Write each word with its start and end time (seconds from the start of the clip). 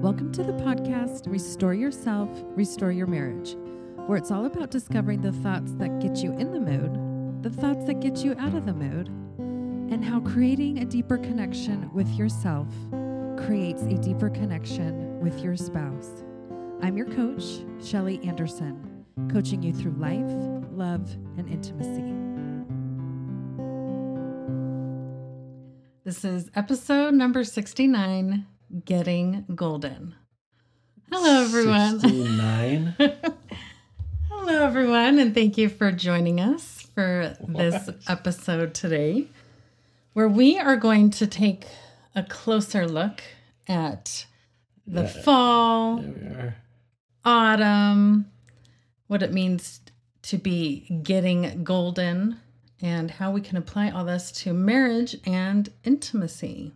Welcome 0.00 0.30
to 0.34 0.44
the 0.44 0.52
podcast 0.52 1.26
Restore 1.26 1.74
Yourself, 1.74 2.28
Restore 2.54 2.92
Your 2.92 3.08
Marriage, 3.08 3.56
where 4.06 4.16
it's 4.16 4.30
all 4.30 4.44
about 4.44 4.70
discovering 4.70 5.20
the 5.20 5.32
thoughts 5.32 5.72
that 5.78 5.98
get 5.98 6.18
you 6.18 6.32
in 6.38 6.52
the 6.52 6.60
mood, 6.60 7.42
the 7.42 7.50
thoughts 7.50 7.84
that 7.86 8.00
get 8.00 8.18
you 8.18 8.36
out 8.38 8.54
of 8.54 8.66
the 8.66 8.72
mood, 8.72 9.08
and 9.92 10.04
how 10.04 10.20
creating 10.20 10.78
a 10.78 10.84
deeper 10.84 11.18
connection 11.18 11.90
with 11.92 12.08
yourself 12.10 12.68
creates 13.36 13.82
a 13.82 13.98
deeper 13.98 14.30
connection 14.30 15.18
with 15.20 15.40
your 15.42 15.56
spouse. 15.56 16.24
I'm 16.82 16.96
your 16.96 17.06
coach, 17.06 17.64
Shelly 17.82 18.20
Anderson, 18.22 19.04
coaching 19.32 19.62
you 19.62 19.72
through 19.72 19.96
life, 19.98 20.30
love, 20.70 21.10
and 21.36 21.48
intimacy. 21.48 22.35
This 26.06 26.24
is 26.24 26.48
episode 26.54 27.14
number 27.14 27.42
69 27.42 28.46
Getting 28.84 29.44
Golden. 29.56 30.14
Hello, 31.10 31.42
everyone. 31.42 31.98
69. 32.00 32.94
Hello, 34.30 34.62
everyone, 34.64 35.18
and 35.18 35.34
thank 35.34 35.58
you 35.58 35.68
for 35.68 35.90
joining 35.90 36.38
us 36.40 36.86
for 36.94 37.36
this 37.48 37.90
episode 38.08 38.72
today, 38.72 39.26
where 40.12 40.28
we 40.28 40.56
are 40.58 40.76
going 40.76 41.10
to 41.10 41.26
take 41.26 41.64
a 42.14 42.22
closer 42.22 42.86
look 42.86 43.20
at 43.66 44.26
the 44.86 45.02
Yeah. 45.02 45.22
fall, 45.22 45.96
There 45.96 46.12
we 46.12 46.28
are. 46.36 46.56
autumn, 47.24 48.30
what 49.08 49.24
it 49.24 49.32
means 49.32 49.80
to 50.22 50.38
be 50.38 51.00
getting 51.02 51.64
golden, 51.64 52.38
and 52.80 53.10
how 53.10 53.30
we 53.30 53.40
can 53.40 53.56
apply 53.56 53.90
all 53.90 54.04
this 54.04 54.30
to 54.32 54.52
marriage 54.52 55.16
and 55.24 55.70
intimacy. 55.84 56.72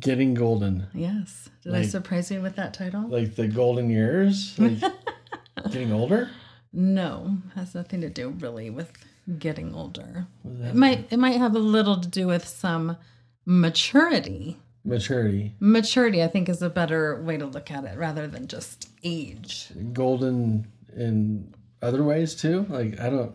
Getting 0.00 0.34
golden. 0.34 0.86
Yes. 0.94 1.50
Did 1.62 1.74
I 1.74 1.82
surprise 1.82 2.30
you 2.30 2.40
with 2.40 2.56
that 2.56 2.72
title? 2.72 3.06
Like 3.08 3.34
the 3.34 3.48
golden 3.48 3.90
years. 3.90 4.58
Like 4.58 4.78
getting 5.70 5.92
older. 5.92 6.30
No, 6.72 7.38
has 7.54 7.74
nothing 7.74 8.00
to 8.00 8.08
do 8.08 8.30
really 8.30 8.70
with 8.70 8.90
getting 9.38 9.74
older. 9.74 10.26
It 10.44 10.62
that 10.62 10.74
might 10.74 11.12
it 11.12 11.18
might 11.18 11.38
have 11.38 11.54
a 11.54 11.58
little 11.58 12.00
to 12.00 12.08
do 12.08 12.26
with 12.26 12.46
some 12.46 12.96
maturity. 13.44 14.58
Maturity. 14.84 15.54
Maturity, 15.60 16.22
I 16.22 16.28
think, 16.28 16.48
is 16.48 16.60
a 16.60 16.68
better 16.68 17.22
way 17.22 17.36
to 17.38 17.46
look 17.46 17.70
at 17.70 17.84
it 17.84 17.96
rather 17.96 18.26
than 18.26 18.48
just 18.48 18.90
age. 19.02 19.68
Golden 19.92 20.66
in 20.94 21.54
other 21.82 22.02
ways 22.02 22.34
too. 22.34 22.66
Like 22.68 23.00
I 23.00 23.10
don't 23.10 23.34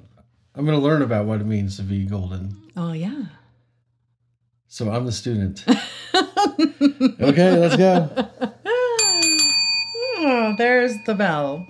I'm 0.56 0.66
gonna 0.66 0.80
learn 0.80 1.02
about 1.02 1.26
what 1.26 1.42
it 1.42 1.46
means 1.46 1.78
to 1.78 1.84
be 1.84 2.06
golden. 2.06 2.58
Oh 2.76 2.94
yeah. 2.94 3.26
So 4.68 4.92
I'm 4.92 5.06
the 5.06 5.12
student. 5.12 5.66
okay, 5.68 7.58
let's 7.58 7.76
go. 7.76 8.30
Oh, 10.22 10.54
there's 10.58 10.94
the 11.06 11.16
bell. 11.16 11.66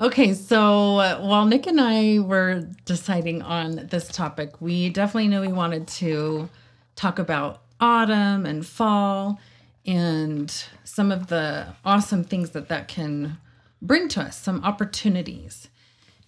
Okay, 0.00 0.34
so 0.34 0.98
uh, 0.98 1.18
while 1.18 1.46
Nick 1.46 1.66
and 1.66 1.80
I 1.80 2.20
were 2.20 2.68
deciding 2.84 3.42
on 3.42 3.88
this 3.90 4.06
topic, 4.06 4.60
we 4.60 4.88
definitely 4.88 5.26
knew 5.26 5.40
we 5.40 5.48
wanted 5.48 5.88
to 5.88 6.48
talk 6.94 7.18
about 7.18 7.62
autumn 7.80 8.46
and 8.46 8.64
fall 8.64 9.40
and 9.84 10.64
some 10.84 11.10
of 11.10 11.26
the 11.26 11.74
awesome 11.84 12.22
things 12.22 12.50
that 12.50 12.68
that 12.68 12.86
can 12.86 13.38
bring 13.82 14.08
to 14.08 14.22
us, 14.22 14.38
some 14.38 14.62
opportunities. 14.64 15.68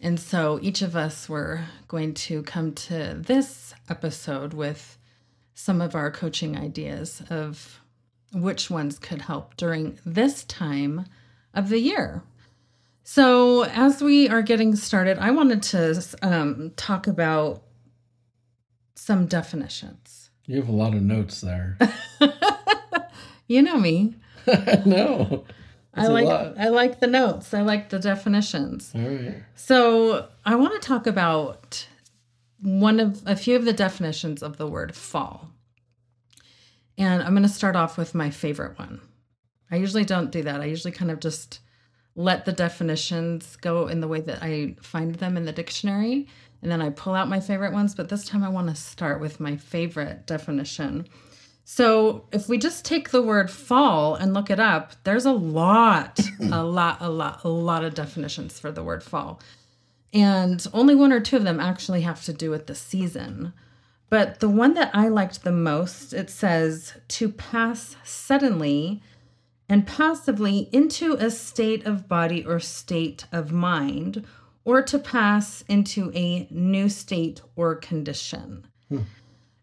And 0.00 0.20
so 0.20 0.58
each 0.62 0.83
of 0.83 0.94
us 0.94 1.28
were 1.28 1.64
going 1.89 2.14
to 2.14 2.42
come 2.42 2.72
to 2.75 3.14
this 3.14 3.75
episode 3.89 4.53
with 4.53 4.98
some 5.55 5.80
of 5.80 5.94
our 5.94 6.11
coaching 6.11 6.56
ideas 6.56 7.22
of 7.30 7.80
which 8.33 8.70
ones 8.70 8.98
could 8.98 9.22
help 9.22 9.56
during 9.56 9.98
this 10.05 10.44
time 10.44 11.06
of 11.54 11.71
the 11.71 11.78
year. 11.78 12.22
So, 13.03 13.62
as 13.62 14.03
we 14.03 14.28
are 14.28 14.43
getting 14.43 14.75
started, 14.75 15.16
I 15.19 15.31
wanted 15.31 15.62
to 15.62 16.04
um, 16.22 16.72
talk 16.76 17.06
about 17.06 17.62
some 18.97 19.26
definitions. 19.26 20.31
You 20.44 20.56
have 20.56 20.69
a 20.69 20.72
lot 20.72 20.92
of 20.92 21.03
notes 21.03 21.41
there. 21.41 21.78
You 23.48 23.62
know 23.62 23.78
me. 23.78 24.15
no. 24.87 25.44
I 25.97 26.03
That's 26.03 26.12
like. 26.12 26.59
I 26.59 26.69
like 26.69 27.01
the 27.01 27.07
notes. 27.07 27.55
I 27.55 27.62
like 27.62 27.89
the 27.89 27.99
definitions. 27.99 28.93
All 28.95 29.01
right. 29.01 29.43
So, 29.55 30.29
I 30.45 30.55
want 30.55 30.81
to 30.81 30.87
talk 30.87 31.07
about 31.07 31.89
one 32.61 33.01
of 33.01 33.23
a 33.27 33.37
few 33.37 33.57
of 33.57 33.65
the 33.65 33.73
definitions 33.73 34.43
of 34.43 34.57
the 34.57 34.67
word 34.67 34.95
fall. 34.95 35.51
And 36.99 37.23
I'm 37.23 37.33
going 37.33 37.43
to 37.43 37.49
start 37.49 37.77
off 37.77 37.99
with 37.99 38.15
my 38.15 38.31
favorite 38.31 38.79
one. 38.79 39.01
I 39.71 39.77
usually 39.77 40.05
don't 40.05 40.31
do 40.31 40.43
that. 40.43 40.61
I 40.61 40.67
usually 40.67 40.93
kind 40.93 41.11
of 41.11 41.21
just 41.21 41.61
let 42.15 42.45
the 42.45 42.53
definitions 42.53 43.57
go 43.57 43.89
in 43.89 44.01
the 44.01 44.09
way 44.09 44.21
that 44.23 44.43
I 44.43 44.77
find 44.81 45.15
them 45.17 45.37
in 45.37 45.45
the 45.45 45.53
dictionary. 45.53 46.27
And 46.63 46.73
then 46.73 46.81
I 46.81 46.91
pull 46.91 47.15
out 47.15 47.28
my 47.28 47.41
favorite 47.41 47.73
ones. 47.73 47.95
But 47.95 48.09
this 48.09 48.25
time 48.27 48.43
I 48.43 48.49
want 48.49 48.69
to 48.69 48.75
start 48.75 49.21
with 49.21 49.41
my 49.41 49.57
favorite 49.57 50.27
definition. 50.27 51.07
So 51.69 52.28
if 52.31 52.49
we 52.49 52.59
just 52.59 52.84
take 52.84 53.10
the 53.10 53.21
word 53.21 53.50
fall 53.50 54.15
and 54.15 54.32
look 54.32 54.50
it 54.50 54.60
up, 54.60 54.93
there's 55.03 55.27
a 55.27 55.32
lot, 55.32 56.21
a 56.41 56.62
lot, 56.62 56.99
a 57.00 57.10
lot, 57.10 57.43
a 57.43 57.49
lot 57.49 57.84
of 57.84 57.93
definitions 57.93 58.60
for 58.60 58.71
the 58.71 58.84
word 58.84 59.03
fall. 59.03 59.41
And 60.15 60.65
only 60.72 60.94
one 60.94 61.12
or 61.12 61.19
two 61.19 61.37
of 61.37 61.43
them 61.43 61.59
actually 61.59 62.03
have 62.03 62.22
to 62.22 62.32
do 62.32 62.50
with 62.50 62.69
the 62.69 62.77
season. 62.77 63.53
But 64.09 64.38
the 64.38 64.49
one 64.49 64.75
that 64.75 64.93
I 64.94 65.09
liked 65.09 65.43
the 65.43 65.50
most, 65.50 66.12
it 66.12 66.31
says 66.31 66.94
to 67.09 67.31
pass 67.31 67.97
suddenly 68.04 69.03
and 69.69 69.88
passively 69.88 70.69
into 70.71 71.15
a 71.15 71.33
state 71.33 71.84
of 71.84 72.06
body 72.06 72.47
or 72.47 72.60
state 72.60 73.27
of 73.33 73.50
mind, 73.50 74.25
or 74.65 74.83
to 74.83 75.00
pass 75.00 75.65
into 75.69 76.12
a 76.15 76.47
new 76.48 76.88
state 76.88 77.41
or 77.56 77.75
condition. 77.75 78.69
Hmm. 78.88 79.00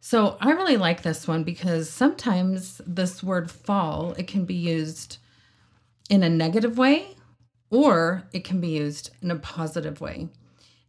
So 0.06 0.36
I 0.41 0.52
really 0.52 0.75
like 0.75 1.02
this 1.02 1.30
one 1.30 1.46
because 1.46 1.90
sometimes 1.90 2.81
this 2.86 3.24
word 3.24 3.50
fall, 3.50 4.14
it 4.18 4.28
can 4.28 4.44
be 4.44 4.53
used 4.53 5.18
in 6.09 6.24
a 6.24 6.30
negative 6.30 6.78
way 6.78 7.16
or 7.69 8.24
it 8.34 8.44
can 8.44 8.59
be 8.59 8.68
used 8.68 9.12
in 9.22 9.31
a 9.31 9.38
positive 9.38 10.02
way. 10.02 10.28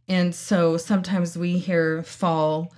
And 0.09 0.35
so 0.35 0.77
sometimes 0.77 1.39
we 1.39 1.59
hear 1.59 2.03
fall 2.03 2.75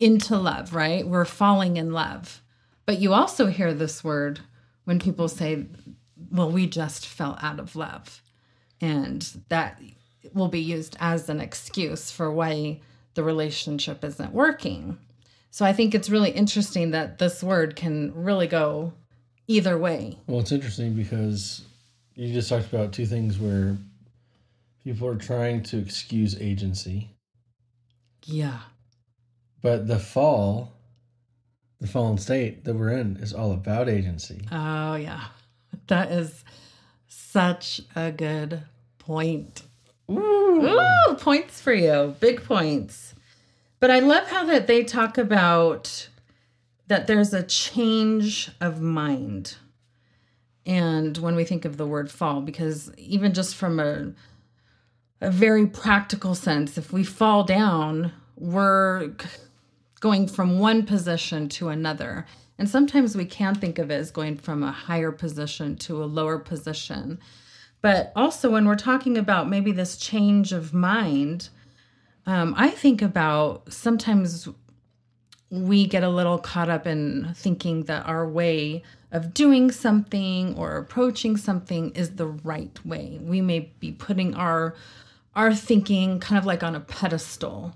into 0.00 0.36
love, 0.36 0.74
right? 0.74 1.06
We're 1.06 1.24
falling 1.24 1.76
in 1.76 1.92
love. 1.92 2.42
But 2.84 2.98
you 2.98 3.12
also 3.12 3.46
hear 3.46 3.72
this 3.72 4.02
word 4.02 4.40
when 4.86 4.98
people 4.98 5.28
say, 5.28 5.66
well, 6.32 6.50
we 6.50 6.66
just 6.66 7.06
fell 7.06 7.38
out 7.40 7.60
of 7.60 7.76
love. 7.76 8.24
And 8.80 9.24
that 9.50 9.80
will 10.34 10.48
be 10.48 10.60
used 10.60 10.96
as 10.98 11.28
an 11.28 11.40
excuse 11.40 12.10
for 12.10 12.28
why 12.28 12.80
the 13.14 13.22
relationship 13.22 14.02
isn't 14.02 14.32
working. 14.32 14.98
So 15.50 15.64
I 15.64 15.72
think 15.72 15.94
it's 15.94 16.10
really 16.10 16.30
interesting 16.30 16.90
that 16.92 17.18
this 17.18 17.42
word 17.42 17.74
can 17.76 18.12
really 18.14 18.46
go 18.46 18.92
either 19.46 19.78
way. 19.78 20.18
Well, 20.26 20.40
it's 20.40 20.52
interesting 20.52 20.94
because 20.94 21.62
you 22.14 22.32
just 22.32 22.48
talked 22.48 22.72
about 22.72 22.92
two 22.92 23.06
things 23.06 23.38
where 23.38 23.76
people 24.84 25.08
are 25.08 25.16
trying 25.16 25.62
to 25.64 25.78
excuse 25.78 26.38
agency, 26.40 27.10
Yeah. 28.24 28.58
but 29.62 29.86
the 29.86 29.98
fall, 29.98 30.72
the 31.80 31.86
fallen 31.86 32.18
state 32.18 32.64
that 32.64 32.74
we're 32.74 32.90
in, 32.92 33.16
is 33.16 33.32
all 33.32 33.52
about 33.52 33.88
agency. 33.88 34.42
Oh, 34.52 34.94
yeah. 34.96 35.24
That 35.86 36.12
is 36.12 36.44
such 37.08 37.80
a 37.96 38.12
good 38.12 38.62
point. 38.98 39.62
Ooh. 40.10 40.18
Ooh, 41.08 41.14
points 41.14 41.62
for 41.62 41.72
you. 41.72 42.14
Big 42.20 42.42
points. 42.44 43.14
But 43.80 43.90
I 43.90 44.00
love 44.00 44.28
how 44.28 44.44
that 44.46 44.66
they 44.66 44.82
talk 44.84 45.18
about 45.18 46.08
that 46.88 47.06
there's 47.06 47.32
a 47.32 47.42
change 47.42 48.50
of 48.60 48.80
mind. 48.80 49.56
And 50.66 51.16
when 51.18 51.36
we 51.36 51.44
think 51.44 51.64
of 51.64 51.76
the 51.76 51.86
word 51.86 52.10
fall, 52.10 52.40
because 52.40 52.92
even 52.96 53.32
just 53.34 53.56
from 53.56 53.78
a 53.78 54.12
a 55.20 55.30
very 55.30 55.66
practical 55.66 56.34
sense, 56.34 56.78
if 56.78 56.92
we 56.92 57.02
fall 57.02 57.42
down, 57.44 58.12
we're 58.36 59.10
going 60.00 60.28
from 60.28 60.58
one 60.58 60.86
position 60.86 61.48
to 61.48 61.68
another. 61.68 62.24
And 62.56 62.68
sometimes 62.68 63.16
we 63.16 63.24
can 63.24 63.54
think 63.54 63.78
of 63.78 63.90
it 63.90 63.94
as 63.94 64.10
going 64.10 64.36
from 64.36 64.62
a 64.62 64.72
higher 64.72 65.12
position 65.12 65.76
to 65.78 66.02
a 66.02 66.06
lower 66.06 66.38
position. 66.38 67.18
But 67.80 68.12
also, 68.16 68.50
when 68.50 68.66
we're 68.66 68.76
talking 68.76 69.16
about 69.16 69.48
maybe 69.48 69.72
this 69.72 69.96
change 69.96 70.52
of 70.52 70.74
mind, 70.74 71.48
um, 72.28 72.54
I 72.58 72.68
think 72.68 73.00
about 73.00 73.72
sometimes 73.72 74.50
we 75.50 75.86
get 75.86 76.02
a 76.02 76.10
little 76.10 76.36
caught 76.36 76.68
up 76.68 76.86
in 76.86 77.32
thinking 77.34 77.84
that 77.84 78.04
our 78.04 78.28
way 78.28 78.82
of 79.10 79.32
doing 79.32 79.70
something 79.70 80.54
or 80.54 80.76
approaching 80.76 81.38
something 81.38 81.90
is 81.92 82.16
the 82.16 82.26
right 82.26 82.84
way. 82.84 83.18
We 83.22 83.40
may 83.40 83.72
be 83.80 83.92
putting 83.92 84.34
our 84.34 84.74
our 85.34 85.54
thinking 85.54 86.20
kind 86.20 86.38
of 86.38 86.44
like 86.44 86.62
on 86.62 86.74
a 86.74 86.80
pedestal 86.80 87.74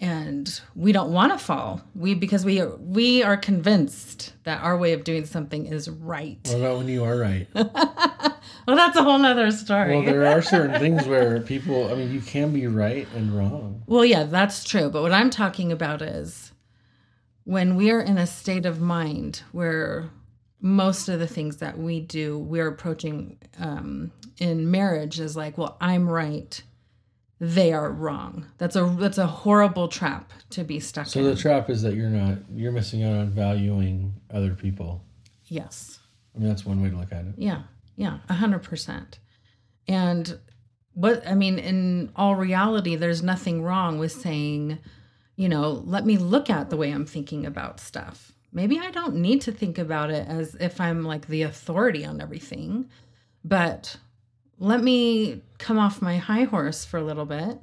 and 0.00 0.60
we 0.74 0.92
don't 0.92 1.12
want 1.12 1.32
to 1.32 1.38
fall. 1.38 1.82
We 1.94 2.14
because 2.14 2.44
we 2.44 2.60
are, 2.60 2.74
we 2.76 3.22
are 3.22 3.36
convinced 3.36 4.32
that 4.44 4.62
our 4.62 4.76
way 4.76 4.92
of 4.92 5.04
doing 5.04 5.26
something 5.26 5.66
is 5.66 5.88
right. 5.88 6.38
What 6.46 6.58
about 6.58 6.78
when 6.78 6.88
you 6.88 7.04
are 7.04 7.16
right? 7.16 7.46
Well, 8.66 8.76
that's 8.76 8.96
a 8.96 9.02
whole 9.02 9.18
nother 9.18 9.50
story. 9.50 9.96
Well, 9.96 10.04
there 10.04 10.26
are 10.26 10.42
certain 10.42 10.78
things 10.80 11.06
where 11.06 11.40
people, 11.40 11.90
I 11.90 11.96
mean, 11.96 12.12
you 12.12 12.20
can 12.20 12.52
be 12.52 12.66
right 12.66 13.08
and 13.14 13.36
wrong. 13.36 13.82
Well, 13.86 14.04
yeah, 14.04 14.24
that's 14.24 14.64
true. 14.64 14.90
But 14.90 15.02
what 15.02 15.12
I'm 15.12 15.30
talking 15.30 15.72
about 15.72 16.02
is 16.02 16.52
when 17.44 17.74
we 17.74 17.90
are 17.90 18.00
in 18.00 18.18
a 18.18 18.26
state 18.26 18.66
of 18.66 18.80
mind 18.80 19.42
where 19.52 20.10
most 20.60 21.08
of 21.08 21.18
the 21.18 21.26
things 21.26 21.56
that 21.56 21.78
we 21.78 22.00
do, 22.00 22.38
we're 22.38 22.68
approaching 22.68 23.38
um, 23.58 24.12
in 24.38 24.70
marriage 24.70 25.18
is 25.18 25.36
like, 25.36 25.58
well, 25.58 25.76
I'm 25.80 26.08
right, 26.08 26.62
they 27.40 27.72
are 27.72 27.90
wrong. 27.90 28.46
That's 28.58 28.76
a 28.76 28.84
that's 28.98 29.18
a 29.18 29.26
horrible 29.26 29.88
trap 29.88 30.32
to 30.50 30.62
be 30.62 30.78
stuck 30.78 31.06
So 31.06 31.20
in. 31.20 31.24
So 31.26 31.34
the 31.34 31.40
trap 31.40 31.70
is 31.70 31.80
that 31.82 31.94
you're 31.94 32.10
not, 32.10 32.38
you're 32.54 32.70
missing 32.72 33.02
out 33.02 33.16
on 33.16 33.30
valuing 33.30 34.14
other 34.32 34.54
people. 34.54 35.02
yes. 35.46 35.98
I 36.34 36.38
mean, 36.38 36.48
that's 36.48 36.64
one 36.64 36.80
way 36.80 36.90
to 36.90 36.96
look 36.96 37.10
at 37.12 37.24
it. 37.24 37.34
Yeah, 37.36 37.62
yeah, 37.96 38.18
a 38.28 38.34
hundred 38.34 38.62
percent. 38.62 39.18
And 39.88 40.38
what 40.94 41.26
I 41.26 41.34
mean, 41.34 41.58
in 41.58 42.12
all 42.14 42.36
reality, 42.36 42.94
there's 42.94 43.22
nothing 43.22 43.62
wrong 43.62 43.98
with 43.98 44.12
saying, 44.12 44.78
you 45.34 45.48
know, 45.48 45.82
let 45.86 46.06
me 46.06 46.18
look 46.18 46.48
at 46.50 46.70
the 46.70 46.76
way 46.76 46.90
I'm 46.92 47.04
thinking 47.06 47.46
about 47.46 47.80
stuff. 47.80 48.32
Maybe 48.52 48.78
I 48.78 48.90
don't 48.92 49.16
need 49.16 49.40
to 49.42 49.52
think 49.52 49.76
about 49.78 50.10
it 50.10 50.26
as 50.28 50.54
if 50.60 50.80
I'm 50.80 51.04
like 51.04 51.26
the 51.26 51.42
authority 51.42 52.04
on 52.04 52.20
everything, 52.20 52.88
but 53.44 53.96
let 54.60 54.82
me 54.82 55.42
come 55.58 55.78
off 55.78 56.00
my 56.00 56.18
high 56.18 56.44
horse 56.44 56.84
for 56.84 56.98
a 56.98 57.02
little 57.02 57.24
bit 57.26 57.58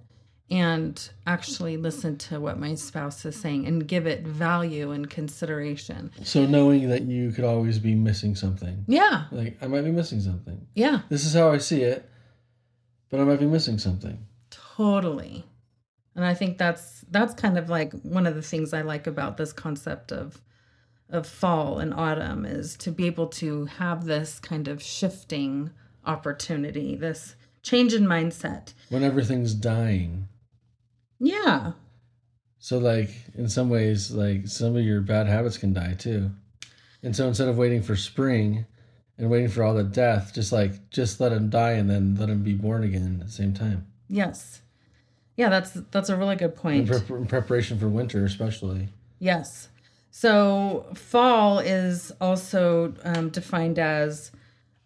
and 0.49 1.09
actually 1.25 1.77
listen 1.77 2.17
to 2.17 2.39
what 2.39 2.57
my 2.57 2.73
spouse 2.73 3.23
is 3.25 3.35
saying 3.35 3.65
and 3.67 3.87
give 3.87 4.07
it 4.07 4.25
value 4.25 4.91
and 4.91 5.09
consideration. 5.09 6.09
So 6.23 6.45
knowing 6.45 6.89
that 6.89 7.03
you 7.03 7.31
could 7.31 7.43
always 7.43 7.79
be 7.79 7.93
missing 7.95 8.33
something. 8.35 8.83
Yeah, 8.87 9.25
Like, 9.31 9.57
I 9.61 9.67
might 9.67 9.83
be 9.83 9.91
missing 9.91 10.21
something. 10.21 10.65
yeah. 10.73 11.01
This 11.09 11.25
is 11.25 11.33
how 11.33 11.51
I 11.51 11.57
see 11.59 11.81
it, 11.83 12.09
but 13.09 13.19
I 13.19 13.23
might 13.25 13.39
be 13.39 13.45
missing 13.45 13.77
something. 13.77 14.25
Totally. 14.49 15.45
And 16.15 16.25
I 16.25 16.33
think 16.33 16.57
that's 16.57 17.05
that's 17.11 17.33
kind 17.35 17.57
of 17.59 17.69
like 17.69 17.93
one 18.01 18.25
of 18.25 18.33
the 18.35 18.41
things 18.41 18.73
I 18.73 18.81
like 18.81 19.05
about 19.05 19.37
this 19.37 19.53
concept 19.53 20.11
of 20.11 20.41
of 21.09 21.27
fall 21.27 21.79
and 21.79 21.93
autumn 21.93 22.43
is 22.45 22.75
to 22.77 22.91
be 22.91 23.05
able 23.05 23.27
to 23.27 23.65
have 23.65 24.05
this 24.05 24.39
kind 24.39 24.67
of 24.67 24.81
shifting 24.81 25.69
opportunity, 26.07 26.95
this 26.95 27.35
change 27.61 27.93
in 27.93 28.05
mindset. 28.05 28.73
When 28.89 29.03
everything's 29.03 29.53
dying. 29.53 30.27
Yeah. 31.19 31.73
So, 32.59 32.77
like, 32.77 33.11
in 33.35 33.49
some 33.49 33.69
ways, 33.69 34.11
like, 34.11 34.47
some 34.47 34.75
of 34.75 34.83
your 34.83 35.01
bad 35.01 35.27
habits 35.27 35.57
can 35.57 35.73
die 35.73 35.93
too. 35.93 36.31
And 37.03 37.15
so 37.15 37.27
instead 37.27 37.47
of 37.47 37.57
waiting 37.57 37.83
for 37.83 37.95
spring 37.95 38.65
and 39.17 39.29
waiting 39.29 39.49
for 39.49 39.63
all 39.63 39.73
the 39.73 39.83
death, 39.83 40.33
just 40.33 40.51
like, 40.51 40.89
just 40.89 41.19
let 41.19 41.29
them 41.29 41.49
die 41.49 41.73
and 41.73 41.89
then 41.89 42.15
let 42.15 42.27
them 42.27 42.43
be 42.43 42.53
born 42.53 42.83
again 42.83 43.19
at 43.21 43.27
the 43.27 43.31
same 43.31 43.53
time. 43.53 43.87
Yes. 44.09 44.61
Yeah, 45.35 45.49
that's 45.49 45.71
that's 45.91 46.09
a 46.09 46.17
really 46.17 46.35
good 46.35 46.51
In, 46.53 46.57
point. 46.57 46.89
in 46.89 47.25
preparation 47.27 47.77
for 47.77 47.87
winter, 47.87 48.25
especially. 48.25 48.89
Yes. 49.19 49.69
So 50.09 50.87
fall 50.95 51.59
is 51.59 52.11
also 52.19 52.95
um, 53.03 53.29
defined 53.29 53.77
as 53.77 54.31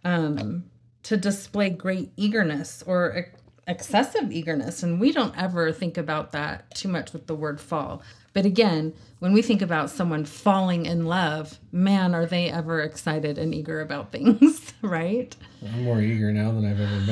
um, 0.04 0.66
to 1.04 1.18
display 1.18 1.70
great 1.70 2.12
eagerness 2.18 2.84
or 2.86 3.16
ex- 3.18 3.40
excessive 3.68 4.32
eagerness. 4.32 4.84
And 4.84 5.00
we 5.00 5.12
don't 5.12 5.38
ever 5.38 5.72
think 5.72 5.98
about 5.98 6.32
that 6.32 6.74
too 6.76 6.88
much 6.88 7.14
with 7.14 7.28
the 7.28 7.36
word 7.36 7.60
fall. 7.62 8.02
But 8.34 8.46
again, 8.46 8.94
when 9.20 9.34
we 9.34 9.42
think 9.42 9.62
about 9.62 9.90
someone 9.90 10.24
falling 10.26 10.86
in 10.86 11.06
love, 11.06 11.60
man, 11.72 12.16
are 12.16 12.26
they 12.26 12.50
ever 12.50 12.82
excited 12.82 13.38
and 13.38 13.54
eager 13.54 13.82
about 13.82 14.12
things, 14.14 14.74
right? 14.82 15.36
I'm 15.64 15.84
more 15.84 16.02
eager 16.02 16.32
now 16.32 16.52
than 16.52 16.66
I've 16.66 16.80
ever 16.80 17.06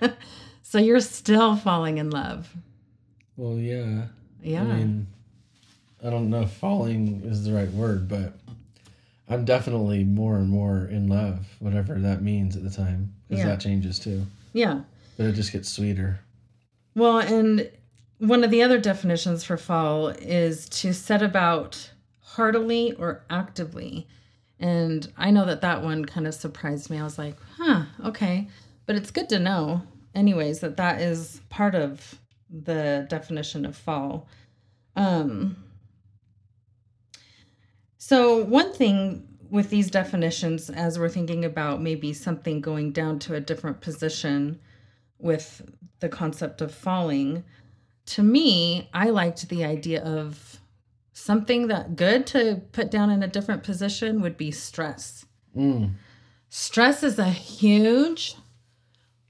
been. 0.00 0.14
So 0.62 0.80
you're 0.80 0.98
still 0.98 1.54
falling 1.54 1.98
in 1.98 2.10
love. 2.10 2.52
well, 3.36 3.56
yeah. 3.58 4.06
Yeah. 4.42 4.62
I 4.62 4.64
mean, 4.64 5.06
I 6.04 6.10
don't 6.10 6.30
know 6.30 6.42
if 6.42 6.50
falling 6.50 7.22
is 7.24 7.44
the 7.44 7.52
right 7.52 7.70
word, 7.70 8.08
but 8.08 8.32
I'm 9.28 9.44
definitely 9.44 10.04
more 10.04 10.36
and 10.36 10.48
more 10.48 10.84
in 10.86 11.08
love, 11.08 11.46
whatever 11.58 11.94
that 11.98 12.22
means 12.22 12.56
at 12.56 12.62
the 12.62 12.70
time, 12.70 13.14
because 13.28 13.42
Yeah. 13.44 13.50
that 13.50 13.60
changes 13.60 13.98
too. 13.98 14.26
yeah. 14.52 14.80
But 15.16 15.26
it 15.26 15.32
just 15.32 15.52
gets 15.52 15.68
sweeter. 15.68 16.20
Well, 16.94 17.18
and 17.20 17.70
one 18.18 18.42
of 18.44 18.50
the 18.50 18.62
other 18.62 18.78
definitions 18.78 19.44
for 19.44 19.56
fall 19.56 20.08
is 20.08 20.68
to 20.80 20.92
set 20.92 21.22
about 21.22 21.90
heartily 22.20 22.92
or 22.94 23.22
actively. 23.30 24.06
And 24.60 25.10
I 25.16 25.30
know 25.30 25.44
that 25.46 25.60
that 25.62 25.82
one 25.82 26.04
kind 26.04 26.26
of 26.26 26.34
surprised 26.34 26.90
me. 26.90 26.98
I 26.98 27.04
was 27.04 27.18
like, 27.18 27.36
huh, 27.58 27.84
okay. 28.04 28.48
But 28.86 28.96
it's 28.96 29.10
good 29.10 29.28
to 29.30 29.38
know, 29.38 29.82
anyways, 30.14 30.60
that 30.60 30.76
that 30.76 31.00
is 31.00 31.40
part 31.48 31.74
of 31.74 32.18
the 32.50 33.06
definition 33.08 33.64
of 33.64 33.76
fall. 33.76 34.28
Um, 34.96 35.56
so, 38.06 38.44
one 38.44 38.70
thing 38.74 39.26
with 39.48 39.70
these 39.70 39.90
definitions, 39.90 40.68
as 40.68 40.98
we're 40.98 41.08
thinking 41.08 41.42
about 41.42 41.80
maybe 41.80 42.12
something 42.12 42.60
going 42.60 42.92
down 42.92 43.18
to 43.20 43.34
a 43.34 43.40
different 43.40 43.80
position 43.80 44.60
with 45.18 45.62
the 46.00 46.10
concept 46.10 46.60
of 46.60 46.74
falling, 46.74 47.44
to 48.04 48.22
me, 48.22 48.90
I 48.92 49.08
liked 49.08 49.48
the 49.48 49.64
idea 49.64 50.04
of 50.04 50.60
something 51.14 51.68
that 51.68 51.96
good 51.96 52.26
to 52.26 52.60
put 52.72 52.90
down 52.90 53.08
in 53.08 53.22
a 53.22 53.26
different 53.26 53.62
position 53.62 54.20
would 54.20 54.36
be 54.36 54.50
stress. 54.50 55.24
Mm. 55.56 55.94
Stress 56.50 57.02
is 57.02 57.18
a 57.18 57.30
huge 57.30 58.36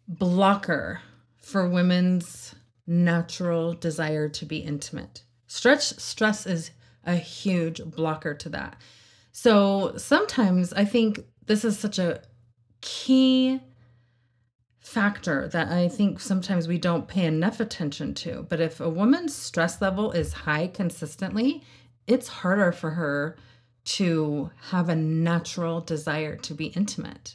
blocker 0.09 1.01
for 1.37 1.69
women's 1.69 2.57
natural 2.89 3.73
desire 3.73 4.29
to 4.31 4.45
be 4.45 4.57
intimate. 4.57 5.23
Stress 5.47 5.95
stress 6.03 6.45
is 6.45 6.73
a 7.07 7.17
huge 7.17 7.83
blocker 7.85 8.35
to 8.35 8.49
that. 8.51 8.77
So 9.33 9.95
sometimes 9.97 10.73
I 10.73 10.85
think 10.85 11.25
this 11.47 11.65
is 11.65 11.79
such 11.79 11.99
a 11.99 12.23
key 12.81 13.61
factor 14.81 15.49
that 15.49 15.69
I 15.69 15.89
think 15.89 16.21
sometimes 16.21 16.69
we 16.69 16.79
don't 16.79 17.09
pay 17.09 17.25
enough 17.25 17.59
attention 17.59 18.15
to. 18.15 18.47
But 18.49 18.61
if 18.61 18.81
a 18.81 18.89
woman's 18.89 19.35
stress 19.35 19.81
level 19.81 20.13
is 20.13 20.33
high 20.33 20.69
consistently, 20.69 21.65
it's 22.07 22.29
harder 22.29 22.71
for 22.71 22.91
her 22.91 23.37
to 23.85 24.51
have 24.71 24.89
a 24.89 24.95
natural 24.95 25.81
desire 25.81 26.37
to 26.37 26.55
be 26.55 26.67
intimate. 26.67 27.35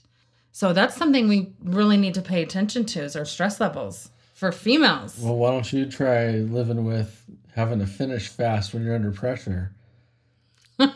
So 0.52 0.74
that's 0.74 0.96
something 0.96 1.28
we 1.28 1.54
really 1.64 1.98
need 1.98 2.14
to 2.16 2.22
pay 2.22 2.42
attention 2.44 2.86
to 2.86 3.02
is 3.02 3.16
our 3.16 3.26
stress 3.26 3.60
levels 3.60 4.10
for 4.40 4.52
females. 4.54 5.20
Well, 5.20 5.36
why 5.36 5.52
don't 5.52 5.72
you 5.74 5.86
try 5.86 6.30
living 6.30 6.86
with 6.86 7.26
having 7.56 7.80
to 7.80 7.86
finish 7.86 8.30
fast 8.30 8.74
when 8.74 8.86
you're 8.86 8.96
under 8.96 9.12
pressure? 9.12 9.74
that 10.78 10.96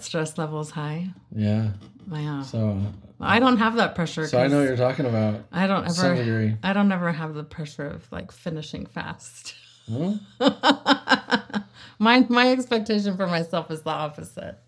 stress 0.00 0.36
level 0.36 0.60
is 0.60 0.68
high. 0.70 1.08
Yeah. 1.34 1.70
Yeah. 2.12 2.42
So, 2.42 2.78
I 3.18 3.38
don't 3.38 3.56
have 3.56 3.76
that 3.76 3.94
pressure. 3.94 4.26
so 4.26 4.38
I 4.38 4.48
know 4.48 4.58
what 4.58 4.68
you're 4.68 4.76
talking 4.76 5.06
about. 5.06 5.46
I 5.50 5.66
don't 5.66 5.88
ever 5.88 6.14
degree. 6.14 6.56
I 6.62 6.74
don't 6.74 6.92
ever 6.92 7.10
have 7.10 7.32
the 7.32 7.44
pressure 7.44 7.86
of 7.86 8.12
like 8.12 8.30
finishing 8.30 8.84
fast. 8.84 9.54
Huh? 9.90 10.14
my 11.98 12.26
my 12.28 12.50
expectation 12.50 13.16
for 13.16 13.26
myself 13.26 13.70
is 13.70 13.80
the 13.80 13.90
opposite. 13.90 14.58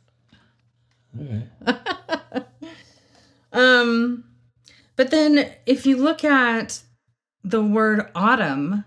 Okay. 1.21 1.42
Um, 3.56 4.25
but 4.97 5.11
then 5.11 5.53
if 5.67 5.87
you 5.87 5.97
look 5.97 6.25
at 6.25 6.83
the 7.45 7.62
word 7.62 8.11
autumn, 8.15 8.85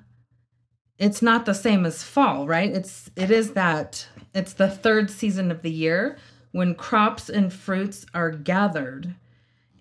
it's 0.98 1.22
not 1.22 1.46
the 1.46 1.54
same 1.54 1.86
as 1.86 2.04
fall, 2.04 2.46
right? 2.46 2.72
It's 2.72 3.10
it 3.16 3.32
is 3.32 3.54
that 3.54 4.08
it's 4.34 4.54
the 4.54 4.70
third 4.70 5.10
season 5.10 5.50
of 5.50 5.62
the 5.62 5.72
year 5.72 6.18
when 6.52 6.76
crops 6.76 7.30
and 7.30 7.54
fruits 7.54 8.06
are 8.14 8.32
gathered. 8.32 9.16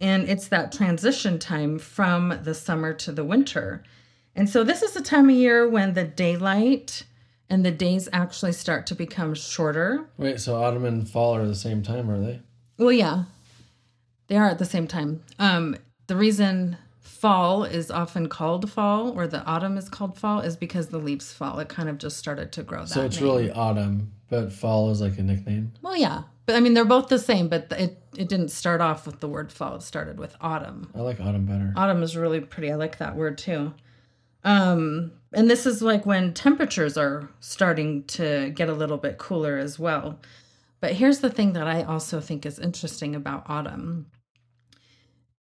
And 0.01 0.29
it's 0.29 0.47
that 0.49 0.71
transition 0.71 1.39
time 1.41 1.79
from 1.79 2.39
the 2.45 2.55
summer 2.55 2.93
to 2.95 3.11
the 3.11 3.25
winter. 3.25 3.83
And 4.37 4.49
so 4.49 4.63
this 4.63 4.83
is 4.83 4.93
the 4.93 5.03
time 5.03 5.29
of 5.29 5.35
year 5.35 5.69
when 5.69 5.95
the 5.95 6.05
daylight 6.05 7.05
and 7.51 7.65
the 7.65 7.73
days 7.73 8.09
actually 8.13 8.53
start 8.53 8.87
to 8.87 8.95
become 8.95 9.35
shorter. 9.35 10.09
Wait, 10.17 10.39
so 10.39 10.63
autumn 10.63 10.85
and 10.85 11.09
fall 11.09 11.35
are 11.35 11.47
the 11.47 11.57
same 11.57 11.83
time, 11.83 12.09
are 12.09 12.21
they? 12.21 12.41
Well, 12.77 12.93
yeah, 12.93 13.25
they 14.29 14.37
are 14.37 14.47
at 14.47 14.59
the 14.59 14.65
same 14.65 14.87
time. 14.87 15.25
Um, 15.41 15.77
the 16.09 16.17
reason 16.17 16.77
fall 17.01 17.65
is 17.65 17.91
often 17.91 18.29
called 18.29 18.71
fall, 18.71 19.11
or 19.11 19.27
the 19.27 19.43
autumn 19.45 19.79
is 19.79 19.89
called 19.89 20.19
fall, 20.19 20.41
is 20.41 20.57
because 20.57 20.89
the 20.89 20.99
leaves 20.99 21.33
fall. 21.33 21.59
It 21.61 21.69
kind 21.69 21.89
of 21.89 21.99
just 21.99 22.17
started 22.17 22.51
to 22.53 22.63
grow. 22.63 22.81
That 22.81 22.89
So 22.89 23.03
it's 23.05 23.17
name. 23.17 23.25
really 23.25 23.51
autumn, 23.53 24.13
but 24.29 24.53
fall 24.53 24.91
is 24.91 25.01
like 25.01 25.17
a 25.19 25.23
nickname. 25.23 25.73
well, 25.83 25.97
yeah, 25.97 26.25
but 26.47 26.55
I 26.57 26.61
mean 26.61 26.75
they're 26.75 26.85
both 26.85 27.09
the 27.09 27.19
same, 27.19 27.49
but 27.49 27.67
it 27.73 28.03
it 28.17 28.29
didn't 28.29 28.51
start 28.51 28.81
off 28.81 29.07
with 29.07 29.21
the 29.21 29.29
word 29.29 29.53
fall. 29.53 29.77
It 29.77 29.83
started 29.83 30.19
with 30.19 30.37
autumn. 30.41 30.91
I 30.95 31.01
like 31.01 31.21
autumn 31.21 31.47
better. 31.47 31.73
Autumn 31.77 32.03
is 32.03 32.17
really 32.17 32.41
pretty. 32.41 32.71
I 32.73 32.75
like 32.77 32.99
that 32.99 33.15
word 33.17 33.39
too. 33.39 33.73
Um, 34.45 35.13
And 35.33 35.51
this 35.51 35.67
is 35.67 35.83
like 35.83 36.07
when 36.07 36.33
temperatures 36.33 36.97
are 36.97 37.29
starting 37.41 38.05
to 38.05 38.51
get 38.51 38.69
a 38.71 38.73
little 38.73 38.97
bit 38.97 39.19
cooler 39.19 39.59
as 39.59 39.79
well. 39.79 40.19
But 40.81 40.93
here's 40.93 41.19
the 41.19 41.29
thing 41.31 41.53
that 41.53 41.67
I 41.67 41.83
also 41.83 42.21
think 42.21 42.47
is 42.47 42.59
interesting 42.59 43.15
about 43.15 43.45
autumn. 43.49 44.07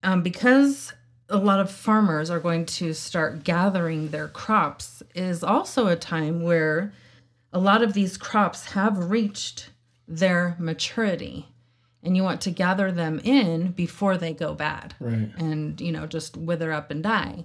Um, 0.04 0.22
because 0.22 0.94
a 1.30 1.38
lot 1.38 1.60
of 1.60 1.70
farmers 1.72 2.30
are 2.30 2.40
going 2.40 2.66
to 2.66 2.94
start 2.94 3.44
gathering 3.44 4.10
their 4.10 4.28
crops, 4.28 5.04
is 5.16 5.44
also 5.44 5.88
a 5.88 5.96
time 5.96 6.42
where 6.44 6.94
a 7.52 7.60
lot 7.60 7.82
of 7.82 7.94
these 7.94 8.18
crops 8.18 8.72
have 8.72 9.10
reached 9.10 9.70
their 10.08 10.56
maturity 10.60 11.48
and 12.04 12.16
you 12.16 12.24
want 12.24 12.40
to 12.42 12.52
gather 12.52 12.92
them 12.92 13.20
in 13.26 13.72
before 13.72 14.18
they 14.18 14.32
go 14.34 14.54
bad 14.54 14.96
Right. 15.02 15.30
and 15.38 15.82
you 15.82 15.92
know 15.92 16.06
just 16.06 16.38
wither 16.38 16.72
up 16.72 16.92
and 16.92 17.04
die 17.04 17.44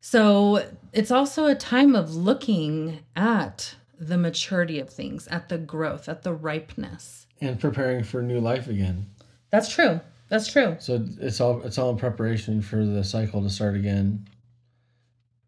so 0.00 0.64
it's 0.92 1.12
also 1.12 1.46
a 1.46 1.54
time 1.54 1.94
of 1.94 2.14
looking 2.16 3.00
at 3.14 3.76
the 4.00 4.18
maturity 4.18 4.80
of 4.80 4.90
things 4.90 5.28
at 5.28 5.48
the 5.48 5.58
growth 5.58 6.08
at 6.08 6.22
the 6.24 6.32
ripeness 6.32 7.26
And 7.40 7.60
preparing 7.60 8.02
for 8.02 8.20
new 8.22 8.40
life 8.40 8.66
again. 8.66 9.06
that's 9.50 9.68
true 9.72 10.00
that's 10.28 10.50
true 10.50 10.76
So 10.78 11.04
it's 11.20 11.40
all 11.40 11.62
it's 11.62 11.78
all 11.78 11.90
in 11.90 11.96
preparation 11.96 12.60
for 12.62 12.84
the 12.84 13.02
cycle 13.04 13.42
to 13.42 13.50
start 13.50 13.74
again 13.76 14.26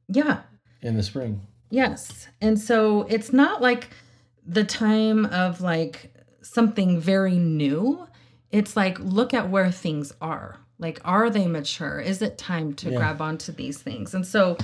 yeah 0.09 0.41
in 0.81 0.97
the 0.97 1.03
spring. 1.03 1.41
Yes. 1.71 2.29
And 2.41 2.59
so 2.59 3.03
it's 3.11 3.33
not 3.33 3.61
like 3.61 3.91
the 4.47 4.65
time 4.65 5.27
of 5.27 5.61
like 5.61 6.15
something 6.41 6.99
very 7.01 7.37
new. 7.37 8.07
It's 8.51 8.77
like 8.77 8.99
look 9.01 9.35
at 9.35 9.51
where 9.51 9.71
things 9.71 10.13
are. 10.21 10.57
Like 10.79 11.01
are 11.05 11.29
they 11.29 11.47
mature? 11.47 11.99
Is 12.01 12.23
it 12.23 12.39
time 12.39 12.73
to 12.75 12.91
Yeah. 12.91 12.97
grab 12.99 13.21
onto 13.21 13.53
these 13.53 13.79
things? 13.83 14.15
And 14.15 14.25
so 14.27 14.57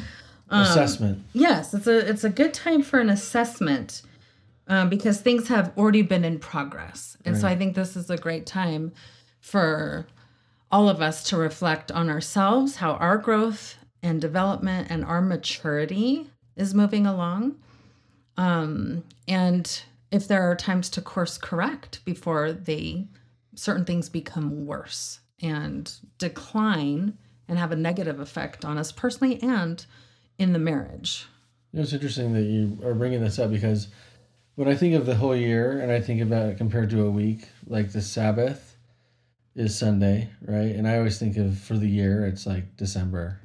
um, 0.50 0.62
Assessment. 0.62 1.25
yes, 1.33 1.75
it's 1.75 1.87
a 1.87 2.09
it's 2.09 2.25
a 2.25 2.30
good 2.30 2.54
time 2.54 2.83
for 2.83 3.00
an 3.00 3.11
assessment 3.11 4.02
um, 4.68 4.88
because 4.88 5.21
things 5.21 5.49
have 5.49 5.73
already 5.76 6.02
been 6.02 6.25
in 6.25 6.38
progress. 6.38 7.16
And 7.26 7.37
so 7.37 7.49
I 7.49 7.56
think 7.56 7.75
this 7.75 7.97
is 7.97 8.09
a 8.09 8.16
great 8.16 8.47
time 8.47 8.92
for 9.44 10.06
all 10.72 10.88
of 10.88 11.02
us 11.02 11.22
to 11.22 11.36
reflect 11.36 11.92
on 11.92 12.08
ourselves, 12.08 12.76
how 12.76 12.92
our 12.94 13.18
growth 13.18 13.76
and 14.02 14.18
development 14.18 14.88
and 14.90 15.04
our 15.04 15.20
maturity 15.20 16.30
is 16.56 16.72
moving 16.72 17.06
along. 17.06 17.54
Um, 18.38 19.04
and 19.28 19.82
if 20.10 20.26
there 20.26 20.50
are 20.50 20.56
times 20.56 20.88
to 20.90 21.02
course 21.02 21.36
correct 21.36 22.02
before 22.06 22.52
they 22.52 23.06
certain 23.54 23.84
things 23.84 24.08
become 24.08 24.64
worse 24.64 25.20
and 25.42 25.92
decline 26.16 27.18
and 27.46 27.58
have 27.58 27.70
a 27.70 27.76
negative 27.76 28.20
effect 28.20 28.64
on 28.64 28.78
us 28.78 28.92
personally 28.92 29.40
and 29.42 29.84
in 30.38 30.54
the 30.54 30.58
marriage. 30.58 31.26
It's 31.74 31.92
interesting 31.92 32.32
that 32.32 32.44
you 32.44 32.78
are 32.82 32.94
bringing 32.94 33.20
this 33.20 33.38
up 33.38 33.50
because 33.50 33.88
when 34.54 34.68
I 34.68 34.74
think 34.74 34.94
of 34.94 35.04
the 35.04 35.16
whole 35.16 35.36
year 35.36 35.80
and 35.80 35.92
I 35.92 36.00
think 36.00 36.22
about 36.22 36.48
it 36.48 36.56
compared 36.56 36.88
to 36.90 37.04
a 37.04 37.10
week, 37.10 37.48
like 37.66 37.92
the 37.92 38.00
Sabbath 38.00 38.63
is 39.54 39.76
Sunday, 39.78 40.30
right? 40.42 40.75
And 40.75 40.87
I 40.88 40.96
always 40.99 41.18
think 41.18 41.37
of 41.37 41.58
for 41.58 41.76
the 41.76 41.88
year, 41.88 42.26
it's 42.26 42.46
like 42.46 42.76
December, 42.76 43.40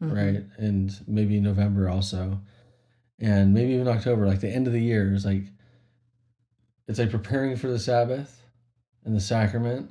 Mhm. 0.00 0.12
right? 0.14 0.44
And 0.58 0.92
maybe 1.08 1.40
November 1.40 1.88
also. 1.88 2.40
And 3.18 3.52
maybe 3.54 3.72
even 3.74 3.88
October, 3.88 4.26
like 4.26 4.40
the 4.40 4.48
end 4.54 4.66
of 4.66 4.72
the 4.72 4.82
year 4.82 5.14
is 5.14 5.24
like, 5.24 5.44
it's 6.86 6.98
like 6.98 7.10
preparing 7.10 7.56
for 7.56 7.68
the 7.68 7.78
Sabbath 7.78 8.46
and 9.04 9.14
the 9.16 9.20
sacrament 9.20 9.90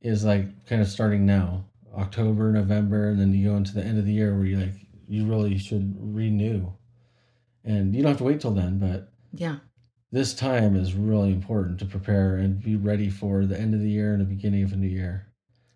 is 0.00 0.24
like 0.24 0.64
kind 0.66 0.80
of 0.80 0.88
starting 0.88 1.26
now, 1.26 1.64
October, 1.94 2.52
November, 2.52 3.08
and 3.10 3.20
then 3.20 3.34
you 3.34 3.48
go 3.50 3.56
into 3.56 3.74
the 3.74 3.84
end 3.84 3.98
of 3.98 4.06
the 4.06 4.12
year 4.12 4.34
where 4.34 4.46
you 4.46 4.58
like, 4.58 4.74
you 5.08 5.26
really 5.26 5.58
should 5.58 5.94
renew. 5.98 6.72
And 7.64 7.94
you 7.94 8.02
don't 8.02 8.10
have 8.12 8.18
to 8.18 8.24
wait 8.24 8.40
till 8.40 8.52
then, 8.54 8.78
but 8.78 9.12
Yeah. 9.34 9.58
This 10.12 10.34
time 10.34 10.76
is 10.76 10.94
really 10.94 11.32
important 11.32 11.78
to 11.78 11.84
prepare 11.84 12.36
and 12.36 12.62
be 12.62 12.76
ready 12.76 13.08
for 13.08 13.46
the 13.46 13.58
end 13.58 13.74
of 13.74 13.80
the 13.80 13.90
year 13.90 14.12
and 14.12 14.20
the 14.20 14.24
beginning 14.24 14.62
of 14.62 14.72
a 14.72 14.76
new 14.76 14.88
year. 14.88 15.26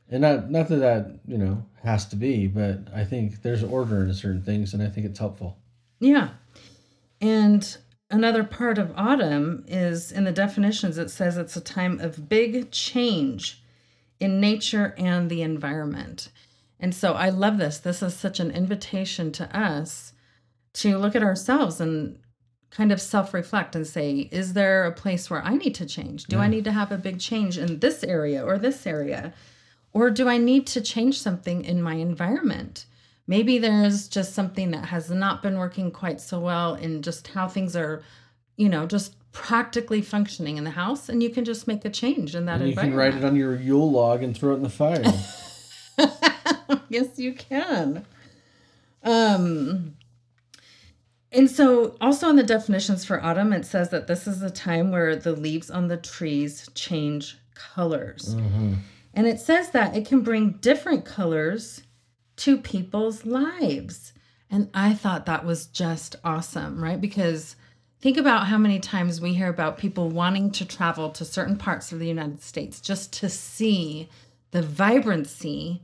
And 0.09 0.23
not 0.23 0.51
not 0.51 0.69
that 0.69 0.77
that 0.77 1.21
you 1.27 1.39
know 1.39 1.65
has 1.83 2.07
to 2.07 2.17
be, 2.17 2.47
but 2.47 2.81
I 2.95 3.05
think 3.05 3.43
there's 3.43 3.63
order 3.63 4.05
in 4.05 4.15
certain 4.15 4.43
things, 4.43 4.75
and 4.75 4.83
I 4.83 4.89
think 4.89 5.07
it's 5.07 5.19
helpful. 5.19 5.59
Yeah. 6.01 6.31
And 7.21 7.77
another 8.11 8.45
part 8.45 8.79
of 8.79 8.93
autumn 8.97 9.65
is 9.67 10.13
in 10.13 10.25
the 10.25 10.33
definitions, 10.33 10.99
it 10.99 11.11
says 11.11 11.37
it's 11.37 11.57
a 11.57 11.61
time 11.61 12.01
of 12.01 12.29
big 12.29 12.71
change 12.71 13.63
in 14.21 14.41
nature 14.41 14.95
and 14.99 15.31
the 15.31 15.43
environment. 15.43 16.29
And 16.79 16.95
so 16.95 17.15
I 17.15 17.31
love 17.31 17.59
this. 17.59 17.79
This 17.79 18.03
is 18.03 18.15
such 18.15 18.41
an 18.41 18.51
invitation 18.51 19.33
to 19.33 19.57
us 19.57 20.13
to 20.75 20.99
look 20.99 21.15
at 21.15 21.23
ourselves 21.23 21.81
and 21.81 22.19
kind 22.77 22.91
of 22.91 23.01
self 23.01 23.33
reflect 23.33 23.77
and 23.77 23.87
say, 23.87 24.29
is 24.31 24.53
there 24.53 24.85
a 24.85 24.93
place 24.93 25.31
where 25.31 25.43
I 25.43 25.55
need 25.57 25.75
to 25.77 25.87
change? 25.87 26.25
Do 26.25 26.39
I 26.39 26.49
need 26.49 26.65
to 26.65 26.73
have 26.73 26.91
a 26.91 26.99
big 26.99 27.21
change 27.21 27.57
in 27.57 27.79
this 27.79 28.03
area 28.03 28.45
or 28.45 28.59
this 28.59 28.87
area? 28.87 29.33
Or 29.93 30.11
do 30.11 30.29
I 30.29 30.39
need 30.39 30.67
to 30.69 30.81
change 30.81 31.21
something 31.21 31.65
in 31.65 31.81
my 31.81 31.95
environment? 31.95 32.87
Maybe 33.27 33.59
there's 33.59 34.09
just 34.09 34.35
something 34.35 34.73
that 34.73 34.87
has 34.87 35.09
not 35.09 35.41
been 35.41 35.57
working 35.57 35.91
quite 35.93 36.21
so 36.21 36.41
well 36.41 36.75
in 36.75 37.01
just 37.01 37.29
how 37.29 37.49
things 37.49 37.77
are, 37.77 38.03
you 38.57 38.69
know, 38.69 38.87
just 38.87 39.15
practically 39.33 40.03
functioning 40.03 40.57
in 40.57 40.65
the 40.65 40.71
house, 40.71 41.09
and 41.09 41.23
you 41.23 41.31
can 41.31 41.45
just 41.45 41.67
make 41.67 41.85
a 41.85 41.91
change 41.91 42.35
in 42.35 42.47
that 42.47 42.61
And 42.61 42.71
you 42.71 42.77
can 42.77 42.95
write 42.95 43.15
it 43.15 43.25
on 43.25 43.37
your 43.37 43.57
Yule 43.57 43.91
log 43.91 44.23
and 44.23 44.37
throw 44.37 44.53
it 44.53 44.57
in 44.57 44.63
the 44.63 44.69
fire. 44.69 45.03
yes, 46.89 47.19
you 47.19 47.35
can. 47.35 48.05
Um, 49.03 49.97
and 51.35 51.51
so, 51.51 51.97
also 52.01 52.29
in 52.29 52.37
the 52.37 52.43
definitions 52.43 53.05
for 53.05 53.23
autumn, 53.23 53.53
it 53.53 53.67
says 53.67 53.91
that 53.91 54.07
this 54.07 54.27
is 54.27 54.43
a 54.43 54.51
time 54.51 54.91
where 54.91 55.17
the 55.17 55.33
leaves 55.33 55.71
on 55.71 55.89
the 55.89 55.97
trees 55.97 56.69
change 56.75 57.39
colors. 57.55 58.35
Mhm. 58.35 58.77
And 59.15 59.27
it 59.27 59.41
says 59.41 59.71
that 59.71 59.97
it 59.97 60.07
can 60.07 60.21
bring 60.21 60.53
different 60.61 61.05
colors 61.05 61.83
to 62.37 62.57
people's 62.57 63.25
lives. 63.25 64.13
And 64.51 64.69
I 64.75 64.95
thought 64.95 65.27
that 65.27 65.45
was 65.45 65.67
just 65.67 66.17
awesome, 66.25 66.83
right? 66.83 67.01
Because 67.01 67.57
think 68.01 68.17
about 68.17 68.47
how 68.49 68.59
many 68.59 68.79
times 68.81 69.21
we 69.21 69.35
hear 69.35 69.49
about 69.49 69.79
people 69.79 70.11
wanting 70.11 70.51
to 70.53 70.65
travel 70.65 71.11
to 71.11 71.25
certain 71.25 71.57
parts 71.57 71.93
of 71.93 71.99
the 71.99 72.09
United 72.09 72.43
States 72.43 72.81
just 72.81 73.13
to 73.15 73.29
see 73.29 74.09
the 74.51 74.63
vibrancy 74.63 75.83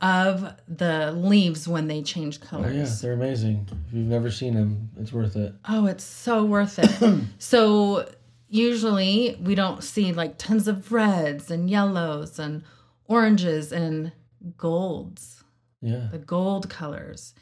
of 0.00 0.54
the 0.66 1.12
leaves 1.12 1.68
when 1.68 1.86
they 1.88 2.02
change 2.02 2.38
Oh 2.42 2.46
colors. 2.46 2.74
yeah, 2.74 2.96
they're 3.02 3.12
amazing. 3.12 3.68
If 3.70 3.92
you've 3.94 4.06
never 4.06 4.30
seen 4.30 4.54
them, 4.54 4.90
it's 4.98 5.12
worth 5.12 5.36
it. 5.36 5.52
Oh, 5.68 5.86
it's 5.86 6.04
so 6.04 6.44
worth 6.44 6.78
it. 6.78 7.24
so 7.38 8.08
usually 8.48 9.38
we 9.42 9.54
don't 9.54 9.82
see 9.84 10.12
like 10.12 10.38
tons 10.38 10.66
of 10.68 10.90
reds 10.92 11.50
and 11.50 11.68
yellows 11.68 12.38
and 12.38 12.62
oranges 13.06 13.72
and 13.72 14.12
golds, 14.56 15.44
Yeah, 15.82 16.08
the 16.10 16.18
gold 16.18 16.70
colors. 16.70 17.34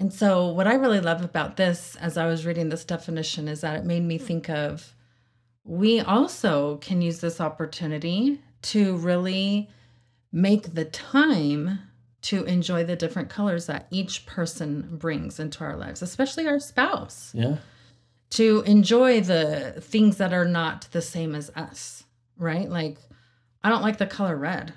And 0.00 0.12
so 0.12 0.48
what 0.48 0.68
I 0.68 0.74
really 0.74 1.00
love 1.00 1.24
about 1.24 1.56
this 1.56 1.96
as 1.96 2.16
I 2.16 2.26
was 2.26 2.46
reading 2.46 2.68
this 2.68 2.84
definition 2.84 3.48
is 3.48 3.62
that 3.62 3.78
it 3.80 3.84
made 3.84 4.04
me 4.04 4.18
think 4.18 4.48
of 4.48 4.94
we 5.64 6.00
also 6.00 6.76
can 6.78 7.02
use 7.02 7.20
this 7.20 7.40
opportunity 7.40 8.40
to 8.62 8.96
really 8.96 9.68
make 10.32 10.74
the 10.74 10.84
time 10.84 11.80
to 12.20 12.44
enjoy 12.44 12.84
the 12.84 12.96
different 12.96 13.30
colors 13.30 13.66
that 13.66 13.86
each 13.90 14.26
person 14.26 14.88
brings 14.98 15.38
into 15.38 15.62
our 15.64 15.76
lives, 15.76 16.02
especially 16.02 16.46
our 16.46 16.58
spouse 16.60 17.32
yeah, 17.34 17.56
to 18.30 18.62
enjoy 18.66 19.20
the 19.20 19.74
things 19.80 20.18
that 20.18 20.32
are 20.32 20.44
not 20.44 20.88
the 20.92 21.00
same 21.00 21.34
as 21.34 21.50
us, 21.50 22.04
right? 22.36 22.68
Like, 22.68 22.98
I 23.62 23.70
don't 23.70 23.82
like 23.82 23.98
the 23.98 24.06
color 24.06 24.36
red, 24.36 24.74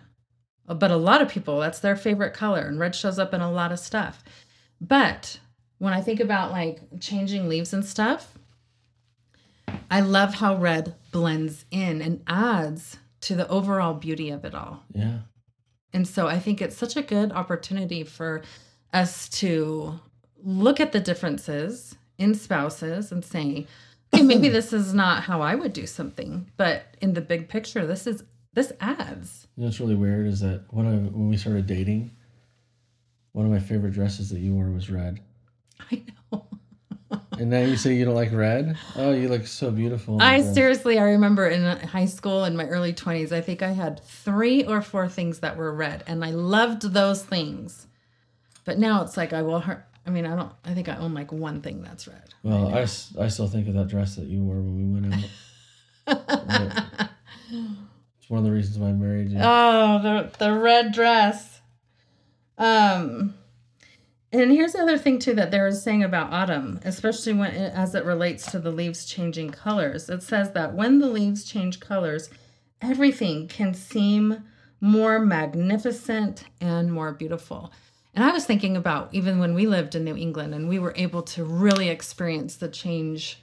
but 0.65 0.91
a 0.91 0.95
lot 0.97 1.21
of 1.21 1.29
people, 1.29 1.59
that's 1.59 1.79
their 1.79 1.95
favorite 1.95 2.33
color, 2.33 2.61
and 2.61 2.79
red 2.79 2.95
shows 2.95 3.19
up 3.19 3.33
in 3.33 3.41
a 3.41 3.51
lot 3.51 3.71
of 3.71 3.79
stuff. 3.79 4.23
But 4.79 5.39
when 5.79 5.93
I 5.93 6.01
think 6.01 6.19
about 6.19 6.51
like 6.51 6.79
changing 6.99 7.49
leaves 7.49 7.73
and 7.73 7.83
stuff, 7.83 8.37
I 9.89 10.01
love 10.01 10.35
how 10.35 10.55
red 10.55 10.95
blends 11.11 11.65
in 11.71 12.01
and 12.01 12.23
adds 12.27 12.97
to 13.21 13.35
the 13.35 13.47
overall 13.49 13.93
beauty 13.93 14.29
of 14.29 14.45
it 14.45 14.55
all. 14.55 14.83
yeah. 14.93 15.19
And 15.93 16.07
so 16.07 16.27
I 16.27 16.39
think 16.39 16.61
it's 16.61 16.77
such 16.77 16.95
a 16.95 17.01
good 17.01 17.31
opportunity 17.31 18.03
for 18.03 18.41
us 18.93 19.29
to 19.29 19.99
look 20.43 20.79
at 20.79 20.91
the 20.91 20.99
differences 20.99 21.95
in 22.17 22.35
spouses 22.35 23.11
and 23.11 23.23
say, 23.23 23.67
okay, 24.13 24.23
maybe 24.23 24.49
this 24.49 24.73
is 24.73 24.93
not 24.93 25.23
how 25.23 25.41
I 25.41 25.55
would 25.55 25.73
do 25.73 25.85
something, 25.85 26.49
but 26.57 26.95
in 27.01 27.13
the 27.13 27.21
big 27.21 27.49
picture, 27.49 27.85
this 27.85 28.07
is 28.07 28.23
this 28.53 28.73
adds. 28.81 29.47
You 29.55 29.61
know 29.61 29.67
what's 29.67 29.79
really 29.79 29.95
weird 29.95 30.27
is 30.27 30.41
that 30.41 30.65
when 30.71 30.85
I 30.85 30.91
when 30.91 31.29
we 31.29 31.37
started 31.37 31.67
dating, 31.67 32.11
one 33.31 33.45
of 33.45 33.51
my 33.51 33.59
favorite 33.59 33.93
dresses 33.93 34.29
that 34.29 34.39
you 34.39 34.53
wore 34.53 34.69
was 34.69 34.89
red. 34.89 35.19
I 35.91 36.03
know. 36.31 36.47
And 37.39 37.49
now 37.49 37.59
you 37.61 37.77
say 37.77 37.93
you 37.95 38.03
don't 38.05 38.15
like 38.15 38.31
red? 38.33 38.77
Oh, 38.95 39.13
you 39.13 39.29
look 39.29 39.47
so 39.47 39.71
beautiful. 39.71 40.21
I 40.21 40.41
seriously, 40.41 40.99
I 40.99 41.03
remember 41.03 41.47
in 41.47 41.63
high 41.87 42.05
school 42.05 42.43
in 42.43 42.57
my 42.57 42.65
early 42.65 42.93
20s, 42.93 43.31
I 43.31 43.39
think 43.41 43.61
I 43.61 43.71
had 43.71 44.03
three 44.03 44.65
or 44.65 44.81
four 44.81 45.07
things 45.07 45.39
that 45.39 45.55
were 45.55 45.73
red, 45.73 46.03
and 46.07 46.25
I 46.25 46.31
loved 46.31 46.81
those 46.93 47.23
things. 47.23 47.87
But 48.65 48.77
now 48.79 49.01
it's 49.03 49.15
like 49.15 49.31
I 49.33 49.41
will, 49.43 49.59
har- 49.61 49.85
I 50.05 50.09
mean, 50.09 50.25
I 50.25 50.35
don't. 50.35 50.51
I 50.65 50.73
think 50.73 50.89
I 50.89 50.97
own 50.97 51.13
like 51.13 51.31
one 51.31 51.61
thing 51.61 51.81
that's 51.81 52.07
red. 52.07 52.33
Well, 52.43 52.69
right 52.69 52.87
I, 53.19 53.23
I 53.23 53.27
still 53.29 53.47
think 53.47 53.67
of 53.67 53.75
that 53.75 53.87
dress 53.87 54.15
that 54.15 54.25
you 54.27 54.43
wore 54.43 54.55
when 54.55 54.75
we 54.77 55.09
went 55.09 55.23
out. 56.07 57.07
It's 57.53 58.29
one 58.29 58.39
of 58.39 58.45
the 58.45 58.51
reasons 58.51 58.77
why 58.77 58.89
I 58.89 58.93
married 58.93 59.29
you. 59.29 59.39
Oh, 59.41 59.99
the 60.01 60.31
the 60.37 60.53
red 60.53 60.93
dress. 60.93 61.59
Um, 62.57 63.33
and 64.31 64.51
here's 64.51 64.73
the 64.73 64.81
other 64.81 64.97
thing 64.97 65.19
too 65.19 65.33
that 65.33 65.51
they 65.51 65.59
were 65.59 65.71
saying 65.71 66.03
about 66.03 66.31
autumn, 66.31 66.79
especially 66.83 67.33
when 67.33 67.51
it, 67.53 67.73
as 67.73 67.95
it 67.95 68.05
relates 68.05 68.49
to 68.51 68.59
the 68.59 68.71
leaves 68.71 69.05
changing 69.05 69.49
colors. 69.49 70.09
It 70.09 70.23
says 70.23 70.51
that 70.51 70.73
when 70.73 70.99
the 70.99 71.07
leaves 71.07 71.43
change 71.43 71.79
colors, 71.79 72.29
everything 72.81 73.47
can 73.47 73.73
seem 73.73 74.43
more 74.79 75.19
magnificent 75.19 76.45
and 76.59 76.91
more 76.91 77.11
beautiful. 77.11 77.71
And 78.13 78.23
I 78.23 78.31
was 78.31 78.45
thinking 78.45 78.75
about 78.75 79.13
even 79.13 79.39
when 79.39 79.53
we 79.53 79.67
lived 79.67 79.95
in 79.95 80.03
New 80.03 80.17
England 80.17 80.53
and 80.53 80.67
we 80.67 80.79
were 80.79 80.93
able 80.95 81.23
to 81.23 81.43
really 81.43 81.89
experience 81.89 82.55
the 82.55 82.67
change 82.67 83.41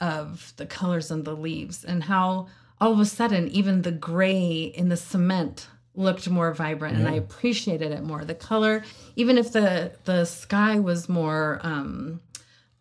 of 0.00 0.52
the 0.56 0.66
colors 0.66 1.10
on 1.10 1.22
the 1.22 1.34
leaves 1.34 1.84
and 1.84 2.04
how 2.04 2.48
all 2.80 2.92
of 2.92 3.00
a 3.00 3.06
sudden 3.06 3.48
even 3.48 3.82
the 3.82 3.92
gray 3.92 4.72
in 4.74 4.88
the 4.90 4.96
cement 4.96 5.68
looked 5.96 6.28
more 6.28 6.52
vibrant 6.52 6.96
and 6.96 7.08
I 7.08 7.14
appreciated 7.14 7.90
it 7.90 8.02
more. 8.04 8.24
The 8.24 8.34
color, 8.34 8.84
even 9.16 9.38
if 9.38 9.52
the 9.52 9.92
the 10.04 10.24
sky 10.24 10.78
was 10.78 11.08
more 11.08 11.58
um 11.62 12.20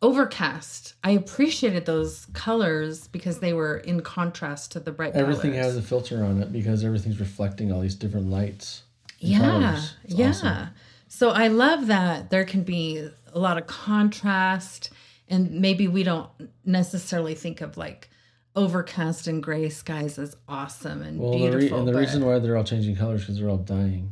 overcast, 0.01 0.93
I 1.03 1.11
appreciated 1.11 1.85
those 1.85 2.27
colors 2.33 3.07
because 3.07 3.39
they 3.39 3.53
were 3.53 3.77
in 3.77 4.01
contrast 4.01 4.71
to 4.73 4.79
the 4.79 4.91
bright 4.91 5.13
Everything 5.15 5.51
colors. 5.51 5.65
has 5.65 5.77
a 5.77 5.81
filter 5.81 6.23
on 6.23 6.41
it 6.41 6.51
because 6.51 6.83
everything's 6.83 7.19
reflecting 7.19 7.71
all 7.71 7.81
these 7.81 7.95
different 7.95 8.29
lights. 8.29 8.83
yeah 9.19 9.81
yeah 10.05 10.29
awesome. 10.29 10.67
so 11.07 11.29
i 11.29 11.47
love 11.47 11.87
that 11.87 12.29
there 12.29 12.43
can 12.45 12.63
be 12.63 13.07
a 13.33 13.39
lot 13.39 13.57
of 13.57 13.65
contrast 13.65 14.89
and 15.29 15.49
maybe 15.51 15.87
we 15.87 16.03
don't 16.03 16.29
necessarily 16.65 17.33
think 17.33 17.61
of 17.61 17.77
like 17.77 18.09
overcast 18.55 19.27
and 19.27 19.41
gray 19.43 19.69
skies 19.69 20.17
is 20.17 20.35
awesome 20.47 21.01
and 21.01 21.19
Well, 21.19 21.37
the 21.39 21.51
re- 21.57 21.69
and 21.69 21.87
the 21.87 21.91
but- 21.91 21.99
reason 21.99 22.25
why 22.25 22.39
they're 22.39 22.57
all 22.57 22.63
changing 22.63 22.95
colors 22.95 23.21
because 23.21 23.37
they're 23.39 23.49
all 23.49 23.57
dying. 23.57 24.11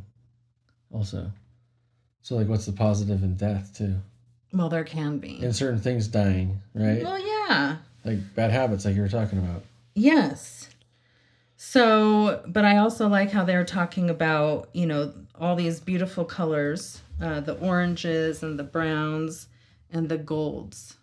Also, 0.92 1.30
so 2.22 2.36
like, 2.36 2.48
what's 2.48 2.66
the 2.66 2.72
positive 2.72 3.22
in 3.22 3.34
death 3.36 3.76
too? 3.76 3.96
well 4.52 4.68
there 4.68 4.84
can 4.84 5.18
be 5.18 5.42
And 5.42 5.54
certain 5.56 5.80
things 5.80 6.06
dying, 6.06 6.60
right? 6.74 7.02
well 7.02 7.18
yeah 7.18 7.76
Like 8.04 8.18
bad 8.36 8.50
habits, 8.52 8.84
like 8.84 8.94
you 8.94 9.02
were 9.02 9.08
talking 9.08 9.38
about. 9.38 9.64
Yes. 9.96 10.68
So, 11.56 12.42
but 12.46 12.64
I 12.64 12.76
also 12.78 13.08
like 13.08 13.30
how 13.30 13.44
they're 13.44 13.64
talking 13.64 14.10
about, 14.10 14.68
you 14.72 14.86
know, 14.86 15.12
all 15.40 15.56
these 15.56 15.80
beautiful 15.80 16.24
colors, 16.24 17.00
uh, 17.20 17.40
the 17.40 17.54
oranges 17.54 18.42
and 18.42 18.58
the 18.58 18.64
browns 18.64 19.48
and 19.90 20.08
the 20.08 20.18
golds. 20.18 20.96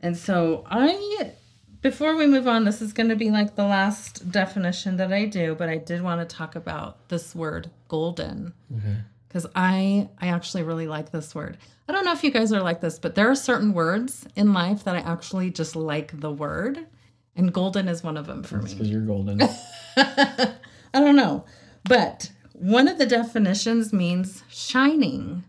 And 0.00 0.16
so 0.16 0.64
I, 0.66 1.32
before 1.82 2.16
we 2.16 2.26
move 2.26 2.46
on, 2.46 2.64
this 2.64 2.82
is 2.82 2.92
going 2.92 3.08
to 3.08 3.16
be 3.16 3.30
like 3.30 3.54
the 3.56 3.64
last 3.64 4.30
definition 4.30 4.96
that 4.98 5.12
I 5.12 5.24
do, 5.26 5.54
but 5.54 5.68
I 5.68 5.78
did 5.78 6.02
want 6.02 6.26
to 6.28 6.36
talk 6.36 6.54
about 6.56 7.08
this 7.08 7.34
word 7.34 7.70
golden 7.88 8.52
Okay. 8.76 8.96
because 9.28 9.46
I 9.54 10.08
I 10.18 10.28
actually 10.28 10.62
really 10.62 10.86
like 10.86 11.10
this 11.10 11.34
word. 11.34 11.56
I 11.88 11.92
don't 11.92 12.04
know 12.04 12.12
if 12.12 12.22
you 12.22 12.30
guys 12.30 12.52
are 12.52 12.62
like 12.62 12.80
this, 12.80 12.98
but 12.98 13.14
there 13.14 13.28
are 13.30 13.34
certain 13.34 13.72
words 13.72 14.26
in 14.36 14.52
life 14.52 14.84
that 14.84 14.94
I 14.94 15.00
actually 15.00 15.50
just 15.50 15.74
like 15.74 16.20
the 16.20 16.30
word, 16.30 16.86
and 17.34 17.52
golden 17.52 17.88
is 17.88 18.02
one 18.04 18.16
of 18.16 18.26
them 18.26 18.42
for 18.42 18.58
It's 18.58 18.66
me. 18.66 18.74
because 18.74 18.90
you're 18.90 19.00
golden. 19.00 19.40
I 19.96 20.54
don't 20.94 21.16
know, 21.16 21.44
but 21.84 22.30
one 22.52 22.88
of 22.88 22.98
the 22.98 23.06
definitions 23.06 23.92
means 23.92 24.42
shining, 24.48 25.44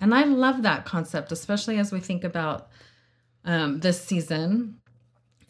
and 0.00 0.14
I 0.14 0.24
love 0.24 0.62
that 0.62 0.84
concept, 0.86 1.32
especially 1.32 1.78
as 1.78 1.92
we 1.92 2.00
think 2.00 2.24
about 2.24 2.68
um, 3.44 3.80
this 3.80 4.02
season 4.02 4.76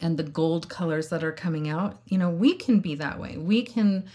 and 0.01 0.17
the 0.17 0.23
gold 0.23 0.69
colors 0.69 1.09
that 1.09 1.23
are 1.23 1.31
coming 1.31 1.69
out. 1.69 2.01
You 2.05 2.17
know, 2.17 2.29
we 2.29 2.55
can 2.55 2.79
be 2.79 2.95
that 2.95 3.19
way. 3.19 3.37
We 3.37 3.63
can 3.63 4.05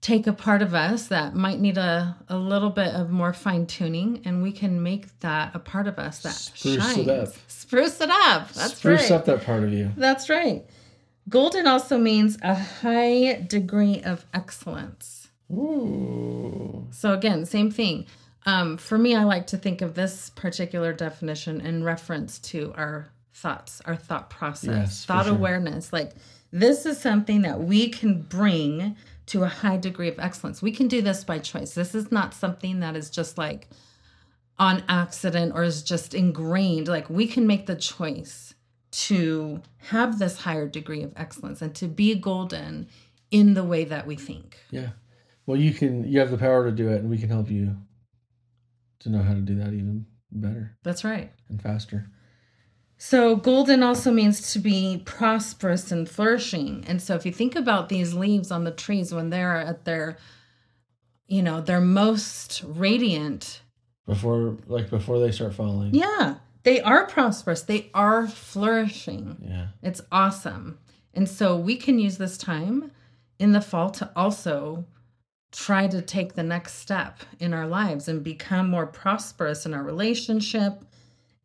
take 0.00 0.26
a 0.26 0.32
part 0.32 0.62
of 0.62 0.74
us 0.74 1.06
that 1.06 1.34
might 1.34 1.60
need 1.60 1.78
a, 1.78 2.16
a 2.28 2.36
little 2.36 2.70
bit 2.70 2.88
of 2.88 3.10
more 3.10 3.32
fine 3.32 3.66
tuning 3.66 4.20
and 4.24 4.42
we 4.42 4.50
can 4.50 4.82
make 4.82 5.18
that 5.20 5.54
a 5.54 5.60
part 5.60 5.86
of 5.86 5.98
us 5.98 6.18
that 6.22 6.34
Spruce 6.34 6.96
it 6.98 7.06
shines. 7.06 7.08
up. 7.08 7.28
Spruce 7.46 8.00
it 8.00 8.10
up. 8.10 8.52
That's 8.52 8.58
right. 8.58 8.76
Spruce 8.76 9.10
right. 9.10 9.12
up 9.12 9.24
that 9.26 9.44
part 9.44 9.62
of 9.62 9.72
you. 9.72 9.92
That's 9.96 10.28
right. 10.28 10.64
Golden 11.28 11.68
also 11.68 11.98
means 11.98 12.36
a 12.42 12.54
high 12.54 13.46
degree 13.48 14.02
of 14.02 14.26
excellence. 14.34 15.28
Ooh. 15.52 16.88
So 16.90 17.12
again, 17.12 17.46
same 17.46 17.70
thing. 17.70 18.06
Um, 18.44 18.76
for 18.76 18.98
me, 18.98 19.14
I 19.14 19.22
like 19.22 19.46
to 19.48 19.56
think 19.56 19.82
of 19.82 19.94
this 19.94 20.30
particular 20.30 20.92
definition 20.92 21.60
in 21.60 21.84
reference 21.84 22.40
to 22.40 22.72
our 22.76 23.12
thoughts, 23.34 23.80
our 23.86 23.96
thought 23.96 24.30
process, 24.30 24.66
Yes, 24.68 25.04
thought 25.04 25.26
sure. 25.26 25.34
awareness. 25.34 25.92
Like 25.92 26.12
this 26.50 26.84
is 26.86 26.98
something 27.00 27.42
that 27.42 27.60
we 27.60 27.88
can 27.88 28.22
bring 28.22 28.96
to 29.26 29.44
a 29.44 29.48
high 29.48 29.76
degree 29.76 30.08
of 30.08 30.18
excellence. 30.18 30.60
We 30.60 30.72
can 30.72 30.88
do 30.88 31.00
this 31.02 31.24
by 31.24 31.38
choice. 31.38 31.74
This 31.74 31.94
is 31.94 32.10
not 32.12 32.34
something 32.34 32.80
that 32.80 32.96
is 32.96 33.08
just 33.10 33.38
like 33.38 33.68
on 34.58 34.82
accident 34.88 35.52
or 35.54 35.62
is 35.62 35.82
just 35.82 36.12
ingrained. 36.14 36.88
Like 36.88 37.08
we 37.08 37.26
can 37.26 37.46
make 37.46 37.66
the 37.66 37.76
choice 37.76 38.54
to 38.90 39.62
have 39.78 40.18
this 40.18 40.38
higher 40.38 40.68
degree 40.68 41.02
of 41.02 41.12
excellence 41.16 41.62
and 41.62 41.74
to 41.76 41.86
be 41.88 42.14
golden 42.14 42.86
in 43.30 43.54
the 43.54 43.64
way 43.64 43.84
that 43.84 44.06
we 44.06 44.16
think. 44.16 44.58
Yeah. 44.70 44.90
Well, 45.46 45.56
you 45.58 45.72
can. 45.72 46.04
You 46.06 46.20
have 46.20 46.30
the 46.30 46.38
power 46.38 46.66
to 46.66 46.70
do 46.70 46.88
it, 46.90 47.00
and 47.00 47.10
we 47.10 47.18
can 47.18 47.28
help 47.30 47.50
you 47.50 47.74
to 49.00 49.08
know 49.08 49.22
how 49.22 49.32
to 49.34 49.40
do 49.40 49.56
that 49.56 49.72
even 49.72 50.06
better 50.30 50.76
That's 50.84 51.02
right. 51.02 51.32
and 51.48 51.60
faster. 51.60 52.06
So, 53.04 53.34
golden 53.34 53.82
also 53.82 54.12
means 54.12 54.52
to 54.52 54.60
be 54.60 55.02
prosperous 55.04 55.90
and 55.90 56.08
flourishing. 56.08 56.84
And 56.86 57.02
so, 57.02 57.16
if 57.16 57.26
you 57.26 57.32
think 57.32 57.56
about 57.56 57.88
these 57.88 58.14
leaves 58.14 58.52
on 58.52 58.62
the 58.62 58.70
trees 58.70 59.12
when 59.12 59.28
they're 59.28 59.56
at 59.56 59.84
their, 59.84 60.18
you 61.26 61.42
know, 61.42 61.60
their 61.60 61.80
most 61.80 62.62
radiant, 62.64 63.62
Before, 64.06 64.56
like 64.68 64.88
before 64.88 65.18
they 65.18 65.32
start 65.32 65.52
falling. 65.52 65.92
yeah, 65.92 66.36
they 66.62 66.80
are 66.80 67.04
prosperous, 67.08 67.62
they 67.62 67.90
are 67.92 68.28
flourishing. 68.28 69.36
Yeah. 69.48 69.66
It's 69.82 70.02
awesome. 70.12 70.78
And 71.12 71.28
so, 71.28 71.56
we 71.56 71.74
can 71.74 71.98
use 71.98 72.18
this 72.18 72.38
time 72.38 72.92
in 73.40 73.50
the 73.50 73.60
fall 73.60 73.90
to 73.90 74.12
also 74.14 74.84
try 75.50 75.88
to 75.88 76.02
take 76.02 76.34
the 76.34 76.44
next 76.44 76.74
step 76.74 77.18
in 77.40 77.52
our 77.52 77.66
lives 77.66 78.06
and 78.06 78.22
become 78.22 78.70
more 78.70 78.86
prosperous 78.86 79.66
in 79.66 79.74
our 79.74 79.82
relationship 79.82 80.84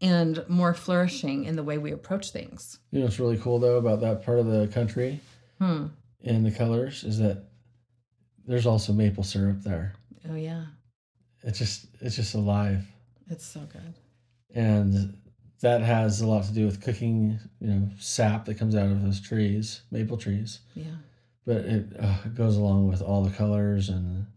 and 0.01 0.43
more 0.47 0.73
flourishing 0.73 1.45
in 1.45 1.55
the 1.55 1.63
way 1.63 1.77
we 1.77 1.91
approach 1.91 2.31
things. 2.31 2.79
You 2.91 2.99
know 2.99 3.05
what's 3.05 3.19
really 3.19 3.37
cool 3.37 3.59
though 3.59 3.77
about 3.77 4.01
that 4.01 4.23
part 4.25 4.39
of 4.39 4.45
the 4.47 4.67
country 4.67 5.19
Hmm. 5.59 5.87
and 6.23 6.45
the 6.45 6.51
colors 6.51 7.03
is 7.03 7.17
that 7.19 7.45
there's 8.45 8.65
also 8.67 8.93
maple 8.93 9.23
syrup 9.23 9.61
there. 9.63 9.93
Oh 10.29 10.35
yeah, 10.35 10.65
It's 11.43 11.57
just 11.59 11.87
it's 12.01 12.15
just 12.15 12.35
alive, 12.35 12.85
it's 13.29 13.45
so 13.45 13.61
good. 13.61 13.93
and 14.53 15.17
that 15.61 15.81
has 15.81 16.21
a 16.21 16.27
lot 16.27 16.43
to 16.45 16.53
do 16.53 16.65
with 16.65 16.81
cooking. 16.81 17.39
You 17.59 17.67
know, 17.67 17.89
sap 17.97 18.45
that 18.45 18.59
comes 18.59 18.75
out 18.75 18.91
of 18.91 19.01
those 19.01 19.19
trees, 19.19 19.81
maple 19.89 20.17
trees. 20.17 20.59
Yeah. 20.75 20.97
But 21.47 21.57
it, 21.65 21.85
uh, 21.99 22.17
it 22.25 22.35
goes 22.35 22.57
along 22.57 22.87
with 22.89 23.01
all 23.01 23.23
the 23.23 23.31
colors, 23.35 23.89
and 23.89 24.27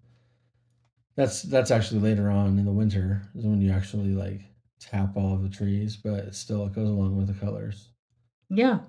that's 1.16 1.42
that's 1.42 1.70
actually 1.70 2.00
later 2.00 2.30
on 2.30 2.58
in 2.58 2.64
the 2.64 2.72
winter 2.72 3.22
is 3.34 3.44
when 3.44 3.60
you 3.60 3.70
actually 3.72 4.14
like 4.14 4.40
tap 4.80 5.16
all 5.16 5.34
of 5.34 5.42
the 5.42 5.48
trees. 5.48 5.96
But 5.96 6.34
still, 6.34 6.66
it 6.66 6.74
goes 6.74 6.88
along 6.88 7.16
with 7.16 7.28
the 7.28 7.34
colors. 7.34 7.88
Yeah. 8.48 8.80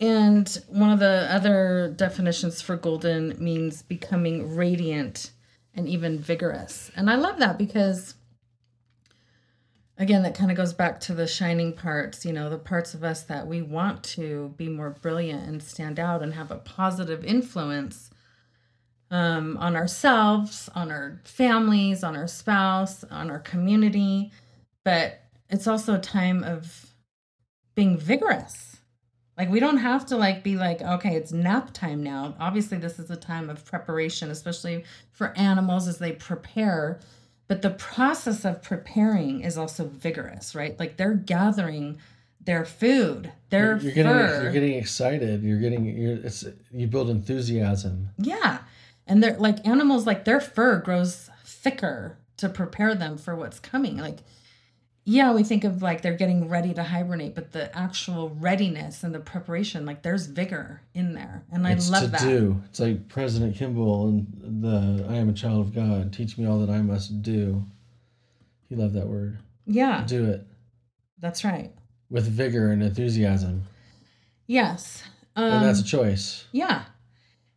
And 0.00 0.48
one 0.68 0.90
of 0.90 0.98
the 0.98 1.28
other 1.30 1.94
definitions 1.96 2.60
for 2.60 2.76
golden 2.76 3.36
means 3.42 3.82
becoming 3.82 4.56
radiant 4.56 5.30
and 5.74 5.88
even 5.88 6.18
vigorous. 6.18 6.90
And 6.96 7.08
I 7.08 7.14
love 7.16 7.38
that 7.38 7.58
because 7.58 8.14
again 9.96 10.22
that 10.22 10.34
kind 10.34 10.50
of 10.50 10.56
goes 10.56 10.72
back 10.72 10.98
to 11.00 11.14
the 11.14 11.26
shining 11.26 11.72
parts, 11.72 12.24
you 12.24 12.32
know, 12.32 12.50
the 12.50 12.58
parts 12.58 12.94
of 12.94 13.04
us 13.04 13.22
that 13.24 13.46
we 13.46 13.62
want 13.62 14.02
to 14.02 14.52
be 14.56 14.68
more 14.68 14.90
brilliant 14.90 15.48
and 15.48 15.62
stand 15.62 16.00
out 16.00 16.22
and 16.22 16.34
have 16.34 16.50
a 16.50 16.56
positive 16.56 17.24
influence 17.24 18.10
um, 19.10 19.56
on 19.58 19.76
ourselves, 19.76 20.68
on 20.74 20.90
our 20.90 21.20
families, 21.24 22.02
on 22.02 22.16
our 22.16 22.26
spouse, 22.26 23.04
on 23.04 23.30
our 23.30 23.38
community. 23.38 24.32
But 24.84 25.20
it's 25.48 25.66
also 25.66 25.94
a 25.94 26.00
time 26.00 26.44
of 26.44 26.94
being 27.74 27.98
vigorous. 27.98 28.76
Like 29.36 29.50
we 29.50 29.58
don't 29.58 29.78
have 29.78 30.06
to 30.06 30.16
like 30.16 30.44
be 30.44 30.56
like, 30.56 30.80
okay, 30.80 31.16
it's 31.16 31.32
nap 31.32 31.72
time 31.72 32.02
now. 32.02 32.34
Obviously, 32.38 32.78
this 32.78 32.98
is 32.98 33.10
a 33.10 33.16
time 33.16 33.50
of 33.50 33.64
preparation, 33.64 34.30
especially 34.30 34.84
for 35.10 35.36
animals 35.36 35.88
as 35.88 35.98
they 35.98 36.12
prepare. 36.12 37.00
But 37.48 37.62
the 37.62 37.70
process 37.70 38.44
of 38.44 38.62
preparing 38.62 39.40
is 39.40 39.58
also 39.58 39.86
vigorous, 39.86 40.54
right? 40.54 40.78
Like 40.78 40.96
they're 40.96 41.14
gathering 41.14 41.98
their 42.40 42.64
food, 42.64 43.32
their 43.50 43.76
You're 43.78 43.92
getting 43.92 44.12
fur. 44.12 44.42
you're 44.44 44.52
getting 44.52 44.74
excited. 44.74 45.42
You're 45.42 45.60
getting 45.60 45.84
you're 45.84 46.16
it's 46.16 46.44
you 46.72 46.86
build 46.86 47.10
enthusiasm. 47.10 48.10
Yeah. 48.18 48.58
And 49.06 49.22
they're 49.22 49.36
like 49.36 49.66
animals, 49.66 50.06
like 50.06 50.24
their 50.24 50.40
fur 50.40 50.78
grows 50.78 51.28
thicker 51.44 52.18
to 52.36 52.48
prepare 52.48 52.94
them 52.94 53.18
for 53.18 53.34
what's 53.34 53.58
coming. 53.58 53.96
Like 53.96 54.20
yeah, 55.06 55.32
we 55.34 55.42
think 55.42 55.64
of 55.64 55.82
like 55.82 56.00
they're 56.00 56.16
getting 56.16 56.48
ready 56.48 56.72
to 56.74 56.82
hibernate, 56.82 57.34
but 57.34 57.52
the 57.52 57.76
actual 57.76 58.30
readiness 58.30 59.04
and 59.04 59.14
the 59.14 59.20
preparation, 59.20 59.84
like 59.84 60.02
there's 60.02 60.26
vigor 60.26 60.80
in 60.94 61.12
there. 61.14 61.44
And 61.52 61.66
I 61.66 61.72
it's 61.72 61.90
love 61.90 62.04
to 62.04 62.08
that. 62.08 62.20
do. 62.22 62.62
It's 62.66 62.80
like 62.80 63.08
President 63.08 63.54
Kimball 63.56 64.08
and 64.08 64.62
the 64.62 65.06
I 65.08 65.16
am 65.16 65.28
a 65.28 65.34
child 65.34 65.60
of 65.60 65.74
God. 65.74 66.12
Teach 66.12 66.38
me 66.38 66.46
all 66.46 66.58
that 66.60 66.70
I 66.70 66.80
must 66.80 67.22
do. 67.22 67.64
He 68.68 68.76
loved 68.76 68.94
that 68.94 69.06
word. 69.06 69.38
Yeah, 69.66 70.04
Do 70.06 70.24
it 70.26 70.46
that's 71.18 71.44
right. 71.44 71.72
with 72.10 72.26
vigor 72.26 72.70
and 72.70 72.82
enthusiasm. 72.82 73.64
Yes. 74.46 75.02
Um, 75.36 75.44
and 75.52 75.64
that's 75.64 75.80
a 75.80 75.84
choice. 75.84 76.44
Yeah. 76.52 76.84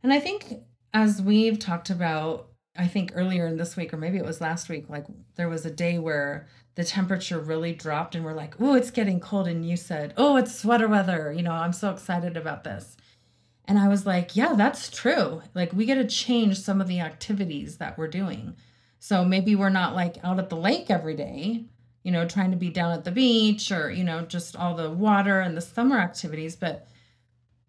And 0.03 0.13
I 0.13 0.19
think 0.19 0.62
as 0.93 1.21
we've 1.21 1.60
talked 1.60 1.89
about, 1.89 2.47
I 2.77 2.88
think 2.88 3.12
earlier 3.13 3.45
in 3.47 3.57
this 3.57 3.75
week, 3.75 3.93
or 3.93 3.97
maybe 3.97 4.17
it 4.17 4.25
was 4.25 4.39
last 4.39 4.69
week, 4.69 4.89
like 4.89 5.05
there 5.36 5.49
was 5.49 5.65
a 5.65 5.71
day 5.71 5.97
where 5.99 6.47
the 6.78 6.84
temperature 6.84 7.40
really 7.40 7.74
dropped 7.74 8.13
and 8.13 8.24
we're 8.24 8.34
like, 8.34 8.54
oh, 8.62 8.76
it's 8.76 8.92
getting 8.92 9.20
cold. 9.20 9.48
And 9.48 9.68
you 9.68 9.76
said, 9.76 10.13
oh, 10.16 10.38
it's 10.38 10.54
sweater 10.54 10.88
weather. 10.88 11.34
You 11.36 11.42
know, 11.42 11.52
I'm 11.52 11.74
so 11.74 11.90
excited 11.90 12.38
about 12.38 12.63
this. 12.63 12.96
And 13.66 13.80
I 13.80 13.88
was 13.88 14.06
like, 14.06 14.36
yeah, 14.36 14.54
that's 14.54 14.92
true. 14.92 15.42
Like 15.56 15.74
we 15.74 15.86
get 15.86 15.96
to 15.96 16.06
change 16.06 16.60
some 16.60 16.80
of 16.80 16.88
the 16.88 17.00
activities 17.00 17.78
that 17.78 17.98
we're 17.98 18.08
doing. 18.08 18.56
So 19.00 19.26
maybe 19.26 19.56
we're 19.56 19.70
not 19.70 19.96
like 19.96 20.24
out 20.24 20.38
at 20.38 20.52
the 20.52 20.56
lake 20.56 20.92
every 20.92 21.16
day, 21.16 21.66
you 22.04 22.12
know, 22.12 22.28
trying 22.28 22.52
to 22.52 22.58
be 22.58 22.70
down 22.70 22.92
at 22.92 23.06
the 23.06 23.12
beach 23.12 23.72
or, 23.72 23.90
you 23.90 24.04
know, 24.04 24.22
just 24.22 24.56
all 24.56 24.76
the 24.76 24.92
water 24.92 25.40
and 25.40 25.58
the 25.58 25.62
summer 25.62 25.98
activities, 25.98 26.56
but 26.56 26.88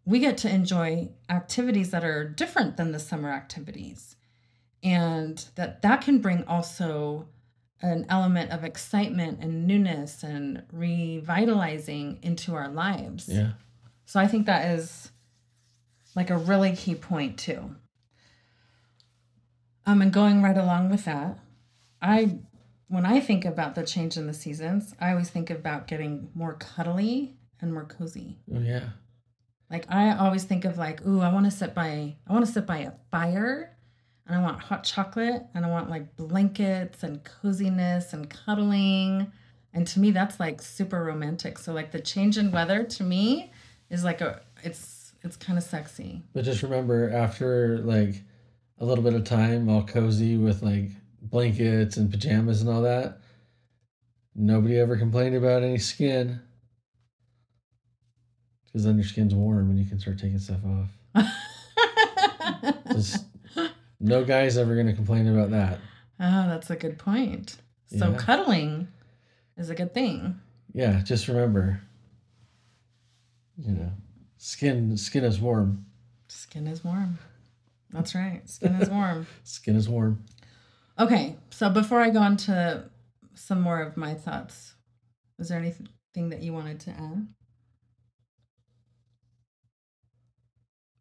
we 0.05 0.18
get 0.18 0.37
to 0.38 0.55
enjoy 0.55 1.09
activities 1.31 1.92
that 1.92 2.05
are 2.05 2.29
different 2.29 2.77
than 2.77 2.92
the 2.92 2.99
summer 2.99 3.31
activities 3.31 4.16
and 4.83 5.47
that 5.55 5.81
that 5.81 6.03
can 6.03 6.18
bring 6.18 6.44
also 6.44 7.27
an 7.80 8.04
element 8.08 8.50
of 8.50 8.64
excitement 8.64 9.38
and 9.40 9.66
newness 9.66 10.22
and 10.22 10.62
revitalizing 10.72 12.18
into 12.22 12.54
our 12.54 12.68
lives 12.68 13.28
Yeah. 13.28 13.52
so 14.04 14.18
i 14.20 14.26
think 14.26 14.46
that 14.46 14.66
is 14.78 15.10
like 16.16 16.30
a 16.30 16.36
really 16.38 16.74
key 16.74 16.94
point 16.94 17.38
too 17.38 17.74
um 19.86 20.02
and 20.02 20.12
going 20.12 20.42
right 20.42 20.56
along 20.56 20.90
with 20.90 21.04
that 21.04 21.38
i 22.02 22.38
when 22.88 23.06
i 23.06 23.20
think 23.20 23.44
about 23.44 23.74
the 23.74 23.84
change 23.84 24.16
in 24.16 24.26
the 24.26 24.34
seasons 24.34 24.94
i 25.00 25.10
always 25.10 25.30
think 25.30 25.50
about 25.50 25.86
getting 25.86 26.30
more 26.34 26.54
cuddly 26.54 27.36
and 27.60 27.72
more 27.72 27.84
cozy 27.84 28.38
Oh 28.54 28.60
yeah. 28.60 28.90
like 29.70 29.84
I 29.90 30.16
always 30.16 30.44
think 30.44 30.64
of 30.64 30.78
like, 30.78 31.04
ooh, 31.06 31.20
I 31.20 31.32
want 31.32 31.44
to 31.46 31.50
sit 31.50 31.74
by 31.74 32.16
I 32.26 32.32
want 32.32 32.46
to 32.46 32.52
sit 32.52 32.66
by 32.66 32.78
a 32.78 32.92
fire 33.10 33.76
and 34.28 34.36
I 34.36 34.42
want 34.42 34.60
hot 34.60 34.84
chocolate 34.84 35.42
and 35.54 35.64
I 35.64 35.70
want 35.70 35.88
like 35.88 36.16
blankets 36.16 37.02
and 37.02 37.24
coziness 37.24 38.12
and 38.12 38.28
cuddling. 38.28 39.32
And 39.72 39.86
to 39.88 40.00
me 40.00 40.10
that's 40.10 40.38
like 40.38 40.60
super 40.60 41.02
romantic. 41.02 41.58
So 41.58 41.72
like 41.72 41.90
the 41.92 42.00
change 42.00 42.36
in 42.36 42.52
weather 42.52 42.84
to 42.84 43.02
me 43.02 43.52
is 43.90 44.04
like 44.04 44.20
a 44.20 44.42
it's 44.62 44.98
it's 45.22 45.36
kind 45.36 45.58
of 45.58 45.64
sexy. 45.64 46.22
But 46.32 46.44
just 46.44 46.62
remember, 46.62 47.10
after 47.10 47.78
like 47.78 48.22
a 48.78 48.84
little 48.84 49.02
bit 49.02 49.14
of 49.14 49.24
time, 49.24 49.68
all 49.68 49.82
cozy 49.82 50.36
with 50.36 50.62
like 50.62 50.90
blankets 51.22 51.96
and 51.96 52.10
pajamas 52.10 52.60
and 52.60 52.70
all 52.70 52.82
that, 52.82 53.20
nobody 54.34 54.78
ever 54.78 54.96
complained 54.96 55.34
about 55.34 55.62
any 55.62 55.78
skin. 55.78 56.40
Because 58.66 58.84
then 58.84 58.96
your 58.96 59.06
skin's 59.06 59.34
warm 59.34 59.70
and 59.70 59.78
you 59.78 59.86
can 59.86 59.98
start 59.98 60.18
taking 60.18 60.38
stuff 60.38 60.60
off. 60.64 61.26
Just 62.92 63.24
no 64.00 64.24
guy's 64.24 64.56
ever 64.56 64.74
going 64.74 64.87
to 64.87 64.92
complain 64.94 65.26
about 65.28 65.50
that. 65.50 65.78
Oh, 66.20 66.48
that's 66.48 66.70
a 66.70 66.76
good 66.76 66.98
point. 66.98 67.56
So 67.87 68.11
Yeah. 68.11 68.16
cuddling 68.16 68.88
is 69.56 69.70
a 69.70 69.74
good 69.74 69.94
thing. 69.94 70.40
Yeah, 70.72 71.00
just 71.02 71.28
remember, 71.28 71.80
you 73.56 73.72
know, 73.72 73.92
skin 74.37 74.96
skin 74.96 75.24
is 75.24 75.40
warm. 75.40 75.87
Skin 76.28 76.66
is 76.66 76.84
warm. 76.84 77.18
That's 77.90 78.14
right. 78.14 78.48
Skin 78.48 78.74
is 78.74 78.90
warm. 78.90 79.26
Skin 79.44 79.76
is 79.76 79.88
warm. 79.88 80.22
Okay, 80.98 81.37
so 81.50 81.70
before 81.70 82.00
I 82.00 82.11
go 82.11 82.18
on 82.20 82.37
to 82.38 82.84
some 83.34 83.61
more 83.61 83.80
of 83.80 83.96
my 83.96 84.14
thoughts, 84.14 84.74
was 85.38 85.48
there 85.48 85.58
anything 85.58 86.28
that 86.30 86.42
you 86.42 86.52
wanted 86.52 86.80
to 86.80 86.90
add? 86.90 87.28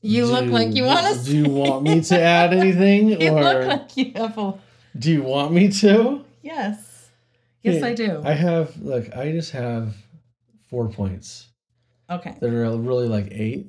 You 0.02 0.26
look 0.26 0.46
like 0.48 0.76
you 0.76 0.84
want 0.84 1.18
to. 1.18 1.24
Do 1.32 1.38
you 1.38 1.50
want 1.50 1.84
me 1.84 2.02
to 2.12 2.20
add 2.22 2.54
anything, 2.54 3.20
You 3.22 3.32
or 3.32 3.44
look 3.44 3.68
like 3.68 3.98
you 3.98 4.12
have 4.16 4.38
a. 4.38 4.54
do 4.98 5.12
you 5.12 5.24
want 5.24 5.52
me 5.54 5.70
to? 5.70 6.24
Yes. 6.42 7.10
Yes, 7.64 7.82
Yeah, 7.82 7.88
I 7.88 7.94
do. 7.94 8.22
I 8.24 8.34
have 8.34 8.78
look. 8.82 9.16
I 9.16 9.32
just 9.32 9.52
have 9.52 9.96
four 10.70 10.90
points 10.90 11.48
okay. 12.10 12.36
that 12.40 12.50
are 12.54 12.78
really 12.78 13.08
like 13.08 13.28
eight, 13.32 13.68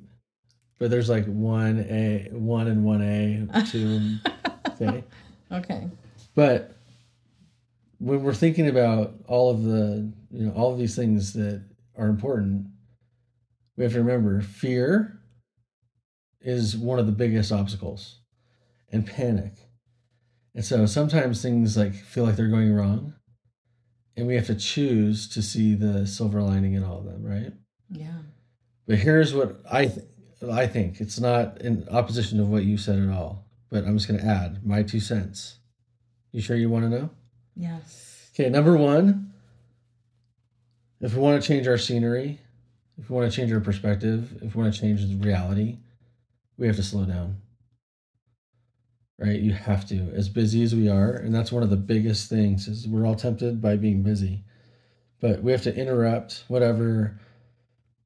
but 0.79 0.91
there's 0.91 1.09
like 1.09 1.27
one 1.27 1.81
A, 1.89 2.29
one 2.33 2.69
and 2.69 2.85
one 2.85 3.03
A, 3.03 3.65
two. 3.67 4.17
okay, 4.81 5.05
Okay. 5.53 5.89
but 6.35 6.77
when 7.99 8.23
we're 8.23 8.35
thinking 8.35 8.69
about 8.69 9.15
all 9.27 9.51
of 9.51 9.65
the 9.65 10.11
you 10.31 10.47
know 10.47 10.53
all 10.53 10.73
of 10.73 10.79
these 10.79 10.95
things 10.95 11.33
that 11.33 11.63
are 11.97 12.07
important, 12.09 12.67
we 13.77 13.85
have 13.85 13.93
to 13.95 13.99
remember 13.99 14.41
fear 14.41 15.18
is 16.49 16.77
one 16.77 16.99
of 16.99 17.07
the 17.07 17.13
biggest 17.13 17.53
obstacles, 17.53 18.21
and 18.91 19.07
panic. 19.07 19.53
And 20.55 20.65
so 20.65 20.87
sometimes 20.87 21.43
things 21.43 21.77
like 21.77 21.95
feel 21.95 22.25
like 22.25 22.37
they're 22.37 22.49
going 22.49 22.75
wrong, 22.75 23.15
and 24.17 24.27
we 24.27 24.35
have 24.35 24.47
to 24.47 24.55
choose 24.55 25.29
to 25.29 25.43
see 25.43 25.75
the 25.75 26.07
silver 26.07 26.43
lining 26.43 26.75
in 26.75 26.83
all 26.83 26.99
of 26.99 27.05
them, 27.05 27.23
right? 27.25 27.53
Yeah. 27.91 28.23
But 28.87 28.99
here's 28.99 29.35
what 29.35 29.61
I 29.71 29.87
th- 29.87 30.07
I 30.51 30.67
think. 30.67 31.01
It's 31.01 31.21
not 31.21 31.61
in 31.61 31.87
opposition 31.91 32.41
of 32.41 32.49
what 32.49 32.65
you 32.65 32.77
said 32.77 32.99
at 32.99 33.11
all, 33.11 33.45
but 33.71 33.85
I'm 33.85 33.97
just 33.97 34.09
going 34.09 34.21
to 34.21 34.27
add 34.27 34.65
my 34.65 34.83
two 34.83 35.01
cents. 35.01 35.59
You 36.33 36.41
sure 36.41 36.57
you 36.57 36.71
want 36.71 36.85
to 36.85 36.91
know? 36.91 37.11
Yes. 37.57 38.31
Okay, 38.35 38.49
number 38.49 38.77
one, 38.77 39.33
if 41.01 41.15
we 41.15 41.21
want 41.21 41.43
to 41.43 41.47
change 41.47 41.67
our 41.67 41.79
scenery, 41.79 42.41
if 42.99 43.11
we 43.11 43.17
want 43.17 43.31
to 43.31 43.37
change 43.37 43.53
our 43.53 43.61
perspective, 43.61 44.39
if 44.43 44.55
we 44.55 44.63
want 44.63 44.75
to 44.75 44.81
change 44.81 45.07
the 45.07 45.17
reality, 45.17 45.79
we 46.59 46.67
have 46.67 46.77
to 46.77 46.83
slow 46.83 47.05
down. 47.05 47.39
Right? 49.19 49.41
You 49.41 49.53
have 49.53 49.89
to. 49.89 50.13
As 50.15 50.29
busy 50.29 50.63
as 50.63 50.75
we 50.75 50.89
are, 50.89 51.13
and 51.13 51.35
that's 51.35 51.51
one 51.51 51.63
of 51.63 51.71
the 51.71 51.77
biggest 51.77 52.29
things 52.29 52.69
is 52.69 52.87
we're 52.87 53.07
all 53.07 53.15
tempted 53.15 53.61
by 53.61 53.77
being 53.77 54.03
busy. 54.03 54.45
But 55.21 55.43
we 55.43 55.51
have 55.53 55.63
to 55.63 55.75
interrupt 55.75 56.45
whatever 56.49 57.19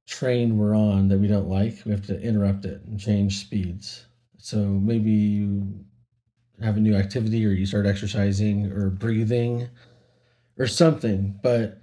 train 0.06 0.56
we're 0.56 0.76
on 0.76 1.08
that 1.08 1.18
we 1.18 1.28
don't 1.28 1.48
like. 1.48 1.82
We 1.84 1.90
have 1.90 2.06
to 2.06 2.20
interrupt 2.20 2.64
it 2.64 2.82
and 2.86 2.98
change 2.98 3.40
speeds. 3.40 4.06
So 4.38 4.58
maybe 4.58 5.10
you 5.10 5.84
have 6.62 6.76
a 6.76 6.80
new 6.80 6.94
activity 6.94 7.44
or 7.46 7.50
you 7.50 7.66
start 7.66 7.86
exercising 7.86 8.72
or 8.72 8.88
breathing 8.88 9.68
or 10.58 10.66
something, 10.66 11.38
but 11.42 11.78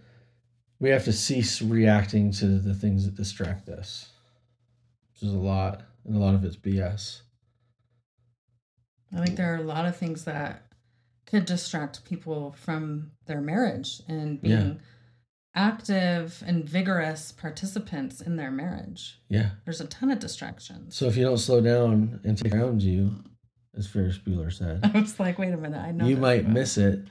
we 0.79 0.89
have 0.89 1.05
to 1.05 1.13
cease 1.13 1.61
reacting 1.61 2.31
to 2.33 2.59
the 2.59 2.73
things 2.73 3.05
that 3.05 3.15
distract 3.15 3.69
us, 3.69 4.09
which 5.11 5.23
is 5.23 5.33
a 5.33 5.37
lot, 5.37 5.83
and 6.05 6.15
a 6.15 6.19
lot 6.19 6.35
of 6.35 6.43
it's 6.43 6.55
BS. 6.57 7.21
I 9.15 9.23
think 9.25 9.37
there 9.37 9.51
are 9.53 9.57
a 9.57 9.63
lot 9.63 9.85
of 9.85 9.95
things 9.97 10.25
that 10.25 10.65
could 11.25 11.45
distract 11.45 12.05
people 12.05 12.55
from 12.59 13.11
their 13.25 13.41
marriage 13.41 14.01
and 14.07 14.41
being 14.41 14.51
Yeah. 14.57 14.73
active 15.55 16.43
and 16.45 16.63
vigorous 16.67 17.31
participants 17.31 18.21
in 18.21 18.35
their 18.35 18.51
marriage. 18.51 19.19
Yeah. 19.29 19.51
There's 19.65 19.81
a 19.81 19.87
ton 19.87 20.11
of 20.11 20.19
distractions. 20.19 20.95
So 20.95 21.05
if 21.07 21.17
you 21.17 21.23
don't 21.23 21.37
slow 21.37 21.61
down 21.61 22.19
and 22.23 22.37
take 22.37 22.53
around 22.53 22.81
you, 22.83 23.23
as 23.75 23.87
Ferris 23.87 24.17
Bueller 24.19 24.51
said, 24.51 24.81
I 24.93 24.99
was 24.99 25.19
like, 25.19 25.37
wait 25.39 25.53
a 25.53 25.57
minute, 25.57 25.79
I 25.81 25.91
know 25.91 26.07
you 26.07 26.17
might 26.17 26.41
about- 26.41 26.53
miss 26.53 26.77
it, 26.77 27.07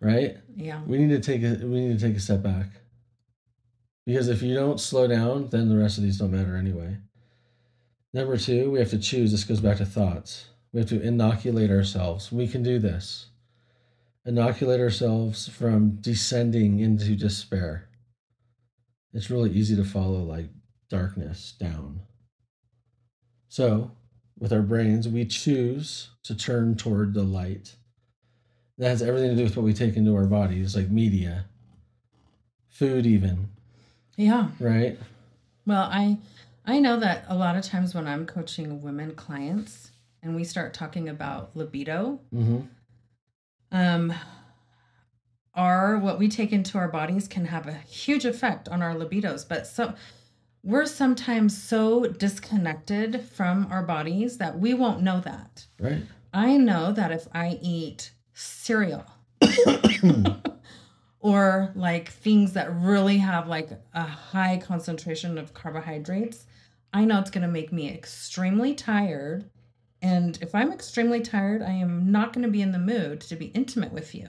right? 0.00 0.36
Yeah. 0.54 0.82
We 0.86 0.98
need 0.98 1.10
to 1.10 1.20
take 1.20 1.42
a 1.42 1.64
we 1.66 1.80
need 1.88 1.98
to 1.98 2.06
take 2.06 2.16
a 2.16 2.20
step 2.20 2.42
back. 2.42 2.66
Because 4.06 4.28
if 4.28 4.40
you 4.42 4.54
don't 4.54 4.80
slow 4.80 5.06
down, 5.06 5.48
then 5.50 5.68
the 5.68 5.76
rest 5.76 5.98
of 5.98 6.04
these 6.04 6.18
don't 6.18 6.30
matter 6.30 6.56
anyway. 6.56 6.96
Number 8.14 8.36
two, 8.36 8.70
we 8.70 8.78
have 8.78 8.90
to 8.90 8.98
choose. 8.98 9.32
This 9.32 9.44
goes 9.44 9.60
back 9.60 9.78
to 9.78 9.84
thoughts. 9.86 10.46
We 10.72 10.80
have 10.80 10.88
to 10.90 11.00
inoculate 11.00 11.70
ourselves. 11.70 12.32
We 12.32 12.48
can 12.48 12.62
do 12.62 12.78
this. 12.78 13.26
Inoculate 14.24 14.80
ourselves 14.80 15.48
from 15.48 15.98
descending 16.00 16.80
into 16.80 17.16
despair. 17.16 17.88
It's 19.12 19.30
really 19.30 19.50
easy 19.50 19.74
to 19.76 19.84
follow 19.84 20.22
like 20.22 20.48
darkness 20.90 21.52
down. 21.58 22.00
So, 23.48 23.92
with 24.38 24.52
our 24.52 24.62
brains, 24.62 25.08
we 25.08 25.24
choose 25.24 26.10
to 26.24 26.34
turn 26.36 26.76
toward 26.76 27.14
the 27.14 27.22
light. 27.22 27.74
That 28.76 28.88
has 28.90 29.02
everything 29.02 29.30
to 29.30 29.36
do 29.36 29.44
with 29.44 29.56
what 29.56 29.64
we 29.64 29.72
take 29.74 29.96
into 29.96 30.14
our 30.14 30.26
bodies, 30.26 30.76
like 30.76 30.90
media, 30.90 31.46
food, 32.68 33.06
even, 33.06 33.48
Yeah. 34.16 34.50
right? 34.60 34.98
Well, 35.66 35.88
I 35.90 36.18
I 36.68 36.80
know 36.80 37.00
that 37.00 37.24
a 37.28 37.34
lot 37.34 37.56
of 37.56 37.64
times 37.64 37.94
when 37.94 38.06
I'm 38.06 38.26
coaching 38.26 38.82
women 38.82 39.14
clients 39.14 39.90
and 40.22 40.36
we 40.36 40.44
start 40.44 40.74
talking 40.74 41.08
about 41.08 41.56
libido, 41.56 42.20
Mm-hmm. 42.34 42.60
um 43.72 44.12
our 45.54 45.98
what 45.98 46.18
we 46.18 46.28
take 46.28 46.52
into 46.52 46.78
our 46.78 46.88
bodies 46.88 47.26
can 47.26 47.46
have 47.46 47.66
a 47.66 47.72
huge 47.72 48.24
effect 48.24 48.68
on 48.68 48.80
our 48.82 48.94
libidos 48.94 49.48
but 49.48 49.66
so 49.66 49.92
we're 50.62 50.86
sometimes 50.86 51.60
so 51.60 52.04
disconnected 52.06 53.22
from 53.22 53.66
our 53.70 53.82
bodies 53.82 54.38
that 54.38 54.58
we 54.58 54.72
won't 54.74 55.02
know 55.02 55.20
that 55.20 55.66
Right. 55.80 56.02
i 56.32 56.56
know 56.56 56.92
that 56.92 57.10
if 57.10 57.26
i 57.34 57.58
eat 57.62 58.12
cereal 58.34 59.04
or 61.20 61.72
like 61.74 62.10
things 62.10 62.52
that 62.52 62.72
really 62.74 63.18
have 63.18 63.48
like 63.48 63.70
a 63.94 64.02
high 64.02 64.58
concentration 64.58 65.38
of 65.38 65.54
carbohydrates 65.54 66.46
i 66.92 67.04
know 67.04 67.18
it's 67.18 67.30
going 67.30 67.42
to 67.46 67.52
make 67.52 67.72
me 67.72 67.88
extremely 67.92 68.74
tired 68.74 69.50
and 70.02 70.38
if 70.40 70.54
i'm 70.54 70.72
extremely 70.72 71.20
tired 71.20 71.62
i 71.62 71.70
am 71.72 72.10
not 72.10 72.32
going 72.32 72.44
to 72.44 72.50
be 72.50 72.62
in 72.62 72.72
the 72.72 72.78
mood 72.78 73.20
to 73.20 73.36
be 73.36 73.46
intimate 73.46 73.92
with 73.92 74.14
you 74.14 74.28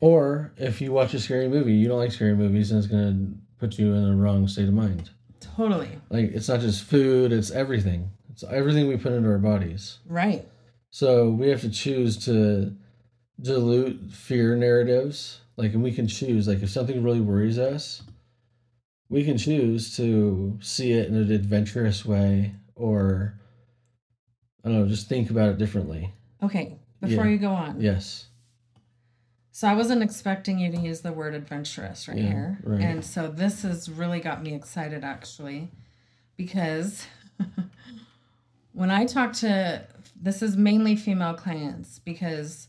Or 0.00 0.52
if 0.56 0.80
you 0.80 0.92
watch 0.92 1.12
a 1.14 1.18
scary 1.18 1.48
movie, 1.48 1.74
you 1.74 1.88
don't 1.88 1.98
like 1.98 2.12
scary 2.12 2.36
movies, 2.36 2.70
and 2.70 2.78
it's 2.78 2.86
gonna 2.86 3.32
put 3.58 3.78
you 3.80 3.92
in 3.94 4.04
a 4.04 4.14
wrong 4.14 4.46
state 4.46 4.68
of 4.68 4.74
mind. 4.74 5.10
totally 5.40 5.90
Like 6.08 6.30
it's 6.32 6.48
not 6.48 6.60
just 6.60 6.84
food; 6.84 7.32
it's 7.32 7.50
everything. 7.50 8.10
It's 8.30 8.44
everything 8.44 8.86
we 8.86 8.96
put 8.96 9.12
into 9.12 9.28
our 9.28 9.38
bodies. 9.38 9.98
right 10.06 10.46
So 10.90 11.30
we 11.30 11.48
have 11.48 11.62
to 11.62 11.70
choose 11.70 12.16
to 12.26 12.76
dilute 13.40 14.12
fear 14.12 14.54
narratives. 14.56 15.40
Like, 15.56 15.74
and 15.74 15.82
we 15.82 15.90
can 15.92 16.06
choose. 16.06 16.46
Like, 16.46 16.62
if 16.62 16.70
something 16.70 17.02
really 17.02 17.20
worries 17.20 17.58
us, 17.58 18.02
we 19.08 19.24
can 19.24 19.38
choose 19.38 19.96
to 19.96 20.58
see 20.60 20.92
it 20.92 21.08
in 21.08 21.14
an 21.16 21.30
adventurous 21.32 22.04
way, 22.04 22.54
or 22.74 23.34
I 24.64 24.68
don't 24.68 24.78
know, 24.80 24.88
just 24.88 25.08
think 25.08 25.30
about 25.30 25.50
it 25.50 25.58
differently. 25.58 26.12
okay 26.42 26.78
before 27.00 27.24
Yeah. 27.26 27.32
you 27.32 27.38
go 27.38 27.50
on 27.52 27.80
Yes. 27.80 28.26
So 29.52 29.66
I 29.66 29.74
wasn't 29.74 30.02
expecting 30.04 30.58
you 30.60 30.70
to 30.70 30.78
use 30.80 31.00
the 31.00 31.12
word 31.12 31.34
adventurous 31.34 32.06
right 32.06 32.16
Yeah, 32.18 32.28
here. 32.28 32.58
right. 32.62 32.80
And 32.80 33.04
so 33.04 33.28
this 33.28 33.62
has 33.62 33.88
really 33.90 34.20
got 34.20 34.40
me 34.42 34.54
excited 34.54 35.02
actually 35.04 35.70
because 36.36 37.06
when 38.72 38.90
I 38.90 39.04
talk 39.04 39.32
to 39.34 39.84
this 40.20 40.42
is 40.42 40.56
mainly 40.56 40.94
female 40.96 41.34
clients 41.34 41.98
because 42.00 42.68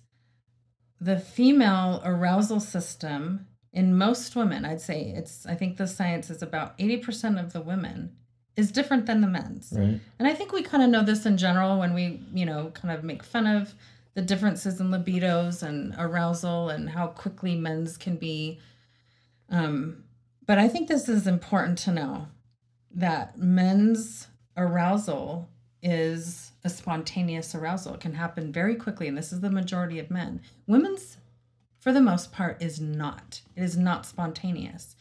the 1.02 1.20
female 1.20 2.02
arousal 2.04 2.60
system 2.60 3.48
in 3.74 3.98
most 3.98 4.36
women, 4.36 4.66
I'd 4.66 4.82
say 4.82 5.14
it's 5.16 5.46
I 5.46 5.56
think 5.56 5.78
the 5.78 5.88
science 5.88 6.30
is 6.30 6.42
about 6.42 6.78
80% 6.78 7.40
of 7.40 7.54
the 7.54 7.62
women 7.62 8.16
is 8.56 8.72
different 8.72 9.06
than 9.06 9.22
the 9.22 9.28
men's. 9.28 9.74
Right. 9.76 10.00
And 10.20 10.28
I 10.28 10.34
think 10.34 10.52
we 10.52 10.64
kind 10.64 10.84
of 10.84 10.90
know 10.90 11.04
this 11.04 11.26
in 11.26 11.38
general 11.38 11.80
when 11.80 11.94
we, 11.94 12.22
you 12.34 12.46
know, 12.46 12.72
kind 12.74 12.94
of 12.94 13.04
make 13.04 13.24
fun 13.24 13.48
of 13.48 13.74
the 14.16 14.22
differences 14.22 14.82
in 14.82 14.90
libidos 14.90 15.64
and 15.64 15.96
arousal 15.98 16.70
and 16.70 16.90
how 16.90 17.08
quickly 17.08 17.56
men's 17.56 17.96
can 17.96 18.18
be. 18.18 18.60
Um, 19.50 20.04
but 20.46 20.58
I 20.58 20.68
think 20.68 20.88
this 20.88 21.08
is 21.08 21.28
important 21.28 21.78
to 21.80 21.92
know 21.92 22.28
that 22.92 23.38
men's 23.38 24.28
arousal 24.58 25.48
is 25.82 26.52
a 26.64 26.70
spontaneous 26.70 27.56
arousal. 27.56 27.94
It 27.94 28.02
can 28.02 28.14
happen 28.14 28.52
very 28.52 28.76
quickly, 28.76 29.08
and 29.08 29.18
this 29.18 29.32
is 29.32 29.42
the 29.42 29.50
majority 29.50 30.00
of 30.00 30.12
men. 30.12 30.42
Women's, 30.68 31.18
for 31.80 31.92
the 31.94 32.02
most 32.02 32.32
part, 32.32 32.62
is 32.62 32.80
not. 32.80 33.42
It 33.56 33.64
is 33.64 33.78
not 33.78 34.06
spontaneous. 34.06 34.96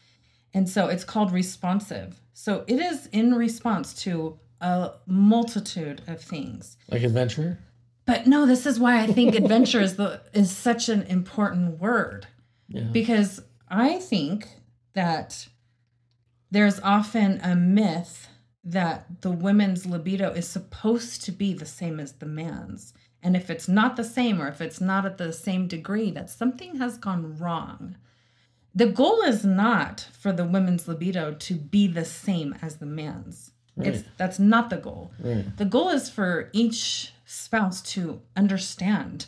And 0.55 0.69
so 0.69 0.87
it's 0.89 1.05
called 1.05 1.33
responsive. 1.33 2.21
So 2.33 2.65
it 2.67 2.79
is 2.79 3.07
in 3.13 3.35
response 3.35 3.93
to 4.05 4.39
a 4.61 4.93
multitude 5.07 6.03
of 6.07 6.21
things. 6.21 6.77
Like 6.89 7.03
adventure. 7.03 7.59
But 8.07 8.27
no, 8.27 8.47
this 8.47 8.65
is 8.65 8.81
why 8.81 9.01
I 9.03 9.07
think 9.07 9.35
adventure 9.35 9.81
is 9.81 9.97
the 9.97 10.23
is 10.33 10.51
such 10.51 10.89
an 10.89 11.03
important 11.03 11.79
word 11.79 12.27
Yeah. 12.69 12.85
because 12.93 13.43
I 13.69 13.99
think 13.99 14.49
that 14.95 15.49
there's 16.51 16.81
often 16.81 17.41
a 17.43 17.55
myth 17.55 18.29
that 18.65 19.21
the 19.21 19.31
women's 19.31 19.85
libido 19.85 20.31
is 20.33 20.49
supposed 20.49 21.23
to 21.25 21.33
be 21.33 21.53
the 21.53 21.67
same 21.67 22.01
as 22.01 22.13
the 22.13 22.27
man's. 22.27 22.95
And 23.23 23.37
if 23.37 23.51
it's 23.51 23.69
not 23.69 23.97
the 23.97 24.05
same 24.05 24.41
or 24.41 24.49
if 24.49 24.61
it's 24.61 24.81
not 24.81 25.05
at 25.05 25.19
the 25.19 25.33
same 25.33 25.67
degree, 25.67 26.11
that 26.13 26.31
something 26.31 26.77
has 26.77 26.97
gone 26.97 27.37
wrong. 27.39 27.97
The 28.75 28.87
goal 28.87 29.23
is 29.23 29.45
not 29.45 30.07
for 30.13 30.33
the 30.33 30.45
women's 30.45 30.87
libido 30.87 31.35
to 31.35 31.55
be 31.55 31.89
the 31.89 32.05
same 32.05 32.55
as 32.63 32.77
the 32.77 32.87
man's. 32.87 33.51
It's 33.81 34.03
that's 34.17 34.39
not 34.39 34.71
the 34.71 34.77
goal. 34.77 35.13
Right. 35.21 35.57
The 35.57 35.65
goal 35.65 35.91
is 35.91 36.11
for 36.11 36.51
each 36.53 37.13
spouse 37.25 37.81
to 37.93 38.21
understand 38.37 39.27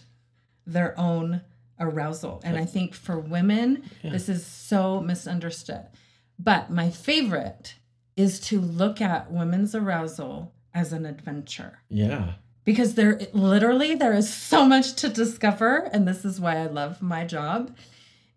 their 0.66 0.98
own 0.98 1.42
arousal. 1.78 2.40
And 2.44 2.56
I 2.56 2.64
think 2.64 2.94
for 2.94 3.18
women, 3.18 3.88
this 4.02 4.28
is 4.28 4.44
so 4.44 5.00
misunderstood. 5.00 5.86
But 6.38 6.70
my 6.70 6.90
favorite 6.90 7.74
is 8.16 8.40
to 8.40 8.60
look 8.60 9.00
at 9.00 9.30
women's 9.30 9.74
arousal 9.74 10.52
as 10.74 10.92
an 10.92 11.06
adventure 11.06 11.78
Yeah. 11.88 12.34
Because 12.70 12.94
there 12.94 13.20
literally 13.32 13.96
there 13.96 14.12
is 14.12 14.32
so 14.32 14.64
much 14.64 14.92
to 14.92 15.08
discover 15.08 15.90
and 15.92 16.06
this 16.06 16.24
is 16.24 16.40
why 16.40 16.56
I 16.56 16.66
love 16.66 17.02
my 17.02 17.24
job 17.24 17.76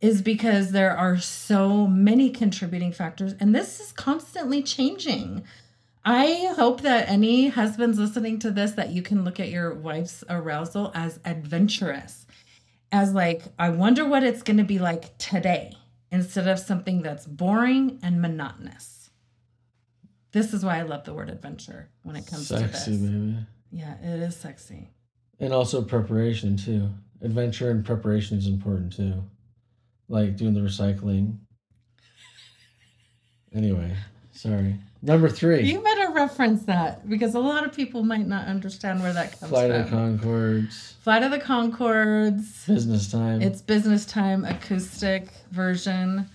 is 0.01 0.23
because 0.23 0.71
there 0.71 0.97
are 0.97 1.19
so 1.19 1.85
many 1.85 2.31
contributing 2.31 2.91
factors 2.91 3.35
and 3.39 3.53
this 3.53 3.79
is 3.79 3.91
constantly 3.91 4.63
changing. 4.63 5.43
I 6.03 6.51
hope 6.55 6.81
that 6.81 7.07
any 7.09 7.49
husbands 7.49 7.99
listening 7.99 8.39
to 8.39 8.49
this 8.49 8.71
that 8.71 8.89
you 8.89 9.03
can 9.03 9.23
look 9.23 9.39
at 9.39 9.49
your 9.49 9.71
wife's 9.75 10.23
arousal 10.27 10.91
as 10.95 11.19
adventurous. 11.25 12.25
As 12.91 13.13
like 13.13 13.43
I 13.59 13.69
wonder 13.69 14.03
what 14.03 14.23
it's 14.23 14.41
going 14.41 14.57
to 14.57 14.63
be 14.63 14.79
like 14.79 15.15
today 15.19 15.73
instead 16.11 16.47
of 16.47 16.57
something 16.57 17.03
that's 17.03 17.27
boring 17.27 17.99
and 18.01 18.19
monotonous. 18.19 19.11
This 20.31 20.55
is 20.55 20.65
why 20.65 20.79
I 20.79 20.81
love 20.81 21.03
the 21.03 21.13
word 21.13 21.29
adventure 21.29 21.91
when 22.01 22.15
it 22.15 22.25
comes 22.25 22.47
Sexy, 22.47 22.63
to 22.65 22.71
this. 22.71 22.87
baby. 22.87 23.37
Yeah, 23.75 23.95
it 24.01 24.19
is 24.21 24.35
sexy. 24.35 24.89
And 25.39 25.51
also 25.51 25.81
preparation 25.81 26.55
too. 26.57 26.89
Adventure 27.21 27.71
and 27.71 27.83
preparation 27.83 28.37
is 28.37 28.45
important 28.47 28.93
too. 28.95 29.23
Like 30.07 30.37
doing 30.37 30.53
the 30.53 30.59
recycling. 30.61 31.37
Anyway, 33.53 33.95
sorry. 34.31 34.75
Number 35.01 35.27
three. 35.27 35.63
You 35.63 35.79
better 35.81 36.11
reference 36.13 36.63
that 36.63 37.09
because 37.09 37.35
a 37.35 37.39
lot 37.39 37.65
of 37.65 37.73
people 37.73 38.03
might 38.03 38.25
not 38.27 38.47
understand 38.47 39.01
where 39.01 39.11
that 39.13 39.37
comes 39.39 39.49
Flight 39.49 39.71
from. 39.71 39.81
of 39.81 40.21
the 40.21 40.27
Conchords. 40.27 40.93
Flight 41.03 41.23
of 41.23 41.31
the 41.31 41.39
Conchords. 41.39 42.65
Business 42.67 43.11
time. 43.11 43.41
It's 43.41 43.61
business 43.61 44.05
time 44.05 44.45
acoustic 44.45 45.27
version. 45.51 46.29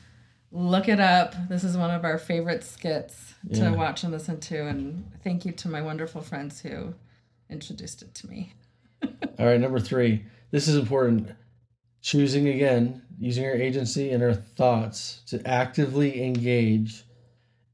Look 0.52 0.88
it 0.88 1.00
up. 1.00 1.34
This 1.48 1.64
is 1.64 1.76
one 1.76 1.90
of 1.90 2.04
our 2.04 2.18
favorite 2.18 2.62
skits 2.64 3.34
to 3.52 3.58
Yeah. 3.60 3.70
watch 3.70 4.02
and 4.02 4.12
listen 4.12 4.38
to. 4.40 4.66
And 4.66 5.04
thank 5.24 5.44
you 5.46 5.52
to 5.52 5.68
my 5.68 5.80
wonderful 5.82 6.20
friends 6.20 6.60
who 6.60 6.94
introduced 7.50 8.02
it 8.02 8.14
to 8.14 8.28
me. 8.28 8.52
All 9.38 9.46
right, 9.46 9.60
number 9.60 9.80
three. 9.80 10.24
This 10.50 10.68
is 10.68 10.76
important. 10.76 11.30
Choosing 12.02 12.48
again, 12.48 13.02
using 13.18 13.44
our 13.44 13.52
agency 13.52 14.10
and 14.10 14.22
our 14.22 14.34
thoughts 14.34 15.22
to 15.26 15.46
actively 15.46 16.22
engage 16.24 17.04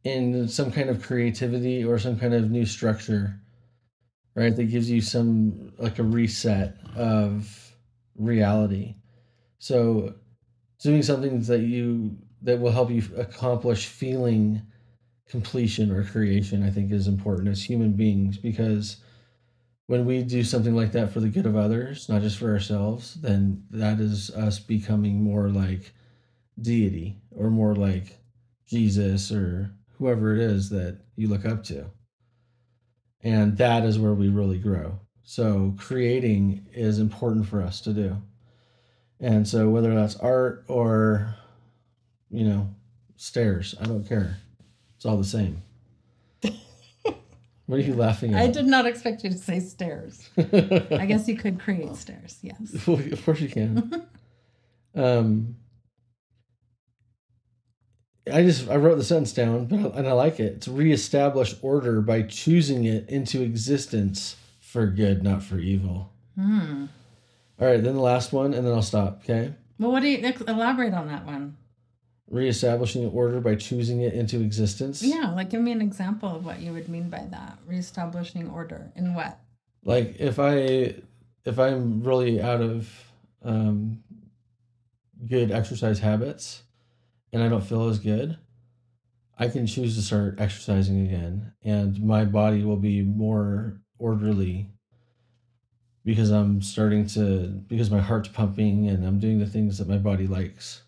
in 0.05 0.49
some 0.49 0.71
kind 0.71 0.91
of 0.91 1.03
creativity 1.03 1.85
or 1.85 1.99
some 1.99 2.19
kind 2.19 2.35
of 2.35 2.51
new 2.51 2.67
structure, 2.67 3.41
right? 4.35 4.55
That 4.55 4.65
gives 4.65 4.91
you 4.91 5.01
some, 5.01 5.73
like 5.79 5.99
a 5.99 6.03
reset 6.03 6.77
of 6.97 7.75
reality. 8.17 8.97
So, 9.59 10.15
doing 10.83 11.03
something 11.03 11.41
that 11.43 11.61
you, 11.61 12.17
that 12.43 12.61
will 12.61 12.73
help 12.73 12.91
you 12.91 13.03
accomplish 13.17 13.87
feeling 13.87 14.63
completion 15.29 15.91
or 15.91 16.05
creation, 16.05 16.63
I 16.63 16.71
think 16.71 16.93
is 16.93 17.09
important 17.09 17.49
as 17.49 17.63
human 17.63 17.93
beings 17.93 18.37
because 18.37 18.99
when 19.87 20.07
we 20.07 20.23
do 20.23 20.43
something 20.43 20.75
like 20.75 20.93
that 20.93 21.13
for 21.13 21.21
the 21.21 21.29
good 21.29 21.47
of 21.47 21.57
others, 21.57 22.09
not 22.09 22.23
just 22.23 22.39
for 22.39 22.51
ourselves, 22.51 23.15
then 23.15 23.65
that 23.71 24.01
is 24.01 24.31
us 24.31 24.59
becoming 24.59 25.23
more 25.23 25.51
like 25.51 25.93
deity 26.61 27.19
or 27.31 27.51
more 27.51 27.75
like 27.75 28.19
Jesus 28.67 29.31
or 29.31 29.71
whoever 29.99 30.35
it 30.35 30.41
is 30.41 30.71
that 30.71 31.01
you 31.17 31.29
look 31.29 31.45
up 31.45 31.65
to. 31.65 31.87
And 33.23 33.57
that 33.59 33.85
is 33.85 33.99
where 33.99 34.15
we 34.15 34.29
really 34.29 34.59
grow. 34.59 35.01
So 35.23 35.75
creating 35.79 36.67
is 36.73 36.99
important 36.99 37.47
for 37.47 37.63
us 37.63 37.81
to 37.83 37.93
do. 37.93 38.17
And 39.21 39.47
so 39.47 39.71
whether 39.71 39.95
that's 39.95 40.17
art 40.17 40.65
or, 40.69 41.35
you 42.31 42.45
know, 42.45 42.75
stairs, 43.17 43.75
I 43.81 43.85
don't 43.85 44.07
care. 44.07 44.39
It's 44.97 45.07
all 45.07 45.17
the 45.17 45.25
same. 45.25 45.63
What 47.67 47.79
are 47.79 47.83
you 47.83 47.95
laughing 47.95 48.35
at? 48.35 48.43
I 48.43 48.49
did 48.49 48.67
not 48.67 48.87
expect 48.87 49.25
you 49.25 49.31
to 49.31 49.39
say 49.39 49.61
stairs. 49.61 50.29
I 50.39 51.07
guess 51.07 51.27
you 51.29 51.37
could 51.37 51.59
create 51.59 51.97
stairs, 51.97 52.39
yes. 52.43 52.59
Of 52.89 53.25
course 53.25 53.41
you 53.41 53.49
can. 53.49 54.07
um, 54.95 55.57
I 58.31 58.43
just 58.43 58.69
I 58.69 58.77
wrote 58.77 58.97
the 58.97 59.05
sentence 59.05 59.33
down, 59.33 59.67
but 59.67 59.79
I, 59.79 59.99
and 59.99 60.09
I 60.09 60.13
like 60.13 60.41
it. 60.41 60.55
It's 60.55 60.69
reestablish 60.69 61.55
order 61.63 62.01
by 62.01 62.23
choosing 62.23 62.85
it 62.85 63.09
into 63.09 63.43
existence 63.43 64.37
for 64.61 64.87
good, 64.87 65.23
not 65.23 65.43
for 65.43 65.59
evil. 65.59 66.13
Hmm. 66.37 66.87
All 67.61 67.69
right, 67.69 67.83
then 67.83 67.95
the 67.95 68.01
last 68.01 68.33
one, 68.33 68.53
and 68.53 68.67
then 68.67 68.75
I'll 68.75 68.83
stop. 68.83 69.21
Okay. 69.23 69.55
Well, 69.79 69.93
what 69.93 70.01
do 70.01 70.09
you 70.09 70.33
elaborate 70.49 70.95
on 70.95 71.09
that 71.09 71.25
one? 71.25 71.57
Reestablishing 72.31 73.07
order 73.11 73.41
by 73.41 73.55
choosing 73.55 74.01
it 74.01 74.15
into 74.15 74.41
existence. 74.41 75.03
Yeah, 75.03 75.33
like 75.35 75.51
give 75.51 75.61
me 75.61 75.73
an 75.73 75.83
example 75.83 76.35
of 76.35 76.45
what 76.45 76.61
you 76.61 76.73
would 76.73 76.89
mean 76.89 77.11
by 77.11 77.27
that. 77.31 77.59
Reestablishing 77.67 78.51
order 78.51 78.91
in 78.97 79.15
what? 79.15 79.39
Like 79.85 80.17
if 80.19 80.39
I 80.39 80.95
if 81.45 81.59
I'm 81.59 82.03
really 82.03 82.41
out 82.41 82.63
of 82.63 82.89
um, 83.43 84.03
good 85.29 85.51
exercise 85.51 85.99
habits 85.99 86.63
and 87.33 87.43
I 87.43 87.49
don't 87.49 87.65
feel 87.65 87.89
as 87.89 87.99
good, 87.99 88.39
I 89.39 89.49
can 89.49 89.67
choose 89.67 89.97
to 89.97 90.03
start 90.03 90.41
exercising 90.41 91.07
again 91.07 91.53
and 91.63 92.03
my 92.03 92.25
body 92.25 92.65
will 92.65 92.79
be 92.79 93.03
more 93.03 93.81
orderly 93.99 94.71
because 96.05 96.31
I'm 96.31 96.63
starting 96.63 97.07
to 97.09 97.49
because 97.69 97.91
my 97.91 98.01
heart's 98.01 98.29
pumping 98.29 98.89
and 98.89 99.07
I'm 99.07 99.19
doing 99.19 99.39
the 99.39 99.47
things 99.47 99.79
that 99.79 99.89
my 99.89 99.99
body 99.99 100.27
likes. 100.27 100.84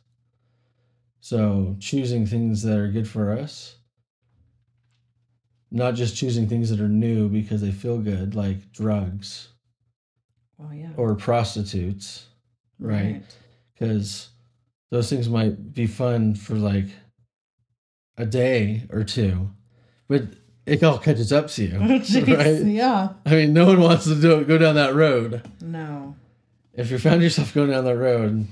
So 1.27 1.75
choosing 1.81 2.25
things 2.25 2.63
that 2.63 2.79
are 2.79 2.87
good 2.87 3.09
for 3.09 3.33
us, 3.33 3.75
not 5.73 5.97
just 5.97 6.15
choosing 6.17 6.49
things 6.49 6.71
that 6.71 6.79
are 6.79 6.89
new 6.89 7.29
because 7.29 7.61
they 7.61 7.73
feel 7.73 7.99
good, 7.99 8.37
like 8.37 8.71
drugs 8.71 9.49
Well, 10.57 10.73
yeah. 10.73 10.91
or 10.97 11.17
prostitutes, 11.17 12.27
right? 12.79 13.23
Because 13.75 14.29
those 14.93 15.11
things 15.11 15.29
might 15.29 15.75
be 15.75 15.89
fun 15.89 16.37
for 16.37 16.55
like 16.55 16.87
a 18.17 18.25
day 18.25 18.85
or 18.91 19.03
two, 19.03 19.51
but 20.07 20.23
it 20.65 20.85
all 20.85 20.99
catches 20.99 21.33
up 21.33 21.49
to 21.49 21.65
you, 21.65 21.77
Oh, 21.81 22.37
right? 22.37 22.63
Yeah. 22.65 23.15
I 23.27 23.31
mean, 23.31 23.53
no 23.53 23.67
one 23.67 23.81
wants 23.81 24.05
to 24.05 24.15
do 24.15 24.45
go 24.45 24.59
down 24.59 24.77
that 24.77 24.95
road. 24.95 25.43
No. 25.61 26.15
If 26.73 26.93
you 26.93 26.99
found 27.01 27.21
yourself 27.21 27.53
going 27.53 27.71
down 27.71 27.85
that 27.85 27.97
road, 27.97 28.47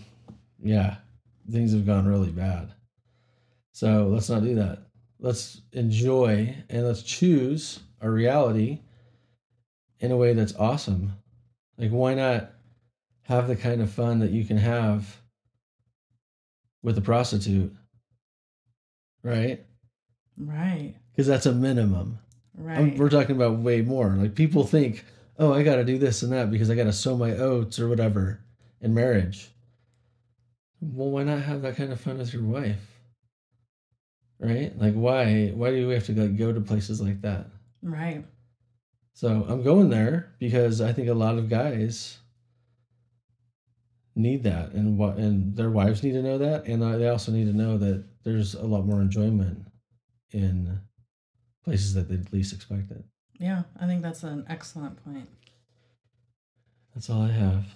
yeah, 0.60 0.96
things 1.50 1.72
have 1.72 1.86
gone 1.86 2.06
really 2.06 2.30
bad. 2.30 2.72
So 3.72 4.08
let's 4.08 4.30
not 4.30 4.42
do 4.42 4.54
that. 4.56 4.78
Let's 5.18 5.60
enjoy 5.72 6.54
and 6.68 6.86
let's 6.86 7.02
choose 7.02 7.80
our 8.00 8.10
reality 8.10 8.80
in 10.00 10.10
a 10.10 10.16
way 10.16 10.32
that's 10.34 10.54
awesome. 10.56 11.12
Like, 11.78 11.90
why 11.90 12.14
not 12.14 12.50
have 13.22 13.48
the 13.48 13.56
kind 13.56 13.80
of 13.80 13.90
fun 13.90 14.20
that 14.20 14.30
you 14.30 14.44
can 14.44 14.58
have 14.58 15.16
with 16.82 16.98
a 16.98 17.02
prostitute? 17.02 17.74
Right? 19.22 19.64
Right. 20.36 20.94
Because 21.12 21.26
that's 21.26 21.46
a 21.46 21.52
minimum. 21.52 22.18
Right. 22.56 22.78
I'm- 22.78 22.96
we're 22.96 23.08
talking 23.10 23.36
about 23.36 23.58
way 23.58 23.82
more. 23.82 24.10
Like 24.10 24.34
people 24.34 24.64
think, 24.64 25.04
oh, 25.38 25.52
I 25.52 25.62
got 25.62 25.76
to 25.76 25.84
do 25.84 25.98
this 25.98 26.22
and 26.22 26.32
that 26.32 26.50
because 26.50 26.70
I 26.70 26.74
got 26.74 26.84
to 26.84 26.92
sow 26.92 27.16
my 27.16 27.32
oats 27.32 27.78
or 27.80 27.88
whatever 27.88 28.40
in 28.80 28.94
marriage. 28.94 29.50
Well, 30.92 31.10
why 31.10 31.24
not 31.24 31.40
have 31.40 31.62
that 31.62 31.76
kind 31.76 31.92
of 31.92 32.00
fun 32.00 32.18
with 32.18 32.32
your 32.32 32.42
wife? 32.42 32.80
Right? 34.38 34.76
Like, 34.78 34.94
why? 34.94 35.52
Why 35.54 35.70
do 35.70 35.88
we 35.88 35.94
have 35.94 36.06
to 36.06 36.20
like 36.20 36.36
go 36.36 36.52
to 36.52 36.60
places 36.60 37.00
like 37.00 37.22
that? 37.22 37.46
right. 37.82 38.24
So 39.12 39.46
I'm 39.48 39.62
going 39.62 39.90
there 39.90 40.34
because 40.40 40.80
I 40.80 40.92
think 40.92 41.08
a 41.08 41.14
lot 41.14 41.38
of 41.38 41.48
guys 41.48 42.18
need 44.16 44.42
that, 44.42 44.72
and 44.72 44.98
what 44.98 45.16
and 45.16 45.56
their 45.56 45.70
wives 45.70 46.02
need 46.02 46.12
to 46.12 46.22
know 46.22 46.38
that, 46.38 46.66
and 46.66 46.82
they 46.82 47.08
also 47.08 47.30
need 47.30 47.46
to 47.46 47.52
know 47.52 47.78
that 47.78 48.04
there's 48.24 48.54
a 48.54 48.64
lot 48.64 48.84
more 48.84 49.00
enjoyment 49.00 49.66
in 50.32 50.80
places 51.64 51.94
that 51.94 52.08
they 52.08 52.18
least 52.36 52.52
expect 52.52 52.90
it. 52.90 53.04
Yeah, 53.38 53.62
I 53.80 53.86
think 53.86 54.02
that's 54.02 54.24
an 54.24 54.44
excellent 54.48 55.02
point. 55.04 55.28
That's 56.94 57.08
all 57.08 57.22
I 57.22 57.30
have. 57.30 57.66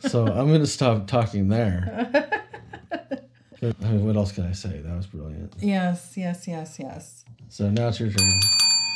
So 0.00 0.26
I'm 0.26 0.48
going 0.48 0.60
to 0.60 0.66
stop 0.66 1.06
talking 1.06 1.48
there. 1.48 2.10
I 3.62 3.62
mean, 3.62 4.06
what 4.06 4.16
else 4.16 4.32
can 4.32 4.46
I 4.46 4.52
say? 4.52 4.80
That 4.80 4.96
was 4.96 5.06
brilliant. 5.06 5.54
yes, 5.58 6.14
yes, 6.16 6.46
yes, 6.46 6.76
yes. 6.78 7.24
So 7.48 7.70
now 7.70 7.88
it's 7.88 8.00
your 8.00 8.10
turn. 8.10 8.28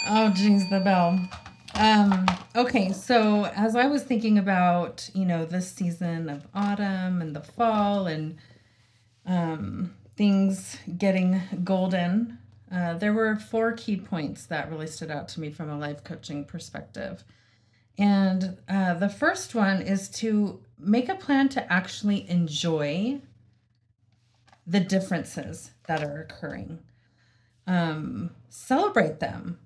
Oh, 0.08 0.32
jeez, 0.34 0.68
the 0.70 0.80
bell. 0.80 1.18
Um, 1.74 2.26
okay, 2.54 2.92
so 2.92 3.46
as 3.46 3.74
I 3.76 3.86
was 3.86 4.02
thinking 4.02 4.36
about, 4.38 5.08
you 5.14 5.24
know, 5.24 5.44
this 5.44 5.70
season 5.72 6.28
of 6.28 6.46
autumn 6.54 7.22
and 7.22 7.34
the 7.34 7.40
fall 7.40 8.06
and 8.06 8.36
um, 9.24 9.94
things 10.16 10.76
getting 10.98 11.40
golden, 11.64 12.38
uh, 12.70 12.94
there 12.94 13.12
were 13.12 13.36
four 13.36 13.72
key 13.72 13.96
points 13.96 14.46
that 14.46 14.70
really 14.70 14.86
stood 14.86 15.10
out 15.10 15.28
to 15.28 15.40
me 15.40 15.50
from 15.50 15.70
a 15.70 15.78
life 15.78 16.04
coaching 16.04 16.44
perspective. 16.44 17.24
And 17.98 18.58
uh, 18.68 18.94
the 18.94 19.08
first 19.08 19.54
one 19.54 19.82
is 19.82 20.08
to 20.10 20.60
make 20.78 21.08
a 21.08 21.14
plan 21.14 21.48
to 21.50 21.72
actually 21.72 22.28
enjoy 22.28 23.20
the 24.66 24.80
differences 24.80 25.72
that 25.86 26.02
are 26.02 26.22
occurring. 26.22 26.78
Um, 27.66 28.30
celebrate 28.48 29.20
them 29.20 29.58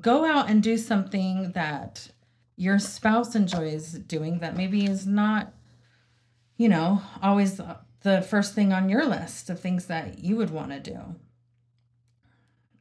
go 0.00 0.24
out 0.24 0.50
and 0.50 0.62
do 0.62 0.76
something 0.76 1.52
that 1.52 2.08
your 2.56 2.78
spouse 2.78 3.34
enjoys 3.34 3.92
doing 3.92 4.38
that 4.38 4.56
maybe 4.56 4.84
is 4.84 5.06
not 5.06 5.52
you 6.56 6.68
know 6.68 7.02
always 7.22 7.60
the 8.02 8.22
first 8.22 8.54
thing 8.54 8.72
on 8.72 8.88
your 8.88 9.04
list 9.04 9.50
of 9.50 9.60
things 9.60 9.86
that 9.86 10.18
you 10.18 10.36
would 10.36 10.50
want 10.50 10.70
to 10.70 10.80
do 10.80 10.98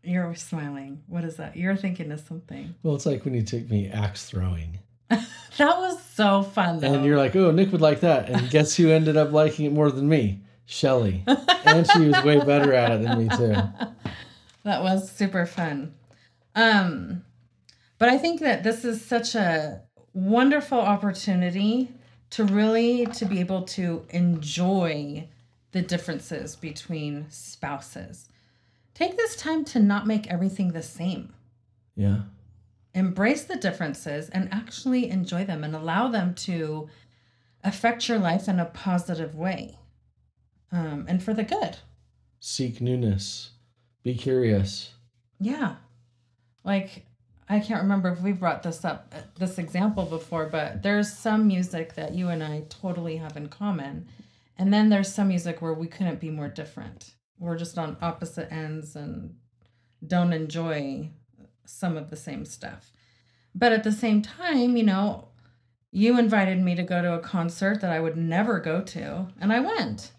you're 0.06 0.36
smiling 0.36 1.02
what 1.08 1.24
is 1.24 1.36
that 1.38 1.56
you're 1.56 1.76
thinking 1.76 2.12
of 2.12 2.20
something 2.20 2.74
Well, 2.84 2.96
it's 2.96 3.06
like 3.06 3.26
when 3.26 3.34
you 3.34 3.44
take 3.44 3.70
me 3.70 3.90
axe 3.90 4.26
throwing. 4.30 4.80
that 5.10 5.24
was 5.60 6.02
so 6.04 6.42
fun 6.44 6.80
though 6.80 6.94
And 6.94 7.06
you're 7.06 7.18
like, 7.18 7.36
oh, 7.36 7.52
Nick 7.52 7.72
would 7.72 7.82
like 7.82 8.00
that. 8.02 8.30
And 8.30 8.50
guess 8.50 8.76
who 8.76 8.90
ended 8.90 9.18
up 9.18 9.32
liking 9.32 9.66
it 9.66 9.72
more 9.72 9.92
than 9.92 10.10
me? 10.10 10.42
Shelly. 10.66 11.24
and 11.66 11.88
she 11.92 12.08
was 12.08 12.24
way 12.24 12.40
better 12.44 12.74
at 12.74 12.92
it 12.92 13.04
than 13.04 13.20
me, 13.20 13.30
too. 13.30 13.54
that 14.64 14.82
was 14.82 15.12
super 15.12 15.46
fun 15.46 15.94
um 16.56 17.24
but 18.00 18.10
i 18.10 18.18
think 18.18 18.40
that 18.42 18.64
this 18.64 18.84
is 18.84 19.04
such 19.04 19.36
a 19.36 19.82
wonderful 20.14 20.80
opportunity 20.80 21.92
to 22.30 22.44
really 22.44 23.06
to 23.08 23.26
be 23.26 23.40
able 23.40 23.62
to 23.62 24.06
enjoy 24.10 25.28
the 25.72 25.82
differences 25.82 26.56
between 26.56 27.26
spouses 27.30 28.30
take 28.96 29.16
this 29.16 29.36
time 29.36 29.64
to 29.66 29.80
not 29.80 30.08
make 30.08 30.26
everything 30.28 30.72
the 30.72 30.82
same 30.82 31.34
Yeah. 31.96 32.22
embrace 32.96 33.44
the 33.44 33.56
differences 33.58 34.30
and 34.30 34.52
actually 34.52 35.10
enjoy 35.12 35.46
them 35.46 35.64
and 35.64 35.76
allow 35.76 36.08
them 36.08 36.34
to 36.36 36.90
affect 37.64 38.10
your 38.10 38.18
life 38.18 38.48
in 38.48 38.60
a 38.60 38.66
positive 38.66 39.36
way 39.36 39.78
um, 40.72 41.06
and 41.08 41.22
for 41.22 41.34
the 41.34 41.44
good 41.44 41.78
Seek 42.40 42.80
newness. 42.80 43.52
Be 44.04 44.14
curious. 44.14 44.92
Yeah. 45.40 45.78
Like, 46.64 47.08
I 47.50 47.60
can't 47.60 47.82
remember 47.82 48.10
if 48.10 48.22
we 48.22 48.34
brought 48.34 48.62
this 48.62 48.86
up, 48.86 49.12
uh, 49.16 49.22
this 49.40 49.58
example 49.58 50.06
before, 50.06 50.46
but 50.46 50.84
there's 50.84 51.12
some 51.12 51.48
music 51.48 51.96
that 51.96 52.14
you 52.14 52.28
and 52.30 52.44
I 52.44 52.66
totally 52.70 53.18
have 53.18 53.36
in 53.36 53.50
common. 53.50 54.08
And 54.60 54.72
then 54.72 54.90
there's 54.90 55.12
some 55.12 55.30
music 55.30 55.60
where 55.60 55.74
we 55.74 55.88
couldn't 55.88 56.20
be 56.20 56.30
more 56.30 56.48
different. 56.50 57.15
We're 57.40 57.58
just 57.58 57.78
on 57.78 57.98
opposite 58.02 58.52
ends 58.52 58.96
and 58.96 59.36
don't 60.06 60.34
enjoy 60.34 61.10
some 61.66 61.98
of 61.98 62.10
the 62.10 62.16
same 62.16 62.46
stuff. 62.46 62.92
But 63.54 63.72
at 63.72 63.84
the 63.84 63.92
same 63.92 64.22
time, 64.22 64.78
you 64.78 64.84
know, 64.84 65.30
you 65.92 66.20
invited 66.20 66.60
me 66.62 66.76
to 66.76 66.84
go 66.84 67.02
to 67.02 67.14
a 67.14 67.20
concert 67.20 67.82
that 67.82 67.92
I 67.92 68.00
would 68.00 68.18
never 68.18 68.60
go 68.60 68.82
to, 68.82 69.28
and 69.40 69.54
I 69.54 69.62
went. 69.62 70.12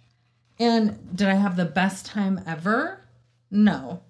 And 0.58 1.14
did 1.14 1.28
I 1.28 1.34
have 1.34 1.56
the 1.56 1.66
best 1.66 2.06
time 2.06 2.40
ever? 2.46 3.00
No. 3.50 4.02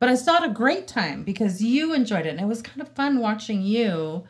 But 0.00 0.08
I 0.08 0.16
still 0.16 0.34
had 0.34 0.50
a 0.50 0.52
great 0.52 0.88
time 0.88 1.22
because 1.22 1.62
you 1.62 1.94
enjoyed 1.94 2.26
it. 2.26 2.30
And 2.30 2.40
it 2.40 2.46
was 2.46 2.62
kind 2.62 2.80
of 2.80 2.88
fun 2.88 3.20
watching 3.20 3.62
you 3.62 4.24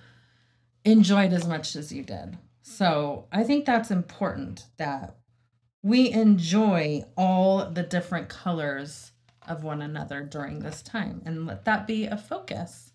enjoy 0.85 1.25
it 1.25 1.33
as 1.33 1.47
much 1.47 1.75
as 1.75 1.91
you 1.91 2.03
did. 2.03 2.37
So 2.63 3.27
I 3.33 3.45
think 3.45 3.65
that's 3.65 3.91
important 3.91 4.67
that 4.77 5.17
we 5.85 6.11
enjoy 6.11 7.05
all 7.17 7.71
the 7.71 7.83
different 7.85 8.29
colors 8.31 9.13
of 9.47 9.63
one 9.63 9.83
another 9.83 10.23
during 10.23 10.61
this 10.61 10.81
time 10.83 11.21
and 11.27 11.47
let 11.47 11.67
that 11.67 11.87
be 11.87 12.07
a 12.07 12.17
focus. 12.17 12.91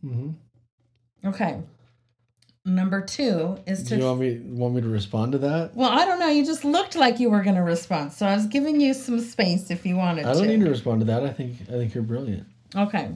hmm 0.00 0.30
Okay. 1.24 1.62
Number 2.66 3.02
two 3.02 3.58
is 3.66 3.82
Do 3.82 3.90
to. 3.90 3.96
you 3.96 4.04
want 4.06 4.20
me 4.20 4.38
want 4.38 4.74
me 4.74 4.80
to 4.80 4.88
respond 4.88 5.32
to 5.32 5.38
that? 5.38 5.74
well, 5.76 5.90
I 5.90 6.06
don't 6.06 6.18
know. 6.18 6.28
You 6.28 6.44
just 6.46 6.64
looked 6.64 6.96
like 6.96 7.20
you 7.20 7.28
were 7.28 7.42
going 7.42 7.56
to 7.56 7.62
respond. 7.62 8.12
So 8.14 8.24
I 8.26 8.34
was 8.34 8.46
giving 8.46 8.80
you 8.80 8.94
some 8.94 9.20
space 9.20 9.70
if 9.70 9.84
you 9.84 9.96
wanted 9.96 10.22
to. 10.22 10.30
I 10.30 10.32
don't 10.32 10.44
to. 10.44 10.48
need 10.56 10.64
to 10.64 10.70
respond 10.70 11.00
to 11.02 11.06
that. 11.06 11.22
I 11.24 11.30
think 11.30 11.60
I 11.68 11.72
think 11.72 11.94
you're 11.94 12.02
brilliant. 12.04 12.46
Okay. 12.74 13.10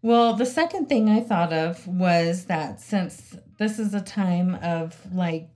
Well, 0.00 0.32
the 0.34 0.46
second 0.46 0.88
thing 0.88 1.10
I 1.10 1.20
thought 1.20 1.52
of 1.52 1.86
was 1.86 2.46
that 2.46 2.80
since 2.80 3.36
this 3.58 3.78
is 3.78 3.92
a 3.92 4.00
time 4.00 4.54
of 4.62 4.96
like 5.12 5.50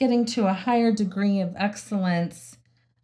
getting 0.00 0.24
to 0.24 0.46
a 0.46 0.52
higher 0.52 0.90
degree 0.90 1.40
of 1.40 1.54
excellence, 1.56 2.56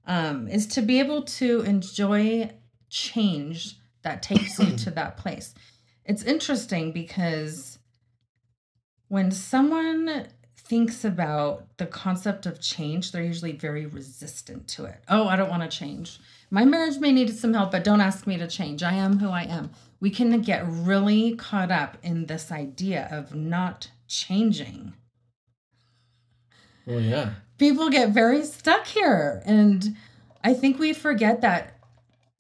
um, 0.06 0.48
is 0.48 0.66
to 0.66 0.82
be 0.82 0.98
able 0.98 1.22
to 1.22 1.60
enjoy 1.60 2.50
change 2.88 3.76
that 4.02 4.22
takes 4.22 4.58
you 4.58 4.76
to 4.76 4.90
that 4.90 5.16
place. 5.16 5.54
It's 6.04 6.22
interesting 6.22 6.92
because 6.92 7.78
when 9.08 9.30
someone 9.30 10.28
thinks 10.56 11.04
about 11.04 11.76
the 11.76 11.86
concept 11.86 12.46
of 12.46 12.60
change, 12.60 13.12
they're 13.12 13.22
usually 13.22 13.52
very 13.52 13.86
resistant 13.86 14.66
to 14.68 14.84
it. 14.84 14.98
Oh, 15.08 15.28
I 15.28 15.36
don't 15.36 15.50
want 15.50 15.68
to 15.68 15.78
change. 15.78 16.18
My 16.50 16.64
marriage 16.64 16.98
may 16.98 17.12
need 17.12 17.36
some 17.36 17.52
help, 17.52 17.72
but 17.72 17.84
don't 17.84 18.00
ask 18.00 18.26
me 18.26 18.36
to 18.38 18.46
change. 18.46 18.82
I 18.82 18.94
am 18.94 19.18
who 19.18 19.28
I 19.28 19.42
am. 19.42 19.70
We 20.00 20.10
can 20.10 20.40
get 20.40 20.64
really 20.66 21.36
caught 21.36 21.70
up 21.70 21.98
in 22.02 22.26
this 22.26 22.50
idea 22.50 23.08
of 23.10 23.34
not 23.34 23.90
changing. 24.08 24.94
Well, 26.86 27.00
yeah. 27.00 27.34
People 27.58 27.90
get 27.90 28.10
very 28.10 28.44
stuck 28.44 28.86
here. 28.86 29.42
And 29.44 29.96
I 30.42 30.54
think 30.54 30.78
we 30.78 30.92
forget 30.92 31.40
that 31.40 31.78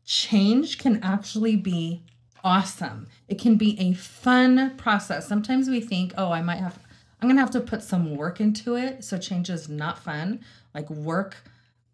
change 0.04 0.78
can 0.78 1.02
actually 1.02 1.56
be 1.56 2.02
awesome. 2.44 3.08
It 3.28 3.40
can 3.40 3.56
be 3.56 3.78
a 3.80 3.92
fun 3.94 4.76
process. 4.76 5.26
Sometimes 5.28 5.68
we 5.68 5.80
think, 5.80 6.14
oh, 6.16 6.30
I 6.30 6.42
might 6.42 6.58
have, 6.58 6.78
I'm 7.20 7.28
going 7.28 7.36
to 7.36 7.42
have 7.42 7.50
to 7.50 7.60
put 7.60 7.82
some 7.82 8.14
work 8.16 8.40
into 8.40 8.76
it. 8.76 9.02
So 9.02 9.18
change 9.18 9.50
is 9.50 9.68
not 9.68 9.98
fun. 9.98 10.40
Like 10.72 10.88
work 10.88 11.36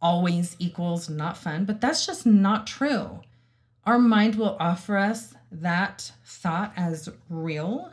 always 0.02 0.56
equals 0.58 1.08
not 1.08 1.38
fun, 1.38 1.64
but 1.64 1.80
that's 1.80 2.04
just 2.04 2.26
not 2.26 2.66
true. 2.66 3.20
Our 3.86 3.98
mind 3.98 4.34
will 4.34 4.56
offer 4.60 4.96
us 4.98 5.34
that 5.50 6.12
thought 6.24 6.72
as 6.76 7.08
real, 7.30 7.92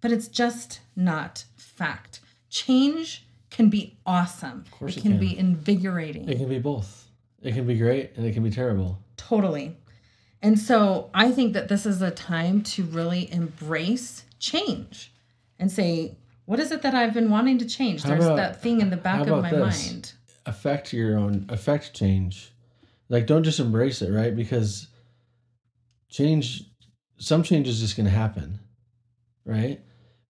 but 0.00 0.12
it's 0.12 0.28
just 0.28 0.80
not 0.94 1.44
fact. 1.56 2.20
Change 2.48 3.26
can 3.58 3.68
be 3.68 3.98
awesome. 4.06 4.60
Of 4.66 4.70
course 4.70 4.96
it 4.96 5.00
it 5.00 5.02
can, 5.02 5.10
can. 5.12 5.20
be 5.20 5.36
invigorating. 5.36 6.28
It 6.28 6.38
can 6.38 6.48
be 6.48 6.60
both. 6.60 7.08
It 7.42 7.52
can 7.54 7.66
be 7.66 7.76
great 7.76 8.12
and 8.16 8.24
it 8.24 8.32
can 8.32 8.42
be 8.44 8.50
terrible. 8.50 8.98
Totally. 9.16 9.76
And 10.40 10.56
so 10.56 11.10
I 11.12 11.32
think 11.32 11.52
that 11.54 11.68
this 11.68 11.84
is 11.84 12.00
a 12.00 12.12
time 12.12 12.62
to 12.62 12.84
really 12.84 13.30
embrace 13.32 14.22
change 14.38 15.12
and 15.58 15.70
say, 15.72 16.16
what 16.44 16.60
is 16.60 16.70
it 16.70 16.82
that 16.82 16.94
I've 16.94 17.12
been 17.12 17.30
wanting 17.30 17.58
to 17.58 17.66
change? 17.66 18.04
How 18.04 18.10
There's 18.10 18.24
about- 18.26 18.36
that 18.36 18.62
thing 18.62 18.80
in 18.80 18.90
the 18.90 18.96
back 18.96 19.26
of 19.26 19.42
my 19.42 19.50
this? 19.50 19.90
mind. 19.90 20.12
affect 20.46 20.92
your 20.92 21.18
own 21.18 21.44
affect 21.50 21.92
change 21.94 22.52
like 23.10 23.26
don't 23.26 23.42
just 23.44 23.60
embrace 23.60 24.00
it 24.00 24.10
right 24.10 24.34
because 24.34 24.86
change 26.08 26.62
some 27.18 27.42
change 27.42 27.68
is 27.68 27.80
just 27.80 27.96
going 27.96 28.06
to 28.06 28.10
happen 28.24 28.58
right 29.44 29.80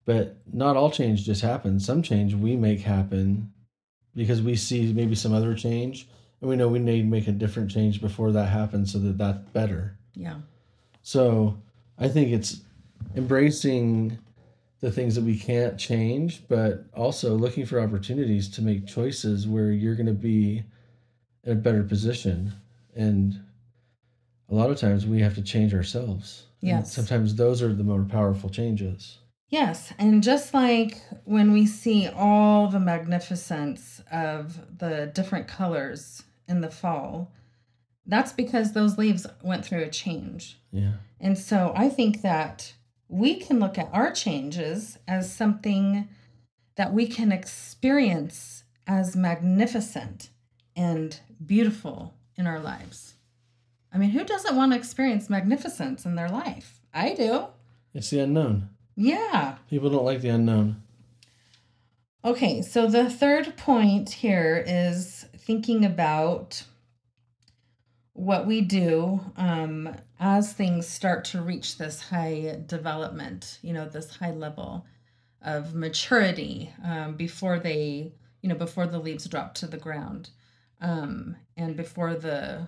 but 0.08 0.36
not 0.50 0.74
all 0.74 0.90
change 0.90 1.24
just 1.26 1.42
happens 1.42 1.84
some 1.84 2.02
change 2.02 2.32
we 2.34 2.56
make 2.56 2.80
happen 2.80 3.52
because 4.14 4.40
we 4.40 4.56
see 4.56 4.90
maybe 4.94 5.14
some 5.14 5.34
other 5.34 5.54
change 5.54 6.08
and 6.40 6.48
we 6.48 6.56
know 6.56 6.66
we 6.66 6.78
need 6.78 7.02
to 7.02 7.08
make 7.08 7.28
a 7.28 7.32
different 7.32 7.70
change 7.70 8.00
before 8.00 8.32
that 8.32 8.46
happens 8.46 8.92
so 8.92 8.98
that 8.98 9.18
that's 9.18 9.50
better 9.50 9.96
Yeah. 10.14 10.38
so 11.02 11.58
I 11.98 12.08
think 12.08 12.30
it's 12.32 12.60
embracing 13.14 14.18
the 14.80 14.90
things 14.92 15.16
that 15.16 15.24
we 15.24 15.36
can't 15.36 15.76
change, 15.76 16.44
but 16.48 16.84
also 16.94 17.34
looking 17.34 17.66
for 17.66 17.80
opportunities 17.80 18.48
to 18.50 18.62
make 18.62 18.86
choices 18.86 19.46
where 19.48 19.72
you're 19.72 19.96
going 19.96 20.06
to 20.06 20.12
be 20.12 20.62
in 21.42 21.52
a 21.52 21.54
better 21.56 21.82
position. 21.82 22.52
And 22.94 23.40
a 24.48 24.54
lot 24.54 24.70
of 24.70 24.78
times 24.78 25.04
we 25.06 25.20
have 25.20 25.34
to 25.34 25.42
change 25.42 25.74
ourselves. 25.74 26.44
And 26.62 26.68
Yes. 26.70 26.92
sometimes 26.92 27.34
those 27.34 27.60
are 27.62 27.74
the 27.74 27.82
more 27.82 28.04
powerful 28.04 28.48
changes. 28.50 29.18
Yes, 29.48 29.94
and 29.98 30.22
just 30.22 30.52
like 30.52 31.00
when 31.24 31.52
we 31.52 31.66
see 31.66 32.06
all 32.06 32.68
the 32.68 32.80
magnificence 32.80 34.02
of 34.12 34.78
the 34.78 35.10
different 35.14 35.48
colors 35.48 36.22
in 36.46 36.60
the 36.60 36.70
fall, 36.70 37.32
that's 38.04 38.32
because 38.32 38.72
those 38.72 38.98
leaves 38.98 39.26
went 39.42 39.64
through 39.64 39.82
a 39.82 39.90
change. 39.90 40.58
Yeah. 40.70 40.92
And 41.20 41.38
so 41.38 41.72
I 41.74 41.88
think 41.88 42.20
that 42.22 42.74
we 43.08 43.36
can 43.36 43.58
look 43.58 43.78
at 43.78 43.88
our 43.92 44.12
changes 44.12 44.98
as 45.08 45.32
something 45.32 46.08
that 46.76 46.92
we 46.92 47.06
can 47.06 47.32
experience 47.32 48.64
as 48.86 49.16
magnificent 49.16 50.28
and 50.76 51.18
beautiful 51.44 52.14
in 52.36 52.46
our 52.46 52.60
lives. 52.60 53.14
I 53.92 53.98
mean, 53.98 54.10
who 54.10 54.24
doesn't 54.24 54.56
want 54.56 54.72
to 54.72 54.78
experience 54.78 55.30
magnificence 55.30 56.04
in 56.04 56.14
their 56.14 56.28
life? 56.28 56.80
I 56.92 57.14
do. 57.14 57.46
It's 57.94 58.10
the 58.10 58.20
unknown. 58.20 58.68
Yeah. 59.00 59.58
People 59.70 59.90
don't 59.90 60.04
like 60.04 60.22
the 60.22 60.30
unknown. 60.30 60.82
Okay, 62.24 62.62
so 62.62 62.88
the 62.88 63.08
third 63.08 63.56
point 63.56 64.10
here 64.10 64.64
is 64.66 65.24
thinking 65.36 65.84
about 65.84 66.64
what 68.12 68.44
we 68.44 68.60
do 68.60 69.20
um, 69.36 69.94
as 70.18 70.52
things 70.52 70.88
start 70.88 71.24
to 71.26 71.40
reach 71.40 71.78
this 71.78 72.02
high 72.02 72.60
development, 72.66 73.60
you 73.62 73.72
know, 73.72 73.88
this 73.88 74.16
high 74.16 74.32
level 74.32 74.84
of 75.42 75.76
maturity 75.76 76.72
um, 76.84 77.14
before 77.14 77.60
they, 77.60 78.12
you 78.42 78.48
know, 78.48 78.56
before 78.56 78.88
the 78.88 78.98
leaves 78.98 79.26
drop 79.26 79.54
to 79.54 79.68
the 79.68 79.76
ground 79.76 80.30
um, 80.80 81.36
and 81.56 81.76
before 81.76 82.16
the 82.16 82.66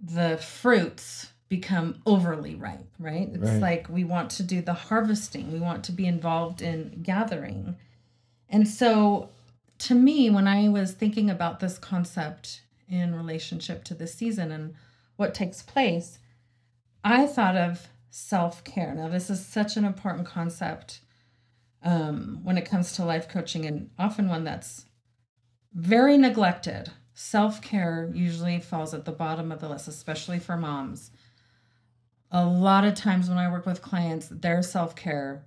the 0.00 0.38
fruits 0.38 1.28
become 1.50 2.00
overly 2.06 2.54
ripe, 2.54 2.86
right? 2.98 3.28
It's 3.28 3.42
Right. 3.42 3.60
like 3.60 3.88
we 3.90 4.04
want 4.04 4.30
to 4.30 4.42
do 4.44 4.62
the 4.62 4.72
harvesting, 4.72 5.52
we 5.52 5.58
want 5.58 5.84
to 5.84 5.92
be 5.92 6.06
involved 6.06 6.62
in 6.62 7.02
gathering. 7.02 7.76
And 8.48 8.66
so, 8.66 9.28
to 9.80 9.94
me, 9.94 10.30
when 10.30 10.46
I 10.46 10.68
was 10.68 10.92
thinking 10.92 11.28
about 11.28 11.58
this 11.60 11.76
concept 11.76 12.62
in 12.88 13.14
relationship 13.14 13.82
to 13.84 13.94
the 13.94 14.06
season 14.06 14.52
and 14.52 14.74
what 15.16 15.34
takes 15.34 15.60
place, 15.60 16.20
I 17.02 17.26
thought 17.26 17.56
of 17.56 17.88
self 18.10 18.62
care. 18.62 18.94
Now, 18.94 19.08
this 19.08 19.28
is 19.28 19.44
such 19.44 19.76
an 19.76 19.84
important 19.84 20.26
concept 20.26 21.00
um, 21.82 22.40
when 22.44 22.58
it 22.58 22.64
comes 22.64 22.92
to 22.92 23.04
life 23.04 23.28
coaching, 23.28 23.66
and 23.66 23.90
often 23.98 24.28
one 24.28 24.44
that's 24.44 24.84
very 25.74 26.16
neglected. 26.16 26.92
Self 27.12 27.60
care 27.60 28.08
usually 28.14 28.60
falls 28.60 28.94
at 28.94 29.04
the 29.04 29.12
bottom 29.12 29.50
of 29.50 29.60
the 29.60 29.68
list, 29.68 29.88
especially 29.88 30.38
for 30.38 30.56
moms. 30.56 31.10
A 32.32 32.44
lot 32.44 32.84
of 32.84 32.94
times 32.94 33.28
when 33.28 33.38
I 33.38 33.50
work 33.50 33.66
with 33.66 33.82
clients, 33.82 34.28
their 34.30 34.62
self 34.62 34.94
care 34.94 35.44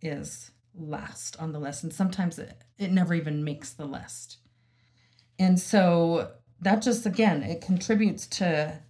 is 0.00 0.50
last 0.76 1.36
on 1.40 1.52
the 1.52 1.58
list, 1.58 1.82
and 1.82 1.92
sometimes 1.92 2.38
it, 2.38 2.56
it 2.78 2.90
never 2.92 3.14
even 3.14 3.44
makes 3.44 3.72
the 3.72 3.86
list. 3.86 4.38
And 5.38 5.58
so 5.58 6.30
that 6.60 6.82
just 6.82 7.04
again, 7.06 7.42
it 7.42 7.60
contributes 7.60 8.26
to 8.28 8.80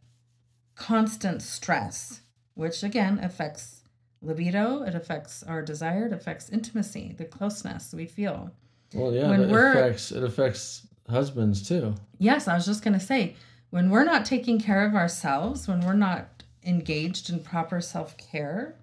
constant 0.75 1.41
stress, 1.43 2.21
which 2.55 2.83
again 2.83 3.19
affects 3.23 3.83
libido, 4.21 4.83
it 4.83 4.95
affects 4.95 5.43
our 5.43 5.63
desire, 5.63 6.07
it 6.07 6.13
affects 6.13 6.49
intimacy, 6.51 7.15
the 7.17 7.25
closeness 7.25 7.93
we 7.95 8.07
feel. 8.07 8.51
Well, 8.95 9.13
yeah, 9.13 9.29
When 9.31 9.43
it 9.43 9.51
we're- 9.51 9.71
affects 9.81 10.13
it 10.13 10.23
affects 10.23 10.87
husbands 11.09 11.67
too. 11.67 11.95
Yes, 12.19 12.49
I 12.49 12.55
was 12.55 12.65
just 12.67 12.83
going 12.83 12.99
to 12.99 13.05
say 13.05 13.37
when 13.71 13.91
we're 13.91 14.05
not 14.05 14.25
taking 14.25 14.59
care 14.61 14.87
of 14.87 14.95
ourselves, 14.95 15.69
when 15.69 15.81
we're 15.81 15.93
not 15.95 16.34
engaged 16.65 17.31
in 17.31 17.41
proper 17.41 17.81
self 17.81 18.17
care 18.17 18.77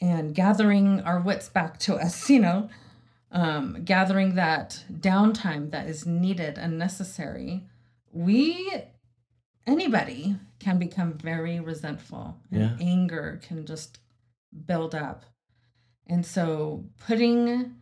and 0.00 0.34
gathering 0.34 1.00
our 1.02 1.20
wits 1.20 1.48
back 1.48 1.78
to 1.80 1.96
us, 1.96 2.28
you 2.34 2.40
know, 2.40 2.68
um, 3.30 3.82
gathering 3.84 4.34
that 4.34 4.84
downtime 4.92 5.70
that 5.70 5.86
is 5.86 6.04
needed 6.06 6.58
and 6.58 6.78
necessary, 6.78 7.62
we, 8.12 8.70
anybody, 9.66 10.36
can 10.58 10.78
become 10.78 11.14
very 11.14 11.58
resentful 11.60 12.36
and 12.50 12.60
Yeah. 12.60 12.76
anger 12.80 13.40
can 13.42 13.64
just 13.66 13.98
build 14.66 14.94
up. 14.94 15.24
And 16.06 16.26
so 16.26 16.84
putting 17.06 17.76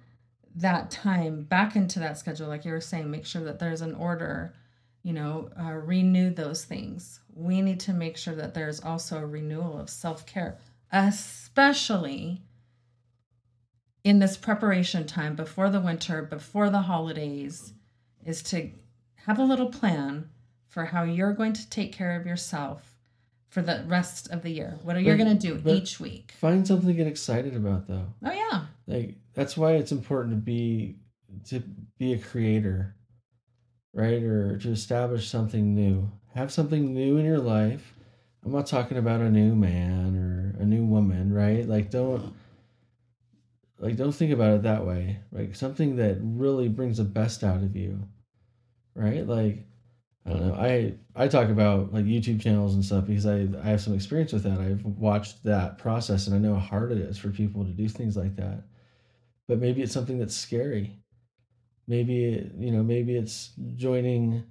that 0.54 0.90
time 0.90 1.42
back 1.42 1.74
into 1.74 1.98
that 2.00 2.18
schedule, 2.18 2.48
like 2.48 2.64
you 2.64 2.72
were 2.72 2.80
saying, 2.80 3.10
make 3.10 3.26
sure 3.26 3.42
that 3.44 3.58
there's 3.58 3.80
an 3.80 3.94
order, 3.94 4.54
you 5.03 5.12
know, 5.12 5.51
uh, 5.59 5.72
renew 5.72 6.30
those 6.30 6.64
things. 6.64 7.20
We 7.34 7.62
need 7.62 7.80
to 7.80 7.92
make 7.92 8.16
sure 8.16 8.34
that 8.34 8.55
there's 8.55 8.80
also 8.80 9.18
a 9.18 9.26
renewal 9.26 9.78
of 9.78 9.88
self 9.88 10.26
care, 10.26 10.59
especially 10.92 12.42
in 14.05 14.18
this 14.18 14.36
preparation 14.36 15.07
time 15.07 15.36
before 15.36 15.70
the 15.70 15.80
winter, 15.80 16.22
before 16.22 16.70
the 16.70 16.80
holidays, 16.80 17.72
is 18.24 18.42
to 18.44 18.70
have 19.26 19.38
a 19.38 19.44
little 19.44 19.70
plan 19.70 20.28
for 20.68 20.86
how 20.86 21.03
you're 21.03 21.32
going 21.32 21.53
to 21.53 21.68
take 21.68 21.92
care 21.92 22.18
of 22.18 22.26
yourself 22.26 22.96
for 23.48 23.62
the 23.62 23.84
rest 23.88 24.30
of 24.30 24.42
the 24.42 24.51
year. 24.51 24.78
What 24.82 24.96
are 24.96 25.01
you 25.01 25.16
going 25.16 25.36
to 25.36 25.59
do 25.59 25.61
each 25.68 25.98
week? 25.98 26.32
Find 26.38 26.66
something 26.66 26.88
to 26.88 26.94
get 26.94 27.07
excited 27.07 27.57
about 27.57 27.88
though. 27.88 28.07
Oh, 28.24 28.32
yeah. 28.32 28.66
like 28.86 29.16
that's 29.34 29.57
why 29.57 29.72
it's 29.72 29.92
important 29.92 30.34
to 30.34 30.40
be 30.40 30.96
to 31.48 31.62
be 31.98 32.12
a 32.12 32.18
creator 32.18 32.96
right? 33.93 34.22
Or 34.22 34.59
to 34.59 34.70
establish 34.70 35.28
something 35.28 35.74
new. 35.74 36.11
Have 36.34 36.53
something 36.53 36.95
new 36.95 37.16
in 37.16 37.24
your 37.24 37.38
life. 37.38 37.95
I'm 38.45 38.53
not 38.53 38.66
talking 38.66 38.99
about 38.99 39.20
a 39.20 39.30
new 39.30 39.55
man 39.55 40.16
or 40.16 40.62
a 40.62 40.64
new 40.64 40.84
woman 40.84 41.32
right? 41.32 41.66
Like 41.68 41.91
don't 41.91 42.34
like 43.78 43.97
don't 43.97 44.12
think 44.12 44.32
about 44.32 44.55
it 44.55 44.62
that 44.62 44.86
way. 44.86 45.20
Like 45.32 45.55
something 45.55 45.97
that 45.97 46.18
really 46.20 46.68
brings 46.68 46.99
the 46.99 47.05
best 47.05 47.45
out 47.45 47.62
of 47.62 47.76
you 47.76 48.09
right? 48.95 49.26
Like 49.26 49.66
i 50.26 50.30
don't 50.30 50.49
know. 50.49 50.55
I 50.55 50.95
i 51.16 51.28
talk 51.28 51.49
about 51.49 51.95
like 51.95 52.05
youtube 52.05 52.43
channels 52.43 52.74
and 52.74 52.84
stuff 52.84 53.07
because 53.07 53.24
i 53.26 53.49
i 53.62 53.70
have 53.70 53.80
some 53.80 53.95
experience 53.95 54.32
with 54.32 54.43
that. 54.45 54.61
I've 54.61 54.84
watched 54.84 55.43
that 55.45 55.78
process 55.78 56.26
and 56.26 56.36
i 56.36 56.38
know 56.38 56.55
how 56.55 56.61
hard 56.61 56.93
it 56.93 56.99
is 56.99 57.18
for 57.18 57.30
people 57.30 57.64
to 57.64 57.70
do 57.70 57.88
things 57.88 58.16
like 58.16 58.36
that. 58.36 58.64
But 59.49 59.59
maybe 59.59 59.82
it's 59.82 59.93
something 59.93 60.18
that's 60.18 60.36
scary 60.36 60.99
maybe 61.95 62.49
you 62.59 62.70
know 62.74 62.82
maybe 62.82 63.12
it's 63.16 63.51
joining 63.76 64.45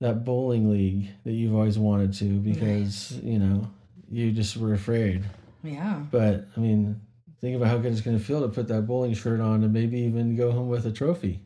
that 0.00 0.24
bowling 0.24 0.70
league 0.70 1.08
that 1.24 1.32
you've 1.32 1.54
always 1.54 1.78
wanted 1.78 2.12
to 2.20 2.24
because 2.50 3.18
you 3.22 3.38
know 3.38 3.68
you 4.10 4.30
just 4.30 4.56
were 4.56 4.72
afraid 4.74 5.24
Yeah. 5.62 6.02
but 6.10 6.46
i 6.56 6.60
mean 6.60 7.00
think 7.40 7.56
about 7.56 7.68
how 7.68 7.78
good 7.78 7.92
it's 7.92 8.00
going 8.00 8.18
to 8.18 8.24
feel 8.24 8.40
to 8.42 8.48
put 8.48 8.68
that 8.68 8.82
bowling 8.86 9.14
shirt 9.14 9.40
on 9.40 9.64
and 9.64 9.72
maybe 9.72 9.98
even 10.08 10.36
go 10.36 10.52
home 10.52 10.68
with 10.68 10.86
a 10.86 10.92
trophy 10.92 11.40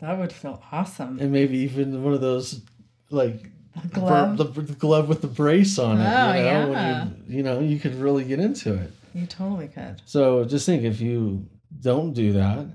That 0.00 0.16
would 0.18 0.32
feel 0.32 0.62
awesome. 0.72 1.18
and 1.20 1.30
maybe 1.32 1.56
even 1.58 2.02
one 2.04 2.14
of 2.14 2.20
those 2.20 2.62
like 3.10 3.50
glove? 3.92 4.36
the, 4.38 4.44
the 4.44 4.74
glove 4.74 5.08
with 5.08 5.20
the 5.22 5.28
brace 5.42 5.78
on 5.78 6.00
it 6.00 6.04
Oh, 6.06 6.32
you 6.34 6.42
know 6.44 6.70
yeah. 6.72 7.04
you, 7.26 7.36
you 7.36 7.42
know 7.42 7.60
you 7.60 7.78
could 7.82 7.94
really 7.96 8.24
get 8.24 8.38
into 8.38 8.74
it 8.74 8.90
You 9.14 9.26
totally 9.26 9.68
could. 9.68 9.96
so 10.04 10.44
just 10.44 10.64
think 10.66 10.84
if 10.84 11.00
you 11.00 11.46
don't 11.80 12.12
do 12.12 12.32
that 12.34 12.66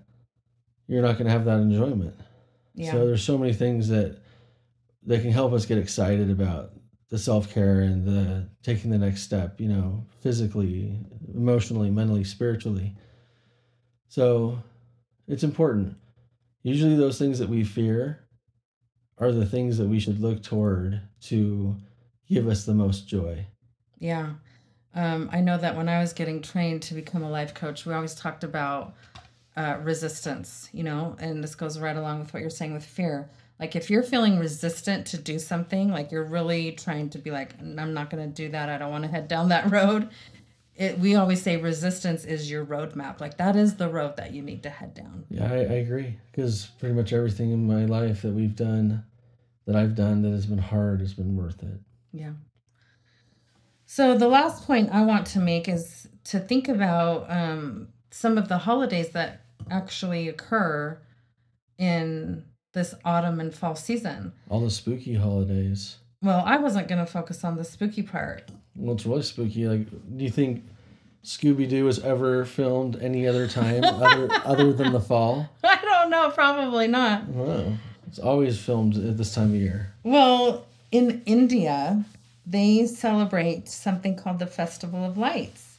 you're 0.87 1.01
not 1.01 1.13
going 1.13 1.25
to 1.25 1.31
have 1.31 1.45
that 1.45 1.59
enjoyment 1.59 2.15
Yeah. 2.75 2.91
So 2.91 3.05
there's 3.07 3.23
so 3.23 3.37
many 3.37 3.53
things 3.53 3.87
that 3.89 4.19
that 5.05 5.21
can 5.21 5.31
help 5.31 5.53
us 5.53 5.65
get 5.65 5.77
excited 5.77 6.29
about 6.29 6.71
the 7.09 7.19
self 7.19 7.53
care 7.53 7.81
and 7.81 8.07
the 8.07 8.49
taking 8.63 8.89
the 8.89 8.97
next 8.97 9.21
step, 9.21 9.59
you 9.59 9.67
know, 9.67 10.05
physically, 10.21 10.99
emotionally, 11.33 11.91
mentally, 11.91 12.23
spiritually. 12.23 12.95
So 14.07 14.59
it's 15.27 15.43
important. 15.43 15.95
Usually 16.63 16.95
those 16.95 17.19
things 17.19 17.39
that 17.39 17.49
we 17.49 17.63
fear 17.63 18.27
are 19.17 19.31
the 19.31 19.45
things 19.45 19.77
that 19.77 19.87
we 19.87 19.99
should 19.99 20.19
look 20.19 20.41
toward 20.41 21.01
to 21.21 21.75
give 22.27 22.47
us 22.47 22.65
the 22.65 22.73
most 22.73 23.07
joy. 23.07 23.45
Yeah. 23.99 24.33
Um, 24.95 25.29
I 25.31 25.41
know 25.41 25.57
that 25.57 25.75
when 25.75 25.89
I 25.89 25.99
was 25.99 26.13
getting 26.13 26.41
trained 26.41 26.83
to 26.83 26.93
become 26.93 27.23
a 27.23 27.29
life 27.29 27.53
coach, 27.53 27.85
we 27.85 27.93
always 27.93 28.15
talked 28.15 28.43
about 28.43 28.95
uh, 29.55 29.77
resistance, 29.83 30.69
you 30.71 30.83
know, 30.83 31.15
and 31.19 31.43
this 31.43 31.55
goes 31.55 31.79
right 31.79 31.95
along 31.95 32.19
with 32.19 32.33
what 32.33 32.41
you're 32.41 32.49
saying 32.49 32.73
with 32.73 32.85
fear. 32.85 33.29
Like 33.59 33.75
if 33.75 33.89
you're 33.89 34.03
feeling 34.03 34.39
resistant 34.39 35.05
to 35.07 35.17
do 35.17 35.39
something, 35.39 35.91
like 35.91 36.11
you're 36.11 36.23
really 36.23 36.71
trying 36.71 37.09
to 37.11 37.19
be 37.19 37.31
like, 37.31 37.59
I'm 37.59 37.93
not 37.93 38.09
going 38.09 38.23
to 38.23 38.33
do 38.33 38.49
that. 38.49 38.69
I 38.69 38.77
don't 38.77 38.91
want 38.91 39.03
to 39.03 39.09
head 39.09 39.27
down 39.27 39.49
that 39.49 39.71
road. 39.71 40.09
It, 40.75 40.97
we 40.97 41.15
always 41.15 41.41
say 41.41 41.57
resistance 41.57 42.25
is 42.25 42.49
your 42.49 42.65
roadmap. 42.65 43.21
Like 43.21 43.37
that 43.37 43.55
is 43.55 43.75
the 43.75 43.87
road 43.87 44.17
that 44.17 44.33
you 44.33 44.41
need 44.41 44.63
to 44.63 44.69
head 44.71 44.95
down. 44.95 45.25
Yeah, 45.29 45.45
I, 45.45 45.57
I 45.57 45.75
agree. 45.85 46.17
Because 46.31 46.71
pretty 46.79 46.95
much 46.95 47.13
everything 47.13 47.51
in 47.51 47.67
my 47.67 47.85
life 47.85 48.23
that 48.23 48.33
we've 48.33 48.55
done, 48.55 49.03
that 49.67 49.75
I've 49.75 49.95
done 49.95 50.23
that 50.23 50.31
has 50.31 50.47
been 50.47 50.57
hard 50.57 50.99
has 51.01 51.13
been 51.13 51.37
worth 51.37 51.61
it. 51.61 51.79
Yeah. 52.11 52.31
So 53.85 54.17
the 54.17 54.27
last 54.27 54.65
point 54.65 54.89
I 54.91 55.05
want 55.05 55.27
to 55.27 55.39
make 55.39 55.69
is 55.69 56.07
to 56.25 56.39
think 56.39 56.67
about 56.67 57.29
um, 57.29 57.89
some 58.09 58.37
of 58.39 58.49
the 58.49 58.57
holidays 58.57 59.09
that 59.09 59.42
actually 59.69 60.27
occur 60.29 60.99
in 61.77 62.45
this 62.73 62.93
autumn 63.05 63.39
and 63.39 63.53
fall 63.53 63.75
season. 63.75 64.33
All 64.49 64.61
the 64.61 64.69
spooky 64.69 65.15
holidays. 65.15 65.97
Well, 66.21 66.43
I 66.45 66.57
wasn't 66.57 66.87
going 66.87 67.05
to 67.05 67.11
focus 67.11 67.43
on 67.43 67.57
the 67.57 67.63
spooky 67.63 68.01
part. 68.01 68.49
Well, 68.75 68.95
it's 68.95 69.05
really 69.05 69.21
spooky. 69.23 69.67
Like, 69.67 69.89
do 70.17 70.23
you 70.23 70.29
think 70.31 70.63
Scooby 71.23 71.67
Doo 71.69 71.85
was 71.85 71.99
ever 71.99 72.45
filmed 72.45 72.97
any 73.01 73.27
other 73.27 73.47
time 73.47 73.83
other 73.83 74.29
other 74.45 74.73
than 74.73 74.93
the 74.93 74.99
fall? 74.99 75.49
I 75.63 75.77
don't 75.81 76.09
know, 76.09 76.31
probably 76.31 76.87
not. 76.87 77.27
Wow, 77.27 77.73
it's 78.07 78.19
always 78.19 78.59
filmed 78.59 78.95
at 78.97 79.17
this 79.17 79.33
time 79.35 79.53
of 79.53 79.55
year. 79.55 79.93
Well, 80.03 80.65
in 80.91 81.21
India, 81.25 82.05
they 82.45 82.85
celebrate 82.87 83.69
something 83.69 84.15
called 84.15 84.39
the 84.39 84.47
Festival 84.47 85.03
of 85.05 85.17
Lights. 85.17 85.72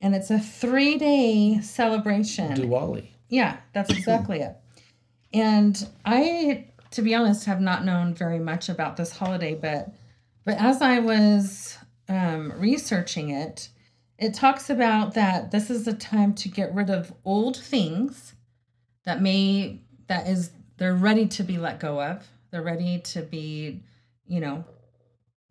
And 0.00 0.14
it's 0.14 0.30
a 0.30 0.38
three 0.38 0.96
day 0.96 1.60
celebration. 1.60 2.54
Diwali. 2.54 3.08
Yeah, 3.28 3.58
that's 3.74 3.90
exactly 3.90 4.40
it. 4.40 4.56
And 5.32 5.86
I, 6.04 6.68
to 6.92 7.02
be 7.02 7.14
honest, 7.14 7.44
have 7.46 7.60
not 7.60 7.84
known 7.84 8.14
very 8.14 8.38
much 8.38 8.68
about 8.68 8.96
this 8.96 9.12
holiday, 9.12 9.54
but 9.54 9.92
but 10.44 10.56
as 10.58 10.80
I 10.80 11.00
was 11.00 11.76
um, 12.08 12.52
researching 12.58 13.30
it, 13.30 13.68
it 14.18 14.34
talks 14.34 14.70
about 14.70 15.14
that 15.14 15.50
this 15.50 15.68
is 15.68 15.86
a 15.86 15.92
time 15.92 16.32
to 16.34 16.48
get 16.48 16.74
rid 16.74 16.90
of 16.90 17.12
old 17.24 17.56
things 17.56 18.34
that 19.04 19.20
may 19.20 19.80
that 20.06 20.26
is 20.26 20.50
they're 20.78 20.94
ready 20.94 21.26
to 21.26 21.42
be 21.42 21.58
let 21.58 21.80
go 21.80 22.00
of. 22.00 22.26
They're 22.50 22.62
ready 22.62 23.00
to 23.00 23.22
be, 23.22 23.82
you 24.26 24.40
know, 24.40 24.64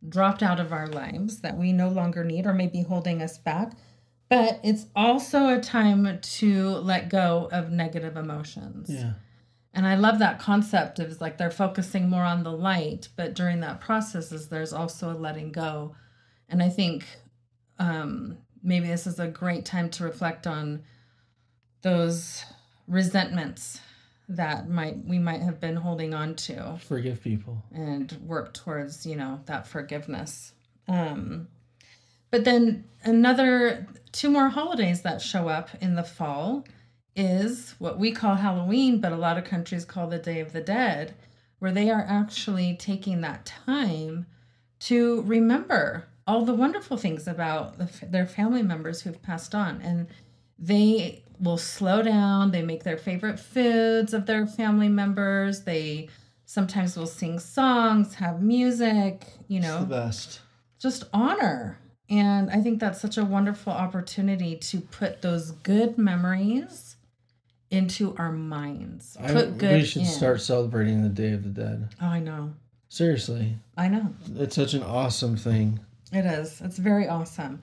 dropped 0.08 0.41
out 0.41 0.60
of 0.60 0.74
our 0.74 0.88
lives 0.88 1.41
that 1.41 1.58
we 1.58 1.74
no 1.74 1.89
longer 1.89 2.24
need 2.24 2.45
or 2.45 2.54
may 2.54 2.68
be 2.68 2.82
holding 2.82 3.22
us 3.22 3.38
back. 3.38 3.74
But 4.30 4.59
it's 4.63 4.88
also 4.95 5.57
a 5.57 5.61
time 5.61 6.19
to 6.21 6.69
let 6.69 7.09
go 7.09 7.47
of 7.51 7.71
negative 7.71 8.17
emotions. 8.17 8.89
Yeah, 8.89 9.13
And 9.73 9.88
I 9.88 9.95
love 9.95 10.19
that 10.19 10.39
concept 10.39 10.99
of 10.99 11.21
like 11.21 11.38
they're 11.38 11.49
focusing 11.51 12.09
more 12.09 12.23
on 12.23 12.43
the 12.43 12.51
light, 12.51 13.07
but 13.15 13.34
during 13.36 13.61
that 13.61 13.80
process 13.80 14.32
is 14.32 14.49
there's 14.49 14.73
also 14.73 15.11
a 15.11 15.15
letting 15.17 15.51
go. 15.51 15.95
And 16.49 16.61
I 16.61 16.69
think 16.69 17.05
um, 17.80 18.38
maybe 18.61 18.88
this 18.88 19.07
is 19.07 19.19
a 19.19 19.28
great 19.28 19.65
time 19.65 19.89
to 19.91 20.03
reflect 20.03 20.45
on 20.45 20.84
those 21.82 22.43
resentments 22.88 23.80
that 24.30 24.69
might 24.69 24.97
we 25.05 25.19
might 25.19 25.41
have 25.41 25.59
been 25.61 25.75
holding 25.78 26.13
on 26.13 26.36
to 26.36 26.78
forgive 26.86 27.21
people. 27.21 27.63
and 27.71 28.11
work 28.25 28.53
towards 28.53 29.05
you 29.05 29.15
know 29.15 29.39
that 29.45 29.65
forgiveness 29.65 30.51
um 30.89 31.47
but 32.30 32.43
then 32.43 32.84
another 33.03 33.88
two 34.12 34.30
more 34.30 34.49
holidays 34.49 35.01
that 35.01 35.22
show 35.22 35.47
up 35.47 35.70
in 35.82 35.95
the 35.95 36.03
fall 36.03 36.66
is 37.16 37.76
what 37.80 37.97
we 37.97 38.12
call 38.12 38.36
halloween 38.36 39.01
but 39.01 39.12
a 39.12 39.16
lot 39.18 39.38
of 39.38 39.43
countries 39.43 39.86
call 39.86 40.08
the 40.08 40.20
day 40.20 40.39
of 40.39 40.53
the 40.53 40.62
dead 40.62 41.14
where 41.60 41.72
they 41.72 41.89
are 41.89 42.05
actually 42.08 42.76
taking 42.78 43.22
that 43.22 43.45
time 43.45 44.26
to 44.80 45.22
remember 45.24 46.05
all 46.28 46.45
the 46.45 46.53
wonderful 46.53 46.97
things 46.97 47.28
about 47.28 47.78
the, 47.80 47.89
their 48.05 48.28
family 48.28 48.62
members 48.62 49.01
who've 49.01 49.22
passed 49.24 49.55
on 49.55 49.82
and 49.82 50.08
they 50.60 51.24
will 51.39 51.58
slow 51.58 52.01
down 52.01 52.51
they 52.51 52.62
make 52.62 52.84
their 52.84 52.97
favorite 52.97 53.39
foods 53.39 54.14
of 54.14 54.26
their 54.26 54.45
family 54.45 54.89
members 54.89 55.62
they 55.64 56.08
sometimes 56.45 56.95
will 56.95 57.08
sing 57.08 57.39
songs 57.39 58.16
have 58.16 58.41
music 58.41 59.26
you 59.47 59.58
It's 59.60 59.68
the 59.68 59.80
know 59.80 59.86
best. 59.86 60.41
just 60.80 61.05
honor 61.14 61.80
and 62.10 62.49
i 62.51 62.62
think 62.62 62.80
that's 62.80 63.01
such 63.01 63.18
a 63.18 63.24
wonderful 63.26 63.74
opportunity 63.74 64.55
to 64.55 64.80
put 64.80 65.22
those 65.22 65.51
good 65.51 65.97
memories 65.97 66.95
into 67.70 68.16
our 68.18 68.32
minds 68.32 69.18
I, 69.20 69.34
put 69.34 69.58
good 69.58 69.80
we 69.82 69.86
should 69.86 70.03
in. 70.03 70.08
start 70.08 70.41
celebrating 70.41 71.03
the 71.03 71.10
Day 71.10 71.32
of 71.34 71.43
the 71.43 71.49
Dead. 71.49 71.89
oh 72.01 72.05
i 72.08 72.20
know 72.20 72.53
Seriously, 72.89 73.58
i 73.76 73.89
know 73.89 74.14
it's 74.38 74.55
such 74.55 74.74
an 74.74 74.82
awesome 74.84 75.36
thing. 75.36 75.82
It 76.14 76.26
is. 76.26 76.62
It's 76.62 76.78
very 76.78 77.05
awesome. 77.05 77.62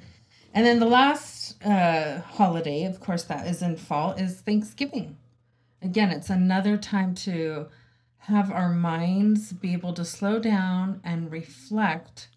And 0.53 0.67
then 0.67 0.79
the 0.79 0.87
last 0.87 1.57
uh, 1.65 2.21
holiday, 2.21 2.85
of 2.85 3.01
course, 3.01 3.23
that 3.25 3.47
is 3.47 3.63
in 3.63 3.77
fall, 3.77 4.13
is 4.13 4.43
Thanksgiving. 4.43 5.17
Again, 5.81 6.11
it's 6.11 6.29
another 6.29 6.77
time 6.77 7.15
to 7.17 7.69
have 8.19 8.53
our 8.53 8.69
minds 8.69 9.55
be 9.55 9.73
able 9.73 9.95
to 9.95 10.05
slow 10.05 10.39
down 10.39 11.01
and 11.03 11.33
reflect 11.33 12.29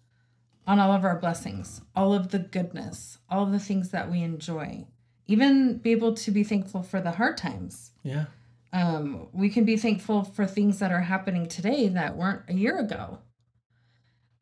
on 0.68 0.78
all 0.78 0.92
of 0.92 1.02
our 1.02 1.18
blessings, 1.18 1.80
all 1.96 2.12
of 2.12 2.28
the 2.28 2.38
goodness, 2.38 3.16
all 3.30 3.42
of 3.42 3.52
the 3.52 3.58
things 3.58 3.88
that 3.88 4.10
we 4.10 4.22
enjoy. 4.22 4.86
Even 5.26 5.78
be 5.78 5.92
able 5.92 6.12
to 6.14 6.30
be 6.30 6.44
thankful 6.44 6.82
for 6.82 7.00
the 7.00 7.12
hard 7.12 7.38
times. 7.38 7.92
Yeah, 8.02 8.26
Um, 8.72 9.28
we 9.32 9.48
can 9.48 9.64
be 9.64 9.78
thankful 9.78 10.24
for 10.24 10.46
things 10.46 10.78
that 10.78 10.92
are 10.92 11.00
happening 11.00 11.46
today 11.46 11.88
that 11.88 12.16
weren't 12.16 12.42
a 12.48 12.54
year 12.54 12.78
ago. 12.78 13.20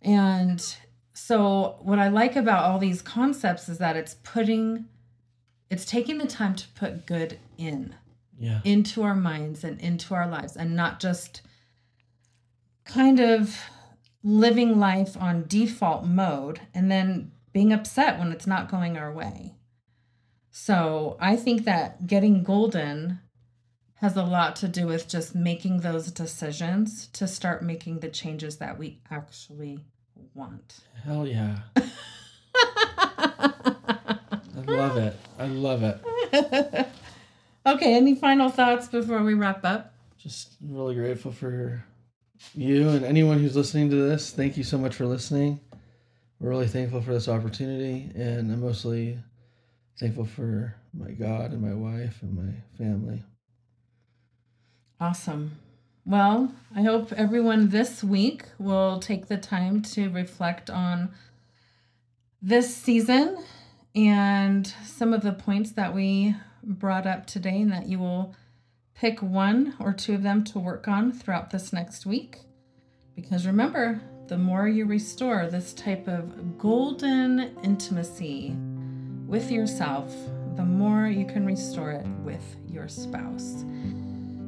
And 0.02 0.60
so, 1.14 1.78
what 1.80 2.00
I 2.00 2.08
like 2.08 2.34
about 2.34 2.64
all 2.64 2.78
these 2.80 3.02
concepts 3.02 3.68
is 3.68 3.78
that 3.78 3.96
it's 3.96 4.14
putting, 4.22 4.86
it's 5.70 5.84
taking 5.84 6.18
the 6.18 6.26
time 6.26 6.56
to 6.56 6.68
put 6.74 7.06
good 7.06 7.38
in 7.56 7.94
yeah, 8.38 8.60
into 8.64 9.02
our 9.04 9.14
minds 9.14 9.62
and 9.62 9.80
into 9.80 10.12
our 10.14 10.28
lives 10.28 10.56
and 10.56 10.74
not 10.74 10.98
just 11.00 11.42
kind 12.84 13.20
of 13.20 13.58
living 14.26 14.78
life 14.80 15.16
on 15.16 15.44
default 15.46 16.04
mode 16.04 16.60
and 16.74 16.90
then 16.90 17.30
being 17.52 17.72
upset 17.72 18.18
when 18.18 18.32
it's 18.32 18.46
not 18.46 18.68
going 18.68 18.98
our 18.98 19.12
way. 19.12 19.54
So 20.50 21.16
I 21.20 21.36
think 21.36 21.64
that 21.64 22.08
getting 22.08 22.42
golden 22.42 23.20
has 23.94 24.16
a 24.16 24.24
lot 24.24 24.56
to 24.56 24.66
do 24.66 24.88
with 24.88 25.06
just 25.06 25.36
making 25.36 25.80
those 25.80 26.10
decisions 26.10 27.06
to 27.08 27.28
start 27.28 27.62
making 27.62 28.00
the 28.00 28.08
changes 28.08 28.56
that 28.56 28.76
we 28.76 28.98
actually 29.12 29.84
want. 30.34 30.80
hell 31.04 31.26
yeah. 31.26 31.58
I 31.76 31.82
love 34.66 34.96
it. 34.96 35.16
I 35.38 35.46
love 35.46 35.84
it. 35.84 36.00
okay, 37.66 37.94
any 37.94 38.16
final 38.16 38.48
thoughts 38.48 38.88
before 38.88 39.22
we 39.22 39.34
wrap 39.34 39.64
up? 39.64 39.94
Just 40.18 40.56
really 40.60 40.96
grateful 40.96 41.30
for 41.30 41.84
you 42.54 42.88
and 42.90 43.04
anyone 43.04 43.38
who's 43.38 43.56
listening 43.56 43.90
to 43.90 43.96
this. 43.96 44.30
Thank 44.30 44.56
you 44.56 44.64
so 44.64 44.78
much 44.78 44.94
for 44.94 45.06
listening. 45.06 45.60
We're 46.38 46.50
really 46.50 46.68
thankful 46.68 47.00
for 47.00 47.12
this 47.12 47.28
opportunity, 47.28 48.10
and 48.14 48.52
I'm 48.52 48.60
mostly 48.60 49.18
thankful 49.98 50.26
for 50.26 50.74
my 50.92 51.10
God 51.12 51.52
and 51.52 51.62
my 51.62 51.74
wife 51.74 52.20
and 52.22 52.36
my 52.36 52.52
family. 52.76 53.22
Awesome. 55.00 55.52
Well, 56.04 56.52
I 56.74 56.82
hope 56.82 57.12
everyone 57.12 57.70
this 57.70 58.04
week 58.04 58.44
will 58.58 59.00
take 59.00 59.26
the 59.26 59.38
time 59.38 59.82
to 59.82 60.08
reflect 60.08 60.70
on 60.70 61.14
this 62.40 62.76
season 62.76 63.38
and 63.94 64.66
some 64.84 65.12
of 65.12 65.22
the 65.22 65.32
points 65.32 65.72
that 65.72 65.94
we 65.94 66.36
brought 66.62 67.06
up 67.06 67.26
today, 67.26 67.60
and 67.60 67.72
that 67.72 67.86
you 67.86 67.98
will 67.98 68.34
pick 68.96 69.20
one 69.22 69.74
or 69.78 69.92
two 69.92 70.14
of 70.14 70.22
them 70.22 70.42
to 70.44 70.58
work 70.58 70.88
on 70.88 71.12
throughout 71.12 71.50
this 71.50 71.72
next 71.72 72.06
week. 72.06 72.38
Because 73.14 73.46
remember, 73.46 74.00
the 74.28 74.36
more 74.36 74.66
you 74.66 74.86
restore 74.86 75.46
this 75.46 75.72
type 75.72 76.08
of 76.08 76.58
golden 76.58 77.56
intimacy 77.62 78.56
with 79.26 79.50
yourself, 79.50 80.14
the 80.56 80.64
more 80.64 81.06
you 81.06 81.26
can 81.26 81.46
restore 81.46 81.92
it 81.92 82.06
with 82.24 82.56
your 82.68 82.88
spouse. 82.88 83.64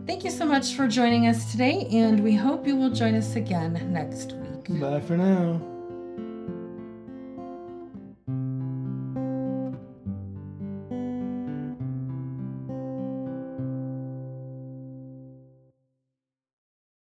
Thank 0.07 0.25
you 0.25 0.31
so 0.31 0.47
much 0.47 0.73
for 0.73 0.89
joining 0.89 1.27
us 1.27 1.51
today, 1.51 1.87
and 1.93 2.25
we 2.25 2.35
hope 2.35 2.67
you 2.67 2.77
will 2.77 2.91
join 2.91 3.15
us 3.15 3.37
again 3.37 3.93
next 3.93 4.33
week. 4.33 4.81
Bye 4.81 5.01
for 5.01 5.17
now. 5.17 5.78